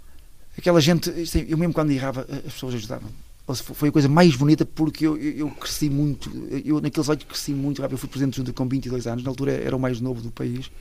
Aquela 0.58 0.80
gente, 0.80 1.12
eu 1.50 1.58
mesmo 1.58 1.74
quando 1.74 1.92
errava, 1.92 2.26
as 2.46 2.54
pessoas 2.54 2.76
ajudavam 2.76 3.10
foi 3.52 3.90
a 3.90 3.92
coisa 3.92 4.08
mais 4.08 4.36
bonita 4.36 4.66
porque 4.66 5.06
eu, 5.06 5.18
eu, 5.18 5.38
eu 5.40 5.50
cresci 5.50 5.90
muito, 5.90 6.32
eu 6.64 6.80
naqueles 6.80 7.10
anos 7.10 7.24
cresci 7.26 7.52
muito 7.52 7.82
rápido, 7.82 7.96
eu 7.96 7.98
fui 7.98 8.08
presidente 8.08 8.38
junto 8.38 8.54
com 8.54 8.68
22 8.68 9.06
anos, 9.06 9.24
na 9.24 9.30
altura 9.30 9.52
era 9.52 9.76
o 9.76 9.80
mais 9.80 10.00
novo 10.00 10.22
do 10.22 10.32
país. 10.32 10.72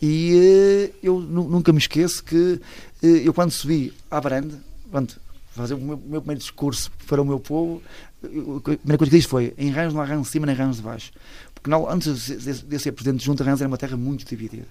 E 0.00 0.92
uh, 0.92 0.94
eu 1.02 1.20
nunca 1.20 1.72
me 1.72 1.78
esqueço 1.78 2.22
que 2.22 2.36
uh, 2.36 3.06
eu 3.06 3.34
quando 3.34 3.50
subi 3.50 3.92
à 4.10 4.20
varanda, 4.20 4.62
quando 4.90 5.14
fazer 5.50 5.74
o 5.74 5.78
meu, 5.78 5.96
meu, 5.96 6.20
primeiro 6.20 6.40
discurso 6.40 6.92
para 7.06 7.20
o 7.20 7.24
meu 7.24 7.40
povo, 7.40 7.82
a 8.22 8.28
primeira 8.28 8.98
coisa 8.98 9.10
que 9.10 9.16
disse 9.16 9.28
foi 9.28 9.54
em 9.58 9.70
Rãs 9.70 9.92
não 9.92 10.00
há 10.00 10.04
Rãs 10.04 10.22
de 10.22 10.28
cima 10.28 10.46
nem 10.46 10.54
Rãs 10.54 10.76
de 10.76 10.82
baixo, 10.82 11.10
porque 11.54 11.68
não, 11.68 11.90
antes 11.90 12.26
de, 12.26 12.62
de 12.62 12.78
ser 12.78 12.92
presidente 12.92 13.24
junto 13.24 13.42
Rãs 13.42 13.60
era 13.60 13.68
uma 13.68 13.78
terra 13.78 13.96
muito 13.96 14.24
dividida 14.24 14.66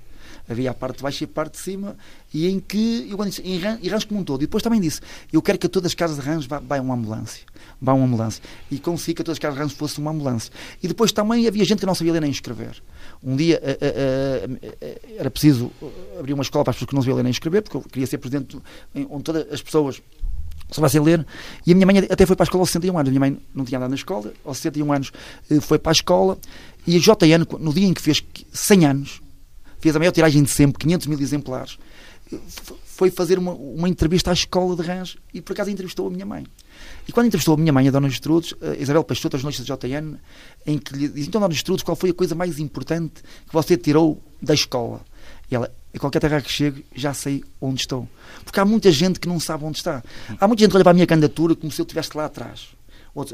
havia 0.49 0.71
a 0.71 0.73
parte 0.73 0.97
de 0.97 1.03
baixo 1.03 1.23
e 1.23 1.25
a 1.25 1.27
parte 1.27 1.53
de 1.53 1.59
cima, 1.59 1.97
e 2.33 2.47
em 2.47 2.59
que, 2.59 3.07
eu 3.09 3.17
quando 3.17 3.29
disse, 3.29 3.41
em 3.41 3.57
Rãs 3.57 4.03
como 4.03 4.19
um 4.19 4.23
todo, 4.23 4.41
e 4.41 4.45
depois 4.45 4.61
também 4.63 4.79
disse, 4.79 5.01
eu 5.31 5.41
quero 5.41 5.57
que 5.57 5.67
a 5.67 5.69
todas 5.69 5.91
as 5.91 5.95
casas 5.95 6.17
de 6.17 6.21
Rãs 6.21 6.45
vá, 6.45 6.59
vá 6.59 6.79
uma 6.79 6.93
ambulância, 6.93 7.43
vá 7.81 7.93
uma 7.93 8.05
ambulância, 8.05 8.43
e 8.69 8.79
consegui 8.79 9.15
que 9.15 9.21
a 9.21 9.25
todas 9.25 9.35
as 9.35 9.39
casas 9.39 9.57
de 9.57 9.63
Rãs 9.63 9.73
fosse 9.73 9.99
uma 9.99 10.11
ambulância. 10.11 10.51
E 10.81 10.87
depois 10.87 11.11
também 11.11 11.47
havia 11.47 11.63
gente 11.65 11.79
que 11.79 11.85
não 11.85 11.95
sabia 11.95 12.13
ler 12.13 12.21
nem 12.21 12.31
escrever. 12.31 12.81
Um 13.23 13.35
dia 13.35 13.61
uh, 13.61 14.49
uh, 14.49 14.53
uh, 14.53 15.15
era 15.17 15.31
preciso 15.31 15.71
abrir 16.19 16.33
uma 16.33 16.43
escola 16.43 16.63
para 16.63 16.71
as 16.71 16.75
pessoas 16.75 16.89
que 16.89 16.95
não 16.95 17.01
sabiam 17.01 17.17
ler 17.17 17.23
nem 17.23 17.31
escrever, 17.31 17.61
porque 17.61 17.77
eu 17.77 17.81
queria 17.81 18.07
ser 18.07 18.17
presidente 18.17 18.57
onde 19.09 19.23
todas 19.23 19.51
as 19.51 19.61
pessoas 19.61 20.01
soubessem 20.71 21.01
ler, 21.01 21.25
e 21.65 21.71
a 21.71 21.75
minha 21.75 21.85
mãe 21.85 21.99
até 21.99 22.25
foi 22.25 22.35
para 22.35 22.43
a 22.43 22.47
escola 22.47 22.61
aos 22.63 22.69
61 22.69 22.97
anos, 22.97 23.07
a 23.07 23.11
minha 23.11 23.19
mãe 23.19 23.39
não 23.53 23.63
tinha 23.63 23.77
andado 23.77 23.89
na 23.89 23.95
escola, 23.95 24.33
aos 24.43 24.57
61 24.57 24.91
anos 24.91 25.11
eh, 25.49 25.59
foi 25.59 25.77
para 25.77 25.91
a 25.91 25.93
escola, 25.93 26.37
e 26.87 26.95
a 26.95 26.99
JN, 26.99 27.45
no 27.59 27.73
dia 27.73 27.87
em 27.87 27.93
que 27.93 28.01
fez 28.01 28.23
100 28.51 28.85
anos, 28.85 29.21
fez 29.85 29.95
a 29.95 29.99
maior 29.99 30.11
tiragem 30.11 30.41
de 30.41 30.49
sempre, 30.49 30.79
500 30.79 31.05
mil 31.05 31.19
exemplares, 31.19 31.77
foi 32.83 33.11
fazer 33.11 33.37
uma, 33.37 33.51
uma 33.51 33.87
entrevista 33.87 34.31
à 34.31 34.33
escola 34.33 34.75
de 34.75 34.81
Rãs 34.81 35.15
e 35.31 35.41
por 35.41 35.53
acaso 35.53 35.69
entrevistou 35.69 36.07
a 36.07 36.09
minha 36.09 36.25
mãe. 36.25 36.43
E 37.07 37.11
quando 37.11 37.27
entrevistou 37.27 37.53
a 37.53 37.57
minha 37.57 37.71
mãe, 37.71 37.87
a 37.87 37.91
Dona 37.91 38.09
Gestrudes, 38.09 38.55
a 38.63 38.75
Isabel 38.81 39.03
Peixoto, 39.03 39.35
a 39.35 39.39
jornalista 39.39 39.63
da 39.63 39.87
JN, 39.87 40.15
em 40.65 40.79
que 40.79 40.95
lhe 40.95 41.07
disse, 41.07 41.27
então 41.27 41.39
Dona 41.39 41.53
Gestrudes, 41.53 41.83
qual 41.83 41.95
foi 41.95 42.09
a 42.09 42.13
coisa 42.15 42.33
mais 42.33 42.57
importante 42.57 43.21
que 43.47 43.53
você 43.53 43.77
tirou 43.77 44.19
da 44.41 44.55
escola? 44.55 45.01
E 45.51 45.55
ela, 45.55 45.71
em 45.93 45.99
qualquer 45.99 46.19
terra 46.19 46.41
que 46.41 46.51
chegue, 46.51 46.83
já 46.95 47.13
sei 47.13 47.43
onde 47.61 47.81
estou. 47.81 48.09
Porque 48.43 48.59
há 48.59 48.65
muita 48.65 48.91
gente 48.91 49.19
que 49.19 49.27
não 49.27 49.39
sabe 49.39 49.65
onde 49.65 49.77
está. 49.77 50.03
Há 50.39 50.47
muita 50.47 50.61
gente 50.61 50.71
que 50.71 50.77
olha 50.77 50.83
para 50.83 50.91
a 50.91 50.95
minha 50.95 51.05
candidatura 51.05 51.55
como 51.55 51.71
se 51.71 51.79
eu 51.79 51.83
estivesse 51.83 52.17
lá 52.17 52.25
atrás 52.25 52.74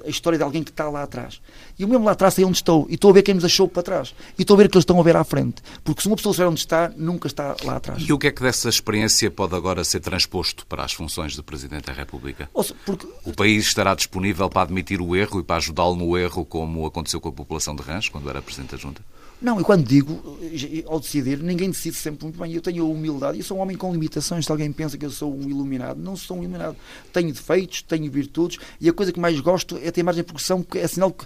a 0.05 0.09
história 0.09 0.37
de 0.37 0.43
alguém 0.43 0.63
que 0.63 0.69
está 0.69 0.89
lá 0.89 1.03
atrás. 1.03 1.41
E 1.77 1.83
o 1.83 1.87
mesmo 1.87 2.05
lá 2.05 2.11
atrás 2.11 2.35
sei 2.35 2.45
onde 2.45 2.57
estou. 2.57 2.85
E 2.89 2.93
estou 2.93 3.09
a 3.09 3.13
ver 3.13 3.23
quem 3.23 3.33
nos 3.33 3.43
achou 3.43 3.67
para 3.67 3.81
trás. 3.81 4.13
E 4.37 4.43
estou 4.43 4.55
a 4.55 4.57
ver 4.57 4.69
que 4.69 4.77
eles 4.77 4.83
estão 4.83 4.99
a 4.99 5.03
ver 5.03 5.15
à 5.15 5.23
frente. 5.23 5.61
Porque 5.83 6.01
se 6.01 6.07
uma 6.07 6.15
pessoa 6.15 6.33
souber 6.33 6.51
onde 6.51 6.59
está, 6.59 6.91
nunca 6.95 7.27
está 7.27 7.55
lá 7.63 7.77
atrás. 7.77 8.03
E 8.07 8.13
o 8.13 8.19
que 8.19 8.27
é 8.27 8.31
que 8.31 8.43
dessa 8.43 8.69
experiência 8.69 9.31
pode 9.31 9.55
agora 9.55 9.83
ser 9.83 9.99
transposto 9.99 10.65
para 10.67 10.83
as 10.83 10.93
funções 10.93 11.33
de 11.33 11.41
Presidente 11.41 11.85
da 11.85 11.93
República? 11.93 12.49
Seja, 12.55 12.75
porque... 12.85 13.07
O 13.25 13.33
país 13.33 13.65
estará 13.65 13.95
disponível 13.95 14.49
para 14.49 14.63
admitir 14.63 15.01
o 15.01 15.15
erro 15.15 15.39
e 15.39 15.43
para 15.43 15.57
ajudá-lo 15.57 15.95
no 15.95 16.17
erro, 16.17 16.45
como 16.45 16.85
aconteceu 16.85 17.19
com 17.19 17.29
a 17.29 17.33
população 17.33 17.75
de 17.75 17.81
Rãs, 17.81 18.07
quando 18.07 18.29
era 18.29 18.41
Presidente 18.41 18.71
da 18.71 18.77
Junta? 18.77 19.01
Não, 19.41 19.59
e 19.59 19.63
quando 19.63 19.83
digo, 19.83 20.37
ao 20.85 20.99
decidir, 20.99 21.39
ninguém 21.39 21.71
decide 21.71 21.95
sempre 21.95 22.25
muito 22.25 22.39
bem. 22.39 22.53
Eu 22.53 22.61
tenho 22.61 22.85
a 22.85 22.87
humildade, 22.87 23.39
eu 23.39 23.43
sou 23.43 23.57
um 23.57 23.61
homem 23.61 23.75
com 23.75 23.91
limitações. 23.91 24.45
Se 24.45 24.51
alguém 24.51 24.71
pensa 24.71 24.99
que 24.99 25.05
eu 25.05 25.09
sou 25.09 25.35
um 25.35 25.49
iluminado, 25.49 25.99
não 25.99 26.15
sou 26.15 26.37
um 26.37 26.43
iluminado. 26.43 26.77
Tenho 27.11 27.33
defeitos, 27.33 27.81
tenho 27.81 28.09
virtudes, 28.11 28.59
e 28.79 28.87
a 28.87 28.93
coisa 28.93 29.11
que 29.11 29.19
mais 29.19 29.39
gosto 29.39 29.79
é 29.81 29.89
ter 29.89 30.03
margem 30.03 30.21
de 30.21 30.27
progressão, 30.27 30.61
porque 30.61 30.77
é 30.77 30.87
sinal 30.87 31.11
que 31.11 31.25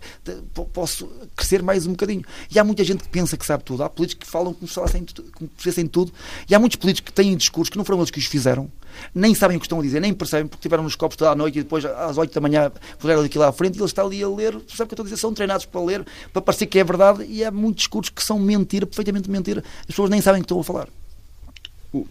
posso 0.71 1.07
crescer 1.35 1.61
mais 1.61 1.85
um 1.85 1.91
bocadinho. 1.91 2.23
E 2.49 2.57
há 2.57 2.63
muita 2.63 2.85
gente 2.85 3.03
que 3.03 3.09
pensa 3.09 3.35
que 3.35 3.45
sabe 3.45 3.65
tudo. 3.65 3.83
Há 3.83 3.89
políticos 3.89 4.25
que 4.25 4.31
falam 4.31 4.53
como 4.53 4.65
se 4.65 4.73
falassem, 4.75 5.05
como 5.33 5.49
se 5.57 5.87
tudo, 5.89 6.13
e 6.49 6.55
há 6.55 6.59
muitos 6.59 6.77
políticos 6.77 7.09
que 7.09 7.13
têm 7.13 7.35
discursos 7.35 7.69
que 7.69 7.77
não 7.77 7.83
foram 7.83 7.99
eles 7.99 8.11
que 8.11 8.19
os 8.19 8.25
fizeram, 8.25 8.71
nem 9.13 9.33
sabem 9.33 9.57
o 9.57 9.59
que 9.59 9.65
estão 9.65 9.79
a 9.79 9.83
dizer, 9.83 9.99
nem 9.99 10.13
percebem, 10.13 10.47
porque 10.47 10.61
tiveram 10.61 10.83
nos 10.83 10.95
copos 10.95 11.17
toda 11.17 11.31
a 11.31 11.35
noite 11.35 11.59
e 11.59 11.63
depois 11.63 11.85
às 11.85 12.17
8 12.17 12.33
da 12.33 12.41
manhã 12.41 12.71
puseram 12.99 13.21
aquilo 13.21 13.43
à 13.43 13.51
frente 13.51 13.75
e 13.75 13.79
ele 13.79 13.85
está 13.85 14.03
ali 14.03 14.23
a 14.23 14.29
ler, 14.29 14.53
sabe 14.53 14.61
o 14.61 14.67
que 14.67 14.81
eu 14.81 14.85
estou 14.85 15.03
a 15.03 15.05
dizer? 15.05 15.17
São 15.17 15.33
treinados 15.33 15.65
para 15.65 15.81
ler, 15.81 16.05
para 16.31 16.41
parecer 16.41 16.65
que 16.65 16.79
é 16.79 16.83
verdade 16.83 17.25
e 17.27 17.43
há 17.43 17.51
muitos 17.51 17.83
discursos 17.83 18.09
que 18.09 18.23
são 18.23 18.39
mentira, 18.39 18.85
perfeitamente 18.85 19.29
mentira. 19.29 19.63
As 19.81 19.87
pessoas 19.87 20.09
nem 20.09 20.21
sabem 20.21 20.41
o 20.41 20.43
que 20.43 20.45
estão 20.45 20.59
a 20.59 20.63
falar. 20.63 20.87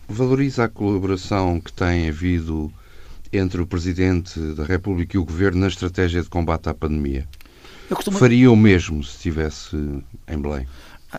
Valoriza 0.08 0.64
a 0.64 0.68
colaboração 0.68 1.60
que 1.60 1.72
tem 1.72 2.08
havido 2.08 2.72
entre 3.32 3.60
o 3.60 3.66
Presidente 3.66 4.38
da 4.54 4.64
República 4.64 5.16
e 5.16 5.20
o 5.20 5.24
Governo 5.24 5.60
na 5.60 5.68
estratégia 5.68 6.22
de 6.22 6.28
combate 6.28 6.68
à 6.68 6.74
pandemia? 6.74 7.26
Costumo... 7.90 8.18
Faria 8.18 8.50
o 8.50 8.56
mesmo 8.56 9.04
se 9.04 9.16
estivesse 9.16 9.76
em 10.28 10.38
Belém? 10.38 10.66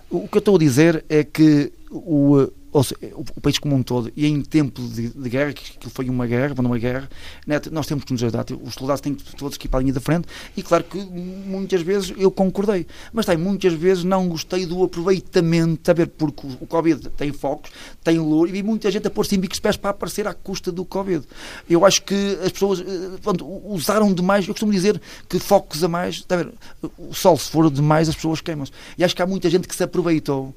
O 0.10 0.28
que 0.28 0.38
eu 0.38 0.40
estou 0.40 0.56
a 0.56 0.60
dizer 0.60 1.06
é 1.08 1.24
que 1.24 1.72
o, 1.90 2.48
ou 2.76 2.84
seja, 2.84 3.00
o, 3.16 3.22
o, 3.22 3.42
país 3.42 3.58
como 3.58 3.74
um 3.74 3.82
todo, 3.82 4.12
e 4.18 4.28
em 4.28 4.42
tempo 4.42 4.82
de, 4.82 5.08
de 5.08 5.30
guerra, 5.30 5.54
que, 5.54 5.90
foi 5.90 6.10
uma 6.10 6.28
guerra, 6.28 6.54
uma 6.60 6.78
guerra, 6.78 7.10
né, 7.48 7.56
nós 7.72 7.88
temos 7.88 8.04
que 8.04 8.12
nos 8.12 8.22
ajudar. 8.22 8.46
Os 8.62 8.74
soldados 8.74 9.00
têm 9.00 9.16
todos 9.16 9.58
que 9.58 9.68
ir 9.68 9.70
para 9.70 9.80
a 9.80 9.82
linha 9.82 9.94
da 9.94 10.02
frente, 10.02 10.28
e 10.58 10.62
claro 10.62 10.84
que 10.84 10.98
muitas 10.98 11.82
vezes 11.82 12.14
eu 12.18 12.30
concordei, 12.30 12.86
mas 13.14 13.26
tem 13.26 13.38
muitas 13.38 13.72
vezes 13.72 14.04
não 14.04 14.28
gostei 14.28 14.66
do 14.66 14.84
aproveitamento, 14.84 15.90
a 15.90 15.94
ver, 15.94 16.08
porque 16.08 16.46
o, 16.60 16.68
Covid 16.68 17.12
tem 17.12 17.32
focos, 17.32 17.72
tem 18.04 18.20
louro, 18.20 18.54
e 18.54 18.62
muita 18.62 18.92
gente 18.92 19.08
a 19.08 19.10
pôr-se 19.10 19.38
em 19.38 19.40
bicos 19.40 19.62
pés 19.62 19.78
para 19.78 19.92
aparecer 19.92 20.28
à 20.28 20.34
custa 20.34 20.70
do 20.70 20.84
Covid. 20.84 21.26
Eu 21.70 21.86
acho 21.86 22.04
que 22.04 22.38
as 22.44 22.52
pessoas 22.52 22.82
eh, 22.82 23.18
pronto, 23.24 23.48
usaram 23.70 24.14
demais, 24.14 24.50
eu 24.50 24.54
costumo 24.54 24.74
dizer 24.74 25.02
que 25.30 25.40
focos 25.40 25.82
a 25.82 25.88
mais, 25.88 26.26
ver, 26.28 26.52
o 26.98 27.14
sol 27.14 27.38
se 27.38 27.50
for 27.50 27.72
demais 27.72 28.10
as 28.10 28.16
pessoas 28.16 28.42
queimam-se. 28.42 28.74
E 28.98 29.04
acho 29.06 29.16
que 29.16 29.22
há 29.22 29.26
muita 29.26 29.50
gente 29.50 29.66
que 29.66 29.76
se 29.76 29.84
aproveitou 29.84 30.54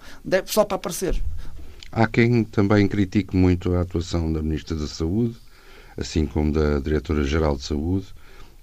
só 0.47 0.65
para 0.65 0.75
aparecer. 0.75 1.23
Há 1.91 2.07
quem 2.07 2.45
também 2.45 2.87
critique 2.87 3.37
muito 3.37 3.75
a 3.75 3.83
atuação 3.83 4.33
da 4.33 4.43
Ministra 4.43 4.77
da 4.77 4.87
Saúde, 4.87 5.37
assim 5.97 6.27
como 6.27 6.53
da 6.53 6.79
Diretora-Geral 6.79 7.57
de 7.57 7.65
Saúde, 7.65 8.07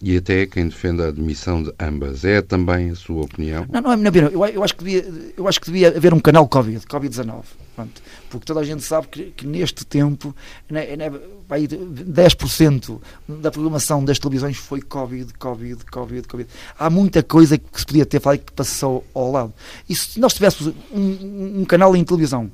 e 0.02 0.18
até 0.18 0.46
quem 0.46 0.68
defenda 0.68 1.06
a 1.06 1.08
admissão 1.08 1.64
de 1.64 1.74
ambas. 1.80 2.26
É 2.26 2.42
também 2.42 2.92
a 2.92 2.96
sua 2.96 3.24
opinião? 3.24 3.66
Não, 3.72 3.82
não 3.82 3.92
é 3.92 3.96
minha 3.98 4.10
opinião. 4.10 4.30
Eu, 4.30 4.46
eu, 4.46 4.64
acho 4.64 4.76
que 4.76 4.84
devia, 4.84 5.34
eu 5.38 5.48
acho 5.48 5.60
que 5.60 5.68
devia 5.68 5.88
haver 5.88 6.14
um 6.14 6.20
canal 6.20 6.48
Covid, 6.48 6.86
Covid-19. 6.86 7.44
Porque 8.30 8.46
toda 8.46 8.60
a 8.60 8.64
gente 8.64 8.84
sabe 8.84 9.08
que, 9.08 9.24
que 9.32 9.48
neste 9.48 9.86
tempo 9.86 10.36
né, 10.70 10.96
né, 10.96 11.10
10% 11.50 13.00
da 13.28 13.52
programação 13.52 14.04
das 14.04 14.20
televisões 14.20 14.58
foi 14.58 14.82
Covid, 14.82 15.34
Covid, 15.34 15.84
Covid, 15.86 16.28
Covid. 16.28 16.50
Há 16.78 16.90
muita 16.90 17.24
coisa 17.24 17.58
que 17.58 17.80
se 17.80 17.86
podia 17.86 18.06
ter 18.06 18.20
falado 18.20 18.40
que 18.40 18.54
passou 18.54 19.04
ao 19.14 19.32
lado. 19.32 19.54
E 19.90 19.96
se 19.96 20.20
nós 20.20 20.34
tivéssemos 20.34 20.74
um, 20.92 21.62
um 21.62 21.66
canal 21.66 21.96
em 21.96 22.04
televisão 22.04 22.52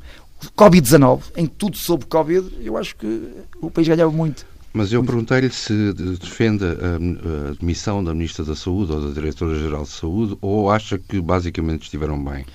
Covid-19, 0.58 1.22
em 1.38 1.46
tudo 1.46 1.78
sobre 1.78 2.06
Covid, 2.08 2.50
eu 2.62 2.78
acho 2.78 2.96
que 2.96 3.30
o 3.62 3.70
país 3.70 3.88
ganhava 3.88 4.12
muito. 4.12 4.46
Mas 4.74 4.94
eu 4.94 5.04
perguntei-lhe 5.04 5.50
se 5.50 5.94
defende 5.94 6.64
a 6.64 7.52
admissão 7.52 8.04
da 8.04 8.14
Ministra 8.14 8.46
da 8.46 8.56
Saúde 8.56 8.94
ou 8.94 9.02
da 9.02 9.14
Diretora-Geral 9.14 9.84
de 9.84 9.90
Saúde 9.90 10.38
ou 10.42 10.72
acha 10.72 10.98
que 10.98 11.20
basicamente 11.20 11.84
estiveram 11.84 12.24
bem 12.24 12.46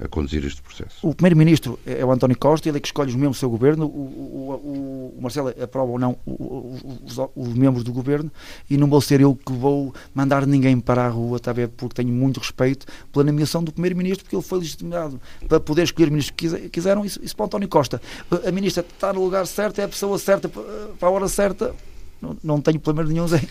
a 0.00 0.06
conduzir 0.06 0.44
este 0.44 0.62
processo? 0.62 1.06
O 1.06 1.14
primeiro-ministro 1.14 1.78
é 1.84 2.04
o 2.04 2.10
António 2.10 2.38
Costa, 2.38 2.68
ele 2.68 2.78
é 2.78 2.80
que 2.80 2.86
escolhe 2.86 3.10
os 3.10 3.16
membros 3.16 3.36
do 3.36 3.40
seu 3.40 3.50
governo, 3.50 3.86
o, 3.86 5.14
o, 5.14 5.14
o 5.18 5.22
Marcelo 5.22 5.48
aprova 5.62 5.90
ou 5.90 5.98
não 5.98 6.16
os, 6.26 7.18
os, 7.34 7.54
membros 7.54 7.82
do 7.82 7.92
governo 7.92 8.30
e 8.70 8.76
não 8.76 8.88
vou 8.88 9.00
ser 9.00 9.20
eu 9.20 9.34
que 9.34 9.52
vou 9.52 9.92
mandar 10.14 10.46
ninguém 10.46 10.78
para 10.78 11.04
a 11.04 11.08
rua, 11.08 11.38
está 11.38 11.52
porque 11.76 12.02
tenho 12.02 12.12
muito 12.12 12.38
respeito 12.38 12.86
pela 13.12 13.24
nomeação 13.24 13.62
do 13.64 13.72
primeiro-ministro, 13.72 14.24
porque 14.24 14.36
ele 14.36 14.42
foi 14.42 14.58
legitimado 14.58 15.20
para 15.48 15.58
poder 15.58 15.82
escolher 15.82 16.08
o 16.08 16.12
ministro 16.12 16.34
que 16.34 16.68
quiseram, 16.68 17.04
isso, 17.04 17.20
isso 17.22 17.34
para 17.34 17.44
o 17.44 17.46
António 17.46 17.68
Costa. 17.68 18.00
A 18.46 18.52
ministra 18.52 18.84
está 18.88 19.12
no 19.12 19.24
lugar 19.24 19.46
certo, 19.46 19.80
é 19.80 19.84
a 19.84 19.88
pessoa 19.88 20.18
certa 20.18 20.48
para 20.48 21.08
a 21.08 21.10
hora 21.10 21.28
certa, 21.28 21.74
não, 22.20 22.36
não 22.42 22.60
tenho 22.60 22.78
problema 22.78 23.10
nenhum 23.10 23.26
em 23.26 23.48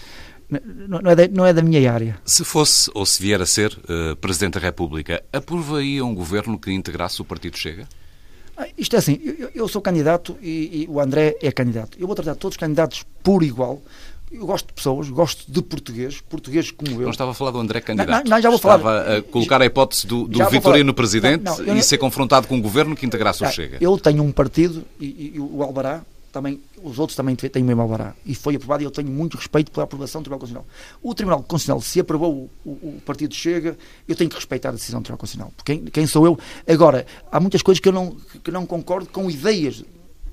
não 0.50 1.12
é, 1.12 1.16
da, 1.16 1.28
não 1.28 1.46
é 1.46 1.54
da 1.54 1.62
minha 1.62 1.92
área. 1.92 2.18
Se 2.24 2.44
fosse, 2.44 2.90
ou 2.94 3.06
se 3.06 3.22
vier 3.22 3.42
a 3.42 3.46
ser, 3.46 3.78
uh, 3.90 4.16
Presidente 4.16 4.54
da 4.54 4.60
República, 4.60 5.22
aprovaria 5.32 6.06
um 6.06 6.16
governo 6.16 6.58
que 6.58 6.72
integrasse 6.72 7.22
o 7.22 7.26
Partido 7.26 7.58
Chega? 7.58 7.88
Ah, 8.56 8.68
isto 8.78 8.96
é 8.96 9.00
assim, 9.00 9.20
eu, 9.24 9.52
eu 9.54 9.68
sou 9.68 9.82
candidato 9.82 10.38
e, 10.42 10.84
e, 10.84 10.88
o 10.90 11.00
André 11.00 11.36
é 11.42 11.52
candidato. 11.52 11.98
Eu 12.00 12.08
vou 12.08 12.16
tratar 12.16 12.36
todos 12.36 12.56
os 12.56 12.60
candidatos 12.60 13.04
por 13.22 13.44
igual. 13.44 13.82
Eu 14.32 14.46
gosto 14.46 14.68
de 14.68 14.74
pessoas, 14.74 15.10
gosto 15.10 15.50
de 15.50 15.62
português, 15.62 16.22
português 16.22 16.72
como 16.72 16.92
eu. 16.92 17.02
Não 17.02 17.12
estava 17.12 17.32
a 17.32 17.34
falar 17.34 17.52
do 17.52 17.60
André 17.60 17.82
candidato. 17.82 18.26
Não, 18.26 18.36
não, 18.36 18.42
já 18.42 18.50
vou 18.50 18.58
estava 18.58 18.84
falar. 18.84 19.18
a 19.18 19.22
colocar 19.22 19.62
a 19.62 19.66
hipótese 19.66 20.08
do, 20.08 20.28
do 20.28 20.50
Vitorino 20.50 20.94
presidente 20.94 21.44
não, 21.44 21.58
não, 21.60 21.78
e 21.78 21.84
ser 21.84 21.98
confrontado 21.98 22.48
com 22.48 22.56
um 22.56 22.62
governo 22.62 22.96
que 22.96 23.06
integrasse 23.06 23.44
o 23.44 23.50
Chega. 23.52 23.78
Eu 23.80 23.98
tenho 23.98 24.24
um 24.24 24.32
partido 24.32 24.84
e, 25.00 25.34
e 25.36 25.40
o 25.40 25.62
Albará 25.62 26.04
também, 26.38 26.62
os 26.84 27.00
outros 27.00 27.16
também 27.16 27.36
têm 27.36 27.64
o 27.64 27.66
mesmo 27.66 27.82
alvará. 27.82 28.14
E 28.26 28.36
foi 28.36 28.56
aprovado 28.56 28.84
e 28.84 28.86
eu 28.86 28.92
tenho 28.92 29.10
muito 29.10 29.36
respeito 29.36 29.72
pela 29.72 29.86
aprovação 29.86 30.22
do 30.22 30.26
Tribunal 30.26 30.40
Constitucional. 30.40 30.68
O 31.02 31.16
Tribunal 31.16 31.44
Constitucional, 31.44 31.82
se 31.82 32.00
aprovou 32.00 32.50
o, 32.64 32.70
o, 32.70 33.02
Partido 33.06 33.34
Chega, 33.34 33.78
eu 34.08 34.16
tenho 34.16 34.30
que 34.30 34.36
respeitar 34.36 34.70
a 34.70 34.74
decisão 34.74 35.02
do 35.02 35.04
Tribunal 35.04 35.20
Constitucional. 35.20 35.54
Porque 35.56 35.76
quem, 35.76 35.86
quem, 35.86 36.08
sou 36.08 36.26
eu? 36.26 36.38
Agora, 36.68 37.06
há 37.32 37.40
muitas 37.40 37.62
coisas 37.62 37.80
que 37.80 37.90
eu 37.90 37.94
não, 37.94 38.16
que 38.44 38.52
não 38.52 38.66
concordo 38.66 39.10
com 39.10 39.30
ideias 39.30 39.84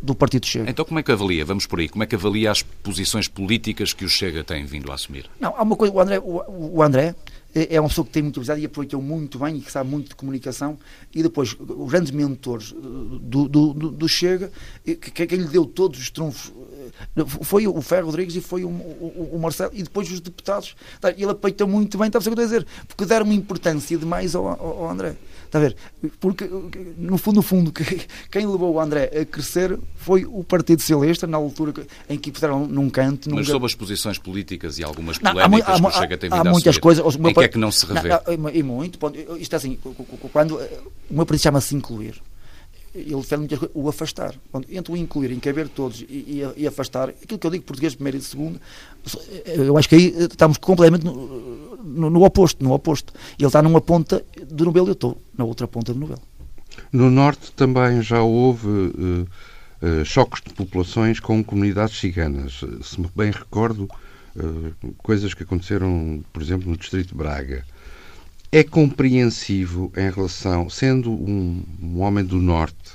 do 0.02 0.14
Partido 0.14 0.46
Chega. 0.46 0.68
Então 0.68 0.84
como 0.84 1.00
é 1.00 1.02
que 1.02 1.10
avalia, 1.10 1.44
vamos 1.44 1.66
por 1.66 1.80
aí, 1.80 1.88
como 1.88 2.04
é 2.04 2.06
que 2.06 2.14
avalia 2.14 2.50
as 2.50 2.62
posições 2.62 3.26
políticas 3.26 3.94
que 3.94 4.04
o 4.04 4.08
Chega 4.08 4.44
tem 4.44 4.66
vindo 4.66 4.92
a 4.92 4.94
assumir? 4.94 5.30
Não, 5.40 5.54
há 5.56 5.62
uma 5.62 5.76
coisa, 5.76 5.94
o 5.94 6.00
André, 6.00 6.18
o, 6.18 6.42
o 6.76 6.82
André 6.82 7.14
é, 7.54 7.76
é 7.76 7.80
uma 7.80 7.88
pessoa 7.88 8.04
que 8.04 8.10
tem 8.10 8.22
muito 8.22 8.36
utilizado 8.36 8.60
e 8.60 8.66
aproveitou 8.66 9.00
muito 9.00 9.38
bem 9.38 9.58
e 9.58 9.60
que 9.60 9.70
sabe 9.70 9.88
muito 9.88 10.08
de 10.08 10.14
comunicação. 10.16 10.78
E 11.14 11.22
depois, 11.22 11.56
os 11.58 11.90
grandes 11.90 12.10
mentores 12.10 12.74
eh, 12.76 12.78
do, 13.20 13.48
do, 13.48 13.72
do, 13.72 14.08
Chega, 14.08 14.50
que, 14.84 14.96
quem 14.96 15.38
lhe 15.38 15.48
deu 15.48 15.64
todos 15.64 16.00
os 16.00 16.10
trunfos 16.10 16.52
foi 17.42 17.66
o 17.66 17.80
Ferro 17.80 18.06
Rodrigues 18.06 18.36
e 18.36 18.40
foi 18.40 18.64
o, 18.64 18.68
o, 18.68 19.30
o, 19.34 19.38
Marcelo 19.38 19.70
e 19.74 19.82
depois 19.82 20.10
os 20.10 20.20
deputados. 20.20 20.74
Tá, 21.00 21.10
ele 21.10 21.30
apeitou 21.30 21.66
muito 21.66 21.98
bem, 21.98 22.06
está 22.06 22.18
a 22.18 22.20
o 22.20 22.22
que 22.22 22.28
eu 22.28 22.32
estou 22.32 22.44
a 22.44 22.46
dizer? 22.46 22.66
Porque 22.88 23.04
deram 23.04 23.24
uma 23.24 23.34
importância 23.34 23.96
demais 23.96 24.34
ao, 24.34 24.46
ao, 24.46 24.84
ao 24.84 24.90
André. 24.90 25.16
Está 25.44 25.58
a 25.58 25.62
ver? 25.62 25.76
Porque, 26.18 26.50
no 26.98 27.16
fundo, 27.16 27.36
no 27.36 27.42
fundo, 27.42 27.72
quem 28.30 28.46
levou 28.46 28.74
o 28.74 28.80
André 28.80 29.10
a 29.20 29.24
crescer 29.24 29.78
foi 29.96 30.24
o 30.24 30.42
Partido 30.42 30.80
Socialista, 30.80 31.26
na 31.26 31.36
altura 31.36 31.72
em 32.08 32.18
que 32.18 32.32
puseram 32.32 32.66
num 32.66 32.90
canto. 32.90 33.30
Num... 33.30 33.36
Mas 33.36 33.46
sobre 33.46 33.66
as 33.66 33.74
posições 33.74 34.18
políticas 34.18 34.78
e 34.78 34.84
algumas 34.84 35.16
polémicas 35.18 35.80
não, 35.80 35.86
há, 35.86 35.90
há, 35.90 35.92
que 35.92 35.96
o 35.96 36.00
Chega 36.00 36.18
tem 36.18 36.30
vindo 36.30 36.48
há 36.48 36.50
muitas 36.50 36.78
coisas. 36.78 37.14
Em 37.14 37.32
que 37.32 37.40
é 37.40 37.48
que 37.48 37.58
não 37.58 37.70
se 37.70 37.86
revê? 37.86 38.08
Não, 38.08 38.50
e 38.50 38.62
muito. 38.62 38.98
Isto 39.38 39.52
é 39.52 39.56
assim, 39.56 39.78
quando 40.32 40.56
o 41.10 41.14
meu 41.14 41.24
princípio 41.24 41.44
chama-se 41.44 41.76
incluir 41.76 42.20
ele 42.94 43.16
defende 43.16 43.38
muitas 43.38 43.58
coisas, 43.58 43.76
o 43.76 43.88
afastar. 43.88 44.34
Entre 44.70 44.92
o 44.92 44.96
incluir, 44.96 45.32
encaber 45.32 45.68
todos 45.68 46.00
e, 46.02 46.04
e, 46.04 46.52
e, 46.56 46.66
afastar, 46.66 47.08
aquilo 47.08 47.38
que 47.38 47.46
eu 47.46 47.50
digo 47.50 47.64
português 47.64 47.94
primeiro 47.94 48.18
e 48.18 48.22
segundo, 48.22 48.60
eu 49.46 49.76
acho 49.76 49.88
que 49.88 49.96
aí 49.96 50.14
estamos 50.30 50.58
completamente 50.58 51.04
no, 51.04 51.76
no, 51.82 52.10
no 52.10 52.24
oposto, 52.24 52.62
no 52.62 52.72
oposto. 52.72 53.12
Ele 53.38 53.46
está 53.46 53.60
numa 53.60 53.80
ponta 53.80 54.24
do 54.48 54.64
Nobel 54.64 54.84
e 54.84 54.88
eu 54.88 54.92
estou 54.92 55.20
na 55.36 55.44
outra 55.44 55.66
ponta 55.66 55.92
do 55.92 55.98
Nobel. 55.98 56.18
No 56.92 57.10
Norte 57.10 57.52
também 57.52 58.00
já 58.02 58.22
houve 58.22 58.68
uh, 58.68 59.28
uh, 59.82 60.04
choques 60.04 60.42
de 60.42 60.54
populações 60.54 61.18
com 61.18 61.42
comunidades 61.42 61.98
ciganas. 61.98 62.60
Se 62.82 63.00
me 63.00 63.08
bem 63.14 63.30
recordo, 63.30 63.88
uh, 64.36 64.94
coisas 64.98 65.34
que 65.34 65.42
aconteceram, 65.42 66.24
por 66.32 66.42
exemplo, 66.42 66.70
no 66.70 66.76
Distrito 66.76 67.08
de 67.08 67.14
Braga 67.14 67.64
é 68.56 68.62
compreensivo 68.62 69.92
em 69.96 70.08
relação, 70.08 70.70
sendo 70.70 71.10
um, 71.10 71.60
um, 71.82 72.00
homem 72.00 72.24
do 72.24 72.36
Norte, 72.36 72.92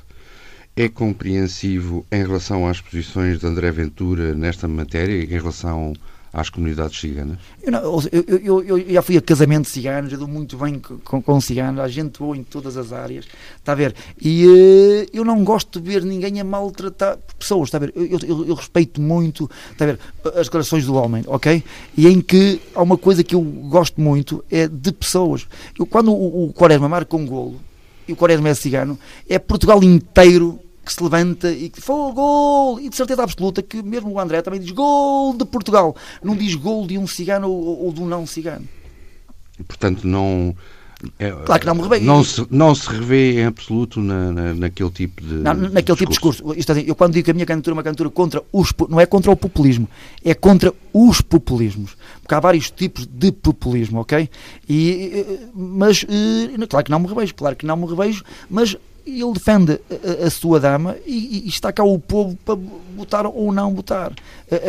é 0.74 0.88
compreensivo 0.88 2.06
em 2.10 2.22
relação 2.22 2.66
às 2.66 2.80
posições 2.80 3.42
de 3.42 3.46
André 3.46 3.70
Ventura 3.70 4.34
nesta 4.34 4.70
matéria, 4.70 5.22
em 5.22 5.28
relação 5.28 5.92
às 6.32 6.50
comunidades 6.50 7.00
ciganas? 7.00 7.38
Eu, 7.62 7.72
não, 7.72 7.82
eu, 8.12 8.40
eu, 8.42 8.64
eu, 8.64 8.94
já 8.94 9.02
fui 9.02 9.18
a 9.18 9.22
casamentos 9.22 9.72
ciganos, 9.72 10.12
eu 10.12 10.20
dou 10.20 10.28
muito 10.28 10.58
bem 10.58 10.80
com, 10.80 11.22
com 11.22 11.42
ciganos, 11.42 11.82
a 11.82 11.88
gente 11.88 12.20
boa 12.20 12.38
em 12.38 12.44
todas 12.44 12.78
as 12.78 12.94
áreas, 12.94 13.26
está 13.58 13.72
a 13.72 13.76
ver? 13.76 13.96
E 14.22 14.46
uh, 14.46 15.10
eu 15.14 15.24
não 15.26 15.44
gosto 15.44 15.80
de 15.80 15.90
ver 15.90 16.04
ninguém 16.04 16.40
a 16.40 16.44
maltratar 16.44 17.18
pessoas, 17.38 17.68
está 17.68 17.78
a 17.78 17.82
ver? 17.82 17.94
Eu, 17.96 18.46
eu, 18.48 18.54
respeito 18.54 19.02
muito, 19.02 19.50
está 19.72 19.86
a 19.86 19.88
ver? 19.88 20.00
As 20.36 20.48
declarações 20.48 20.86
do 20.86 20.96
homem, 20.96 21.24
ok? 21.28 21.64
E 21.98 22.08
em 22.08 22.22
que 22.22 22.62
há 22.76 22.82
uma 22.82 22.98
coisa 22.98 23.24
que 23.24 23.36
eu 23.36 23.42
gosto 23.42 24.00
muito, 24.00 24.44
é 24.50 24.68
de 24.68 24.92
pessoas. 24.92 25.48
Eu, 25.78 25.86
quando 25.86 26.12
o, 26.12 26.46
o 26.46 26.54
Quaresma 26.54 26.88
marca 26.88 27.16
um 27.16 27.26
golo, 27.26 27.60
e 28.08 28.14
o 28.14 28.16
Quaresma 28.16 28.50
é 28.50 28.54
cigano, 28.56 28.98
é 29.28 29.38
Portugal 29.38 29.84
inteiro 29.84 30.60
que 30.90 30.94
se 30.96 31.04
levanta 31.04 31.52
e 31.52 31.70
que 31.70 31.80
foi 31.80 32.12
gol, 32.14 32.80
e 32.80 32.90
de 32.90 32.96
certeza 32.96 33.22
absoluta 33.22 33.62
que 33.62 33.84
mesmo 33.84 34.12
o 34.12 34.20
André 34.20 34.42
também 34.42 34.60
diz 34.60 34.72
gol 34.72 35.36
de 35.38 35.46
Portugal, 35.46 35.96
não 36.24 36.36
diz 36.36 36.56
gol 36.56 36.88
de 36.88 36.98
um 36.98 37.06
cigano 37.06 37.48
ou, 37.48 37.86
ou 37.86 37.94
de 37.94 38.02
um 38.02 38.08
não 38.08 38.26
cigano. 38.26 38.68
Portanto, 39.68 40.08
não. 40.08 40.56
É, 41.18 41.32
claro 41.32 41.62
que 41.62 41.68
não 41.68 41.76
me 41.76 41.82
revê. 41.84 42.00
Não 42.00 42.24
se, 42.24 42.46
não 42.50 42.74
se 42.74 42.90
revê 42.90 43.40
em 43.40 43.46
absoluto 43.46 44.02
na, 44.02 44.32
na, 44.32 44.54
naquele 44.56 44.90
tipo 44.90 45.22
de. 45.24 45.36
Não, 45.36 45.54
naquele 45.54 45.98
tipo 45.98 46.10
de 46.10 46.18
discurso. 46.18 46.54
Isto, 46.56 46.72
assim, 46.72 46.84
eu 46.88 46.96
quando 46.96 47.14
digo 47.14 47.26
que 47.26 47.32
a 47.32 47.34
minha 47.36 47.46
candidatura 47.46 47.74
é 47.74 47.78
uma 47.78 47.84
candidatura 47.84 48.10
contra 48.10 48.44
os. 48.52 48.74
Não 48.90 49.00
é 49.00 49.06
contra 49.06 49.32
o 49.32 49.36
populismo, 49.36 49.88
é 50.26 50.34
contra 50.34 50.74
os 50.92 51.22
populismos. 51.22 51.96
Porque 52.22 52.34
há 52.34 52.40
vários 52.40 52.72
tipos 52.72 53.06
de 53.06 53.32
populismo, 53.32 54.00
ok? 54.02 54.28
E, 54.68 55.40
mas, 55.54 56.04
eh, 56.10 56.68
claro 56.68 56.84
que 56.84 56.92
não 56.92 57.00
me 57.00 57.08
revejo, 57.08 57.36
claro 57.36 57.56
que 57.56 57.66
não 57.66 57.78
me 57.78 57.86
revejo, 57.86 58.24
mas 58.50 58.76
ele 59.10 59.34
defende 59.34 59.80
a, 59.90 60.26
a 60.28 60.30
sua 60.30 60.60
dama 60.60 60.96
e, 61.06 61.46
e, 61.46 61.48
está 61.48 61.72
cá 61.72 61.84
o 61.84 61.98
povo 61.98 62.38
para 62.44 62.58
votar 62.96 63.26
ou 63.26 63.52
não 63.52 63.74
votar. 63.74 64.14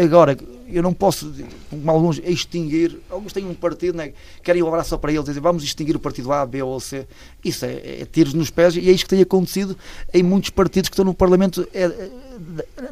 Agora, 0.02 0.36
eu 0.72 0.82
não 0.82 0.94
posso, 0.94 1.32
como 1.68 1.90
alguns, 1.90 2.18
extinguir. 2.18 2.98
Alguns 3.10 3.32
têm 3.32 3.44
um 3.44 3.54
partido, 3.54 3.96
né, 3.96 4.12
querem 4.42 4.62
um 4.62 4.68
abraço 4.68 4.96
para 4.98 5.12
eles, 5.12 5.24
dizer 5.24 5.40
vamos 5.40 5.62
extinguir 5.62 5.96
o 5.96 6.00
partido 6.00 6.32
A, 6.32 6.46
B 6.46 6.62
ou 6.62 6.78
C. 6.80 7.06
Isso 7.44 7.64
é, 7.64 8.00
é 8.00 8.06
tiros 8.10 8.34
nos 8.34 8.50
pés 8.50 8.76
e 8.76 8.88
é 8.88 8.92
isso 8.92 9.04
que 9.04 9.10
tem 9.10 9.22
acontecido 9.22 9.76
em 10.12 10.22
muitos 10.22 10.50
partidos 10.50 10.88
que 10.88 10.94
estão 10.94 11.04
no 11.04 11.14
Parlamento. 11.14 11.66
É, 11.74 11.84
é, 11.84 12.10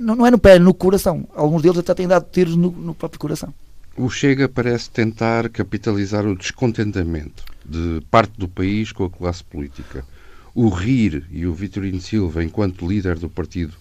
não 0.01 0.27
é 0.27 0.31
no 0.31 0.39
pé, 0.39 0.57
é 0.57 0.59
no 0.59 0.75
coração. 0.75 1.27
Alguns 1.35 1.63
deles 1.63 1.79
até 1.79 1.95
têm 1.95 2.09
dado 2.09 2.27
tiros 2.31 2.57
no, 2.57 2.71
no 2.71 2.95
próprio 2.95 3.21
coração. 3.21 3.55
O 3.97 4.09
Chega 4.09 4.49
parece 4.49 4.91
tentar 4.91 5.49
capitalizar 5.49 6.25
o 6.25 6.37
descontentamento 6.37 7.45
de 7.65 8.01
parte 8.11 8.33
do 8.39 8.49
país 8.49 8.93
com 8.93 9.05
a 9.05 9.11
classe 9.11 9.43
política 9.43 10.05
o 10.55 10.69
RIR 10.69 11.27
e 11.31 11.47
o 11.47 11.55
Vitorino 11.55 12.01
Silva, 12.01 12.43
enquanto 12.43 12.87
líder 12.87 13.19
do 13.19 13.29
partido, 13.29 13.75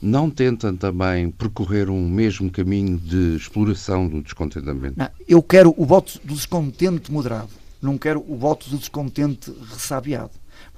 não 0.00 0.30
tentam 0.30 0.74
também 0.74 1.30
percorrer 1.30 1.90
um 1.90 2.08
mesmo 2.08 2.50
caminho 2.50 2.96
de 2.98 3.36
exploração 3.36 4.08
do 4.08 4.22
descontentamento? 4.22 4.94
Não, 4.98 5.08
eu 5.28 5.42
quero 5.42 5.74
o 5.76 5.84
voto 5.84 6.18
do 6.24 6.34
descontente 6.34 7.12
moderado, 7.12 7.50
não 7.82 7.98
quero 7.98 8.24
o 8.26 8.36
voto 8.36 8.70
do 8.70 8.78
descontente 8.78 9.52
ressabiado. 9.70 10.32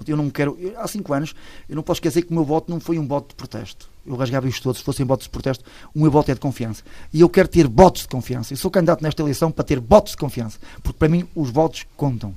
Eu 0.06 0.16
não 0.16 0.30
quero. 0.30 0.58
há 0.76 0.88
cinco 0.88 1.12
anos, 1.12 1.34
eu 1.68 1.76
não 1.76 1.82
posso 1.82 1.98
esquecer 1.98 2.22
que 2.22 2.30
o 2.32 2.34
meu 2.34 2.44
voto 2.44 2.70
não 2.70 2.80
foi 2.80 2.98
um 2.98 3.06
voto 3.06 3.28
de 3.28 3.34
protesto. 3.36 3.88
Eu 4.04 4.16
rasgava 4.16 4.48
isto 4.48 4.62
todos, 4.62 4.78
se 4.78 4.84
fossem 4.84 5.06
votos 5.06 5.26
de 5.26 5.30
protesto, 5.30 5.64
o 5.94 6.00
meu 6.00 6.10
voto 6.10 6.30
é 6.30 6.34
de 6.34 6.40
confiança. 6.40 6.82
E 7.12 7.20
eu 7.20 7.28
quero 7.28 7.46
ter 7.46 7.68
votos 7.68 8.02
de 8.02 8.08
confiança. 8.08 8.52
Eu 8.52 8.56
sou 8.56 8.70
candidato 8.70 9.02
nesta 9.02 9.22
eleição 9.22 9.52
para 9.52 9.64
ter 9.64 9.78
votos 9.78 10.12
de 10.12 10.18
confiança. 10.18 10.58
Porque 10.82 10.98
para 10.98 11.08
mim 11.08 11.28
os 11.36 11.50
votos 11.50 11.86
contam. 11.96 12.34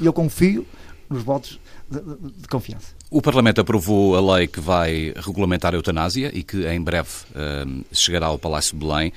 E 0.00 0.06
eu 0.06 0.12
confio 0.12 0.66
nos 1.08 1.22
votos 1.22 1.60
de, 1.90 2.40
de, 2.42 2.48
confiança. 2.48 2.94
O 3.10 3.20
Parlamento 3.20 3.60
aprovou 3.60 4.16
a 4.16 4.36
lei 4.36 4.46
que 4.46 4.60
vai 4.60 5.12
regulamentar 5.16 5.74
a 5.74 5.76
eutanásia 5.76 6.30
e 6.32 6.42
que 6.42 6.66
em 6.66 6.80
breve 6.80 7.08
uh, 7.30 7.84
chegará 7.92 8.26
ao 8.26 8.38
Palácio 8.38 8.78
de 8.78 8.86
Belém. 8.86 9.12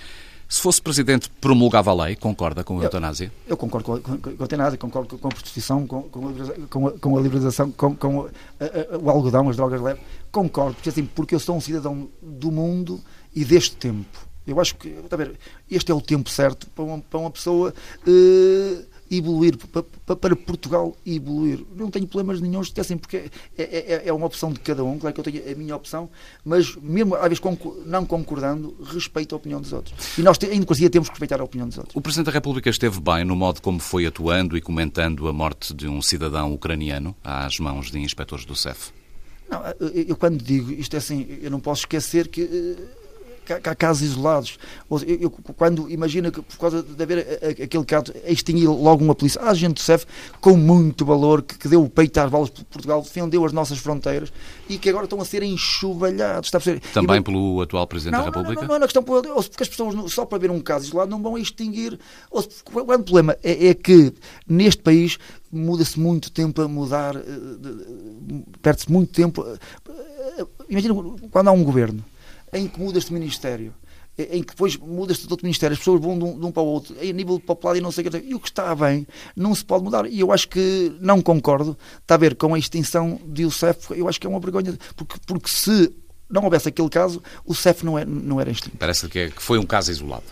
Se 0.49 0.61
fosse 0.61 0.81
Presidente, 0.81 1.29
promulgava 1.41 1.91
a 1.91 2.05
lei? 2.05 2.15
Concorda 2.15 2.63
com 2.63 2.79
a 2.79 2.83
eutanásia? 2.83 3.31
Eu, 3.45 3.51
eu 3.51 3.57
concordo 3.57 3.85
com 3.85 3.93
a, 3.93 3.99
com, 3.99 4.17
com 4.17 4.29
a 4.29 4.33
eutanásia, 4.33 4.77
concordo 4.77 5.17
com 5.17 5.27
a 5.27 5.31
prostituição, 5.31 5.87
com, 5.87 6.03
com, 6.03 6.87
a, 6.87 6.91
com 6.91 7.17
a 7.17 7.21
liberalização, 7.21 7.71
com, 7.71 7.95
com 7.95 8.27
a, 8.59 8.97
o 8.97 9.09
algodão, 9.09 9.49
as 9.49 9.55
drogas 9.55 9.81
leves. 9.81 10.03
Concordo, 10.31 10.75
porque, 10.75 10.89
assim, 10.89 11.05
porque 11.05 11.35
eu 11.35 11.39
sou 11.39 11.55
um 11.55 11.61
cidadão 11.61 12.07
do 12.21 12.51
mundo 12.51 12.99
e 13.35 13.43
deste 13.45 13.75
tempo. 13.75 14.27
Eu 14.45 14.59
acho 14.59 14.75
que, 14.75 14.89
está 14.89 15.15
a 15.15 15.17
ver, 15.17 15.39
este 15.71 15.91
é 15.91 15.95
o 15.95 16.01
tempo 16.01 16.29
certo 16.29 16.67
para 16.69 16.83
uma, 16.83 16.99
para 16.99 17.19
uma 17.19 17.31
pessoa... 17.31 17.73
Uh, 18.05 18.92
evoluir, 19.09 19.57
para, 19.57 20.15
para 20.15 20.35
Portugal 20.35 20.95
evoluir. 21.05 21.65
Não 21.75 21.89
tenho 21.89 22.07
problemas 22.07 22.41
nenhum, 22.41 22.61
assim, 22.61 22.97
porque 22.97 23.29
é, 23.57 23.63
é, 23.63 24.03
é, 24.05 24.13
uma 24.13 24.25
opção 24.25 24.51
de 24.51 24.59
cada 24.59 24.83
um, 24.83 24.97
claro 24.97 25.13
que 25.13 25.19
eu 25.19 25.23
tenho 25.23 25.51
a 25.51 25.55
minha 25.55 25.75
opção, 25.75 26.09
mas 26.43 26.75
mesmo 26.77 27.15
às 27.15 27.27
vezes 27.27 27.41
não 27.85 28.05
concordando, 28.05 28.75
respeito 28.85 29.35
a 29.35 29.37
opinião 29.37 29.61
dos 29.61 29.73
outros. 29.73 30.17
E 30.17 30.21
nós, 30.21 30.37
em 30.43 30.49
democracia, 30.49 30.89
temos 30.89 31.09
que 31.09 31.13
respeitar 31.13 31.41
a 31.41 31.43
opinião 31.43 31.67
dos 31.67 31.77
outros. 31.77 31.95
O 31.95 32.01
Presidente 32.01 32.27
da 32.27 32.31
República 32.31 32.69
esteve 32.69 32.99
bem 32.99 33.23
no 33.23 33.35
modo 33.35 33.61
como 33.61 33.79
foi 33.79 34.05
atuando 34.05 34.57
e 34.57 34.61
comentando 34.61 35.27
a 35.27 35.33
morte 35.33 35.73
de 35.73 35.87
um 35.87 36.01
cidadão 36.01 36.53
ucraniano 36.53 37.15
às 37.23 37.59
mãos 37.59 37.91
de 37.91 37.99
inspectores 37.99 38.45
do 38.45 38.55
CEF? 38.55 38.91
Não, 39.49 39.61
eu, 39.79 40.05
eu 40.07 40.15
quando 40.15 40.41
digo 40.41 40.71
isto 40.71 40.95
é 40.95 40.97
assim, 40.97 41.27
eu 41.41 41.51
não 41.51 41.59
posso 41.59 41.81
esquecer 41.81 42.27
que 42.27 42.41
eh, 42.41 43.02
há 43.51 43.75
casos 43.75 44.03
isolados. 44.03 44.57
Eu, 44.89 45.19
eu, 45.21 45.31
quando 45.31 45.89
imagina 45.89 46.31
que 46.31 46.41
por 46.41 46.57
causa 46.57 46.83
de 46.83 47.03
haver 47.03 47.39
aquele 47.63 47.85
caso, 47.85 48.13
extinguir 48.25 48.67
logo 48.67 49.03
uma 49.03 49.15
polícia, 49.15 49.41
há 49.41 49.53
gente 49.53 49.75
do 49.75 49.79
CEF 49.79 50.05
com 50.39 50.55
muito 50.55 51.05
valor, 51.05 51.41
que, 51.41 51.57
que 51.57 51.67
deu 51.67 51.83
o 51.83 51.89
peito 51.89 52.17
às 52.19 52.29
balas 52.29 52.49
por 52.49 52.63
Portugal, 52.65 53.01
defendeu 53.01 53.43
as 53.45 53.51
nossas 53.51 53.77
fronteiras 53.79 54.31
e 54.69 54.77
que 54.77 54.89
agora 54.89 55.05
estão 55.05 55.19
a 55.19 55.25
ser 55.25 55.43
enxovalhados. 55.43 56.47
Está 56.47 56.57
a 56.57 56.61
perceber? 56.61 56.81
Também 56.93 57.17
e, 57.17 57.21
pelo 57.21 57.61
atual 57.61 57.87
Presidente 57.87 58.13
não, 58.13 58.19
da 58.19 58.25
República? 58.25 58.61
Não, 58.61 58.67
não, 58.67 58.79
não, 58.79 58.83
é 58.83 58.87
questão, 58.87 59.03
porque 59.03 59.63
as 59.63 59.69
pessoas 59.69 60.11
só 60.11 60.25
para 60.25 60.37
ver 60.37 60.51
um 60.51 60.59
caso 60.59 60.85
isolado 60.85 61.09
não 61.09 61.21
vão 61.21 61.37
extinguir. 61.37 61.99
Ou, 62.29 62.43
o 62.73 62.85
grande 62.85 63.03
problema 63.03 63.37
é, 63.43 63.67
é 63.67 63.73
que 63.73 64.13
neste 64.47 64.81
país 64.81 65.17
muda-se 65.51 65.99
muito 65.99 66.31
tempo 66.31 66.61
a 66.61 66.67
mudar, 66.67 67.15
eh, 67.15 67.21
perde-se 68.61 68.91
muito 68.91 69.11
tempo. 69.11 69.45
Imagina 70.67 70.95
quando 71.29 71.47
há 71.47 71.51
um 71.51 71.63
governo 71.63 72.03
em 72.53 72.67
que 72.67 72.79
mudas 72.79 73.05
de 73.05 73.13
ministério, 73.13 73.73
em 74.17 74.43
que 74.43 74.49
depois 74.49 74.77
mudas 74.77 75.17
de 75.17 75.23
outro 75.31 75.45
ministério, 75.45 75.73
as 75.73 75.79
pessoas 75.79 75.99
vão 75.99 76.17
de 76.17 76.23
um, 76.23 76.39
de 76.39 76.45
um, 76.45 76.51
para 76.51 76.61
o 76.61 76.67
outro, 76.67 76.95
a 76.99 77.03
nível 77.03 77.39
popular 77.39 77.75
e 77.75 77.81
não 77.81 77.91
sei 77.91 78.05
o 78.05 78.11
que. 78.11 78.17
E 78.17 78.35
o 78.35 78.39
que 78.39 78.49
está 78.49 78.73
bem 78.75 79.07
não 79.35 79.55
se 79.55 79.65
pode 79.65 79.83
mudar. 79.83 80.05
E 80.05 80.19
eu 80.19 80.31
acho 80.31 80.47
que 80.47 80.95
não 80.99 81.21
concordo, 81.21 81.77
está 82.01 82.15
a 82.15 82.17
ver, 82.17 82.35
com 82.35 82.53
a 82.53 82.59
extinção 82.59 83.19
de 83.25 83.45
o 83.45 83.51
CEF, 83.51 83.91
eu 83.91 84.07
acho 84.07 84.19
que 84.19 84.27
é 84.27 84.29
uma 84.29 84.39
vergonha, 84.39 84.77
porque, 84.95 85.15
porque 85.25 85.49
se 85.49 85.91
não 86.29 86.43
houvesse 86.43 86.69
aquele 86.69 86.89
caso, 86.89 87.21
o 87.45 87.55
CEF 87.55 87.83
não, 87.83 87.97
é, 87.97 88.05
não 88.05 88.39
era 88.39 88.51
extinto. 88.51 88.77
Parece 88.77 89.07
que, 89.07 89.19
é, 89.19 89.29
que 89.29 89.41
foi 89.41 89.57
um 89.57 89.65
caso 89.65 89.91
isolado. 89.91 90.23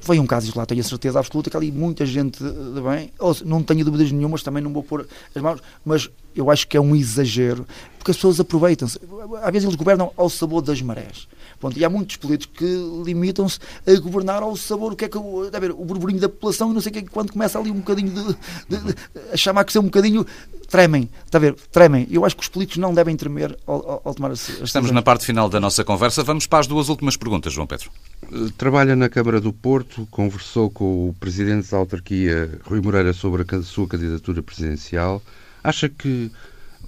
Foi 0.00 0.18
um 0.18 0.26
caso 0.26 0.46
isolado, 0.46 0.68
tenho 0.68 0.80
a 0.80 0.84
certeza 0.84 1.18
absoluta 1.18 1.50
que 1.50 1.56
ali 1.56 1.72
muita 1.72 2.06
gente 2.06 2.42
de 2.42 2.80
bem, 2.80 3.12
não 3.44 3.62
tenho 3.62 3.84
dúvidas 3.84 4.10
nenhumas, 4.10 4.42
também 4.42 4.62
não 4.62 4.72
vou 4.72 4.82
pôr 4.82 5.06
as 5.34 5.42
mãos, 5.42 5.60
mas 5.84 6.08
eu 6.34 6.50
acho 6.50 6.66
que 6.66 6.76
é 6.76 6.80
um 6.80 6.94
exagero, 6.94 7.66
porque 7.98 8.12
as 8.12 8.16
pessoas 8.16 8.38
aproveitam-se. 8.38 8.98
Às 9.42 9.52
vezes 9.52 9.66
eles 9.66 9.76
governam 9.76 10.12
ao 10.16 10.30
sabor 10.30 10.62
das 10.62 10.80
marés. 10.80 11.28
Pronto, 11.58 11.78
e 11.78 11.84
há 11.84 11.90
muitos 11.90 12.16
políticos 12.16 12.56
que 12.58 13.02
limitam-se 13.04 13.58
a 13.86 14.00
governar 14.00 14.42
ao 14.42 14.56
sabor, 14.56 14.92
o 14.92 14.96
que 14.96 15.04
é 15.04 15.08
que 15.08 15.18
a 15.18 15.60
ver, 15.60 15.72
o 15.72 15.84
burburinho 15.84 16.20
da 16.20 16.28
população 16.28 16.70
e 16.70 16.74
não 16.74 16.80
sei 16.80 16.90
o 16.90 16.92
que 16.92 16.98
é 17.00 17.02
que 17.02 17.10
quando 17.10 17.32
começa 17.32 17.58
ali 17.58 17.70
um 17.70 17.78
bocadinho 17.78 18.10
de, 18.10 18.24
de, 18.68 18.84
de 18.84 18.94
a 19.32 19.36
chamar 19.36 19.64
que 19.64 19.72
ser 19.72 19.80
um 19.80 19.84
bocadinho 19.84 20.24
tremem, 20.68 21.08
está 21.24 21.38
a 21.38 21.40
ver? 21.40 21.54
Tremem. 21.72 22.06
Eu 22.10 22.24
acho 22.24 22.36
que 22.36 22.42
os 22.42 22.48
políticos 22.48 22.78
não 22.78 22.94
devem 22.94 23.16
tremer 23.16 23.58
ao, 23.66 23.74
ao, 23.74 24.02
ao 24.04 24.14
tomar 24.14 24.30
as, 24.30 24.48
Estamos 24.48 24.90
na 24.90 25.02
parte 25.02 25.24
final 25.24 25.48
da 25.48 25.58
nossa 25.58 25.84
conversa. 25.84 26.22
Vamos 26.22 26.46
para 26.46 26.60
as 26.60 26.66
duas 26.66 26.88
últimas 26.88 27.16
perguntas, 27.16 27.52
João 27.52 27.66
Pedro. 27.66 27.90
Eh, 28.22 28.50
trabalha 28.56 28.94
na 28.94 29.08
Câmara 29.08 29.40
do 29.40 29.52
Porto, 29.52 30.06
conversou 30.10 30.70
com 30.70 31.08
o 31.08 31.14
Presidente 31.18 31.70
da 31.70 31.78
Autarquia, 31.78 32.60
Rui 32.64 32.80
Moreira, 32.80 33.12
sobre 33.12 33.44
a 33.48 33.62
sua 33.62 33.88
candidatura 33.88 34.42
presidencial. 34.42 35.22
Acha 35.64 35.88
que 35.88 36.30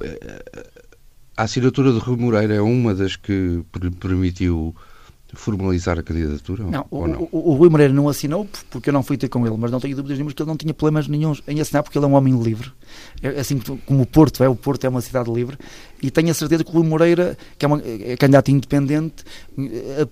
eh, 0.00 0.66
a 1.40 1.44
assinatura 1.44 1.90
de 1.90 1.98
Rui 1.98 2.18
Moreira 2.18 2.54
é 2.54 2.60
uma 2.60 2.94
das 2.94 3.16
que 3.16 3.64
permitiu 3.98 4.76
formalizar 5.34 5.98
a 5.98 6.02
candidatura? 6.02 6.64
Não, 6.64 6.86
o, 6.90 7.06
não? 7.06 7.28
O, 7.30 7.50
o, 7.50 7.54
Rui 7.54 7.68
Moreira 7.68 7.92
não 7.92 8.08
assinou 8.08 8.48
porque 8.70 8.90
eu 8.90 8.92
não 8.92 9.02
fui 9.02 9.16
ter 9.16 9.28
com 9.28 9.46
ele, 9.46 9.56
mas 9.56 9.70
não 9.70 9.80
tenho 9.80 9.96
dúvidas 9.96 10.18
nenhumas 10.18 10.34
que 10.34 10.42
ele 10.42 10.48
não 10.48 10.56
tinha 10.56 10.74
problemas 10.74 11.08
nenhums 11.08 11.42
em 11.46 11.60
assinar 11.60 11.82
porque 11.82 11.98
ele 11.98 12.04
é 12.04 12.08
um 12.08 12.14
homem 12.14 12.40
livre. 12.40 12.72
É, 13.22 13.40
assim 13.40 13.58
como 13.58 14.02
o 14.02 14.06
Porto 14.06 14.42
é, 14.42 14.48
o 14.48 14.56
Porto 14.56 14.84
é 14.84 14.88
uma 14.88 15.00
cidade 15.00 15.30
livre 15.30 15.56
e 16.02 16.10
tenho 16.10 16.30
a 16.30 16.34
certeza 16.34 16.64
que 16.64 16.70
o 16.70 16.74
Rui 16.74 16.86
Moreira, 16.86 17.36
que 17.58 17.64
é, 17.64 17.68
uma, 17.68 17.82
é 17.84 18.16
candidato 18.16 18.50
independente, 18.50 19.24
é, 19.58 20.06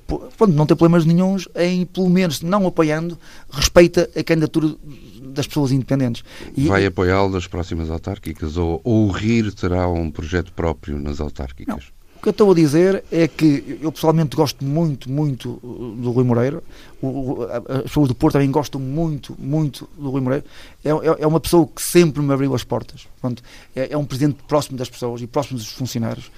não 0.49 0.67
tem 0.67 0.77
problemas 0.77 1.05
nenhums 1.05 1.49
em, 1.55 1.87
pelo 1.87 2.11
menos, 2.11 2.43
não 2.43 2.67
apoiando, 2.67 3.19
respeita 3.51 4.09
a 4.15 4.23
candidatura 4.23 4.75
das 5.23 5.47
pessoas 5.47 5.73
independentes. 5.73 6.23
E, 6.57 6.67
Vai 6.67 6.87
apoiá-lo 6.87 7.31
nas 7.31 7.47
próximas 7.47 7.91
autárquicas 7.91 8.57
ou, 8.57 8.81
ou 8.85 9.09
o 9.09 9.11
RIR 9.11 9.53
terá 9.53 9.89
um 9.89 10.11
projeto 10.11 10.53
próprio 10.53 10.99
nas 10.99 11.21
autárquicas? 11.21 11.77
Não. 11.77 11.98
O 12.19 12.21
que 12.21 12.31
eu 12.31 12.33
estou 12.33 12.51
a 12.51 12.55
dizer 12.55 13.05
é 13.13 13.29
que 13.29 13.79
eu 13.81 13.93
pessoalmente 13.93 14.35
gosto 14.35 14.65
muito, 14.65 15.09
muito 15.09 15.61
uh, 15.63 15.95
do 15.97 16.11
Rui 16.11 16.25
Moreira. 16.25 16.61
O, 17.01 17.45
as 17.69 17.83
pessoas 17.83 18.09
do 18.09 18.15
Porto 18.15 18.33
também 18.33 18.51
gostam 18.51 18.81
muito, 18.81 19.37
muito 19.39 19.89
do 19.97 20.11
Rui 20.11 20.21
Moreira. 20.21 20.45
É, 20.85 20.91
é, 20.91 20.95
é 21.21 21.27
uma 21.29 21.39
pessoa 21.39 21.65
que 21.65 21.81
sempre 21.81 22.21
me 22.21 22.35
abriu 22.35 22.53
as 22.57 22.65
portas. 22.65 23.07
Pronto, 23.21 23.41
é, 23.75 23.93
é, 23.93 23.97
um 23.97 24.05
presidente 24.05 24.39
próximo 24.49 24.77
das 24.77 24.91
pessoas 24.91 25.23
e 25.23 25.29
próximo 25.29 25.59
dos 25.59 25.69
funcionários. 25.69 26.29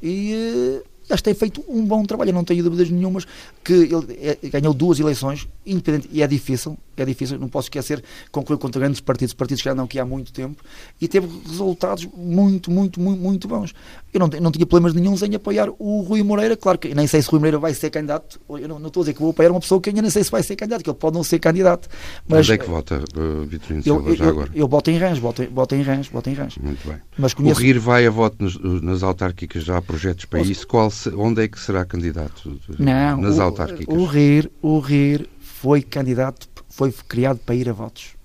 E 0.00 0.82
acho 1.10 1.22
que 1.22 1.30
tem 1.30 1.34
feito 1.34 1.64
um 1.68 1.84
bom 1.84 2.04
trabalho, 2.04 2.30
eu 2.30 2.34
não 2.34 2.44
tenho 2.44 2.62
dúvidas 2.62 2.90
nenhumas 2.90 3.26
que 3.64 3.72
ele 3.72 4.18
é, 4.20 4.48
ganhou 4.48 4.72
duas 4.74 5.00
eleições, 5.00 5.48
independente, 5.66 6.08
e 6.12 6.22
é 6.22 6.26
difícil, 6.26 6.76
é 6.96 7.04
difícil, 7.04 7.38
não 7.38 7.48
posso 7.48 7.66
esquecer, 7.66 8.02
concluiu 8.30 8.58
contra 8.58 8.80
grandes 8.80 9.00
partidos, 9.00 9.34
partidos 9.34 9.62
que 9.62 9.68
já 9.68 9.74
não 9.74 9.84
aqui 9.84 9.98
há 9.98 10.04
muito 10.04 10.32
tempo, 10.32 10.62
e 11.00 11.08
teve 11.08 11.28
resultados 11.46 12.06
muito, 12.16 12.70
muito, 12.70 13.00
muito, 13.00 13.20
muito 13.20 13.48
bons. 13.48 13.74
Eu 14.12 14.20
não, 14.20 14.28
não 14.40 14.50
tinha 14.50 14.66
problemas 14.66 14.94
nenhums 14.94 15.22
em 15.22 15.34
apoiar 15.34 15.68
o 15.78 16.00
Rui 16.00 16.22
Moreira, 16.22 16.56
claro 16.56 16.78
que 16.78 16.94
nem 16.94 17.06
sei 17.06 17.22
se 17.22 17.28
o 17.28 17.32
Rui 17.32 17.40
Moreira 17.40 17.58
vai 17.58 17.74
ser 17.74 17.90
candidato, 17.90 18.40
eu 18.48 18.68
não, 18.68 18.78
não 18.78 18.88
estou 18.88 19.02
a 19.02 19.04
dizer 19.04 19.14
que 19.14 19.20
vou 19.20 19.30
apoiar 19.30 19.50
uma 19.50 19.60
pessoa 19.60 19.80
que 19.80 19.90
ainda 19.90 20.02
nem 20.02 20.10
sei 20.10 20.24
se 20.24 20.30
vai 20.30 20.42
ser 20.42 20.56
candidato, 20.56 20.82
que 20.82 20.90
ele 20.90 20.96
pode 20.96 21.16
não 21.16 21.24
ser 21.24 21.38
candidato. 21.38 21.88
Mas, 22.26 22.40
Onde 22.40 22.52
é 22.52 22.58
que 22.58 22.68
vota, 22.68 23.02
uh, 23.16 23.44
Vitorino 23.44 23.82
Silva, 23.82 24.16
já 24.16 24.24
eu, 24.24 24.30
agora? 24.30 24.50
Eu, 24.54 24.60
eu 24.60 24.68
voto 24.68 24.90
em 24.90 24.98
Rãs, 24.98 25.18
voto, 25.18 25.46
voto 25.50 25.74
em 25.74 25.82
Rãs, 25.82 26.08
voto 26.08 26.30
em 26.30 26.34
Rãs. 26.34 26.56
Muito 26.58 26.88
bem. 26.88 26.98
Mas 27.16 27.34
conheço... 27.34 27.60
O 27.60 27.62
RIR 27.62 27.80
vai 27.80 28.06
a 28.06 28.10
voto 28.10 28.36
nas, 28.42 28.56
nas 28.82 29.02
autárquicas, 29.02 29.64
já 29.64 29.76
há 29.76 29.82
projetos 29.82 30.24
para 30.24 30.40
isso, 30.40 30.66
Qual, 30.66 30.90
onde 31.06 31.44
é 31.44 31.48
que 31.48 31.58
será 31.58 31.84
candidato 31.84 32.58
não, 32.78 33.20
nas 33.20 33.38
o, 33.38 33.42
autárquicas? 33.42 33.94
O 33.94 34.04
RIR, 34.04 34.50
o 34.62 34.78
RIR 34.78 35.28
foi 35.40 35.82
candidato, 35.82 36.48
foi 36.68 36.92
criado 36.92 37.38
para 37.38 37.54
ir 37.54 37.68
a 37.68 37.72
votos. 37.72 38.18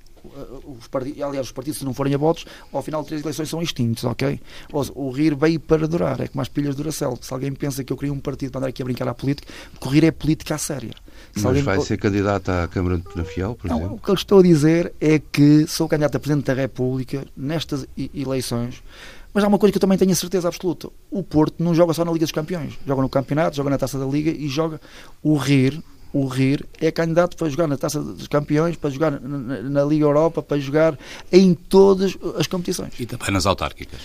Os 0.80 0.88
partidos, 0.88 1.22
aliás, 1.22 1.48
os 1.48 1.52
partidos, 1.52 1.80
se 1.80 1.86
não 1.86 1.94
forem 1.94 2.16
a 2.16 2.18
votos, 2.18 2.46
ao 2.72 2.82
final 2.82 3.02
de 3.02 3.10
três 3.10 3.22
eleições 3.22 3.50
são 3.50 3.62
extintos, 3.62 4.04
ok? 4.04 4.40
O 4.96 5.12
RIR 5.12 5.36
veio 5.36 5.60
para 5.60 5.88
durar, 5.88 6.22
é 6.22 6.28
como 6.28 6.42
as 6.42 6.48
pilhas 6.48 6.76
de 6.76 6.82
Duracell. 6.82 7.18
Se 7.22 7.34
alguém 7.34 7.52
pensa 7.52 7.84
que 7.84 7.92
eu 7.92 7.98
queria 7.98 8.14
um 8.14 8.20
partido 8.20 8.52
para 8.52 8.60
andar 8.60 8.68
aqui 8.70 8.82
a 8.82 8.86
brincar 8.86 9.08
à 9.08 9.14
política, 9.14 9.52
o 9.80 9.90
RIR 9.90 10.06
é 10.06 10.12
política 10.12 10.56
a 10.56 10.58
séria. 10.58 10.94
Se 11.36 11.44
Mas 11.44 11.62
vai 11.62 11.80
ser 11.82 11.98
candidato 11.98 12.50
à 12.50 12.68
Câmara 12.68 12.98
de 12.98 13.04
Penafiel, 13.04 13.56
por 13.56 13.70
não, 13.70 13.78
exemplo? 13.78 13.96
O 13.96 14.00
que 14.00 14.10
eu 14.10 14.16
estou 14.16 14.40
a 14.40 14.44
dizer 14.44 14.94
é 15.00 15.20
que 15.20 15.68
sou 15.68 15.88
candidato 15.90 16.16
a 16.16 16.20
Presidente 16.20 16.46
da 16.46 16.54
República 16.54 17.26
nestas 17.36 17.86
eleições 18.14 18.82
mas 19.34 19.44
há 19.44 19.48
uma 19.48 19.58
coisa 19.58 19.72
que 19.72 19.78
eu 19.78 19.82
também 19.82 19.98
tenho 19.98 20.12
a 20.12 20.16
certeza 20.16 20.48
absoluta: 20.48 20.90
o 21.10 21.24
Porto 21.24 21.64
não 21.64 21.74
joga 21.74 21.94
só 21.94 22.06
na 22.06 22.12
Liga 22.12 22.26
dos 22.26 22.32
Campeões, 22.32 22.78
joga 22.86 23.02
no 23.02 23.10
Campeonato, 23.10 23.56
joga 23.56 23.70
na 23.70 23.78
Taça 23.78 23.98
da 23.98 24.06
Liga 24.06 24.30
e 24.32 24.48
joga 24.48 24.80
o 25.22 25.36
RIR. 25.36 25.82
O 26.14 26.28
RIR 26.28 26.64
é 26.80 26.92
candidato 26.92 27.36
para 27.36 27.50
jogar 27.50 27.66
na 27.66 27.76
Taça 27.76 28.00
dos 28.00 28.28
Campeões, 28.28 28.76
para 28.76 28.92
jogar 28.92 29.20
na, 29.20 29.62
na 29.64 29.84
Liga 29.84 30.06
Europa, 30.06 30.44
para 30.44 30.60
jogar 30.60 30.98
em 31.32 31.56
todas 31.56 32.16
as 32.38 32.46
competições. 32.46 32.94
E 33.00 33.08
também 33.08 33.32
nas 33.32 33.48
autárquicas. 33.48 34.00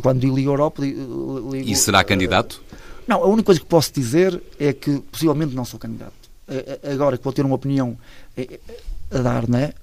Quando 0.00 0.20
digo 0.20 0.36
Liga 0.36 0.50
Europa. 0.50 0.80
Ligo, 0.80 1.52
e 1.52 1.74
será 1.74 2.04
candidato? 2.04 2.62
Não, 3.08 3.24
a 3.24 3.26
única 3.26 3.46
coisa 3.46 3.60
que 3.60 3.66
posso 3.66 3.92
dizer 3.92 4.40
é 4.56 4.72
que 4.72 5.00
possivelmente 5.10 5.52
não 5.52 5.64
sou 5.64 5.80
candidato. 5.80 6.12
Agora 6.92 7.18
que 7.18 7.24
vou 7.24 7.32
ter 7.32 7.44
uma 7.44 7.56
opinião 7.56 7.98
a 9.10 9.18
dar, 9.18 9.48
não 9.48 9.58
é? 9.58 9.74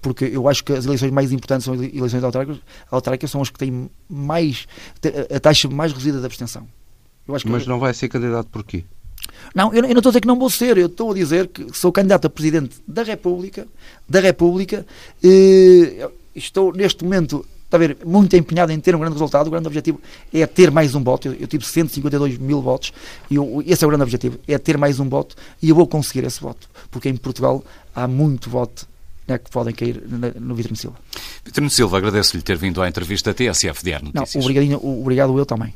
Porque 0.00 0.24
eu 0.24 0.48
acho 0.48 0.64
que 0.64 0.72
as 0.72 0.86
eleições 0.86 1.10
mais 1.10 1.30
importantes 1.30 1.64
são 1.64 1.74
eleições 1.74 2.24
autárquicas, 2.24 2.60
autárquicas 2.90 3.30
são 3.30 3.42
as 3.42 3.50
que 3.50 3.58
têm 3.58 3.90
mais 4.08 4.66
a 5.34 5.38
taxa 5.38 5.68
mais 5.68 5.92
reduzida 5.92 6.20
de 6.20 6.26
abstenção. 6.26 6.66
Mas 7.26 7.66
não 7.66 7.78
vai 7.78 7.92
ser 7.92 8.08
candidato 8.08 8.48
por 8.48 8.64
quê? 8.64 8.84
Não, 9.54 9.72
eu, 9.74 9.84
eu, 9.84 9.88
não 9.90 9.98
estou 9.98 10.08
a 10.08 10.12
dizer 10.12 10.20
que 10.20 10.26
não 10.28 10.38
vou 10.38 10.48
ser, 10.48 10.78
eu 10.78 10.86
estou 10.86 11.10
a 11.10 11.14
dizer 11.14 11.48
que 11.48 11.66
sou 11.76 11.92
candidato 11.92 12.26
a 12.26 12.30
presidente 12.30 12.76
da 12.86 13.02
República, 13.02 13.66
da 14.08 14.20
República, 14.20 14.86
e 15.22 16.08
estou 16.34 16.72
neste 16.72 17.04
momento 17.04 17.44
está 17.68 17.76
a 17.76 17.80
ver, 17.80 17.98
muito 18.04 18.34
empenhado 18.34 18.72
em 18.72 18.80
ter 18.80 18.96
um 18.96 18.98
grande 18.98 19.12
resultado. 19.12 19.46
O 19.46 19.50
grande 19.50 19.66
objetivo 19.66 20.00
é 20.32 20.46
ter 20.46 20.70
mais 20.70 20.94
um 20.94 21.02
voto. 21.04 21.28
Eu, 21.28 21.34
eu 21.34 21.46
tive 21.46 21.64
152 21.64 22.38
mil 22.38 22.62
votos 22.62 22.92
e 23.30 23.34
eu, 23.34 23.62
esse 23.66 23.84
é 23.84 23.86
o 23.86 23.90
grande 23.90 24.02
objetivo: 24.02 24.38
é 24.48 24.56
ter 24.58 24.78
mais 24.78 24.98
um 24.98 25.08
voto 25.08 25.36
e 25.62 25.68
eu 25.68 25.74
vou 25.74 25.86
conseguir 25.86 26.24
esse 26.24 26.40
voto, 26.40 26.68
porque 26.90 27.08
em 27.08 27.16
Portugal 27.16 27.62
há 27.94 28.08
muito 28.08 28.48
voto 28.48 28.88
né, 29.28 29.38
que 29.38 29.50
podem 29.50 29.74
cair 29.74 30.02
no 30.40 30.54
Vitorino 30.54 30.76
Silva. 30.76 30.96
Vitorino 31.44 31.70
Silva, 31.70 31.98
agradeço-lhe 31.98 32.42
ter 32.42 32.56
vindo 32.56 32.80
à 32.80 32.88
entrevista 32.88 33.34
TSF 33.34 33.84
Diário 33.84 34.10
Notícias. 34.12 34.44
Não, 34.44 34.50
obrigado, 34.50 34.84
obrigado 34.84 35.38
eu 35.38 35.46
também. 35.46 35.74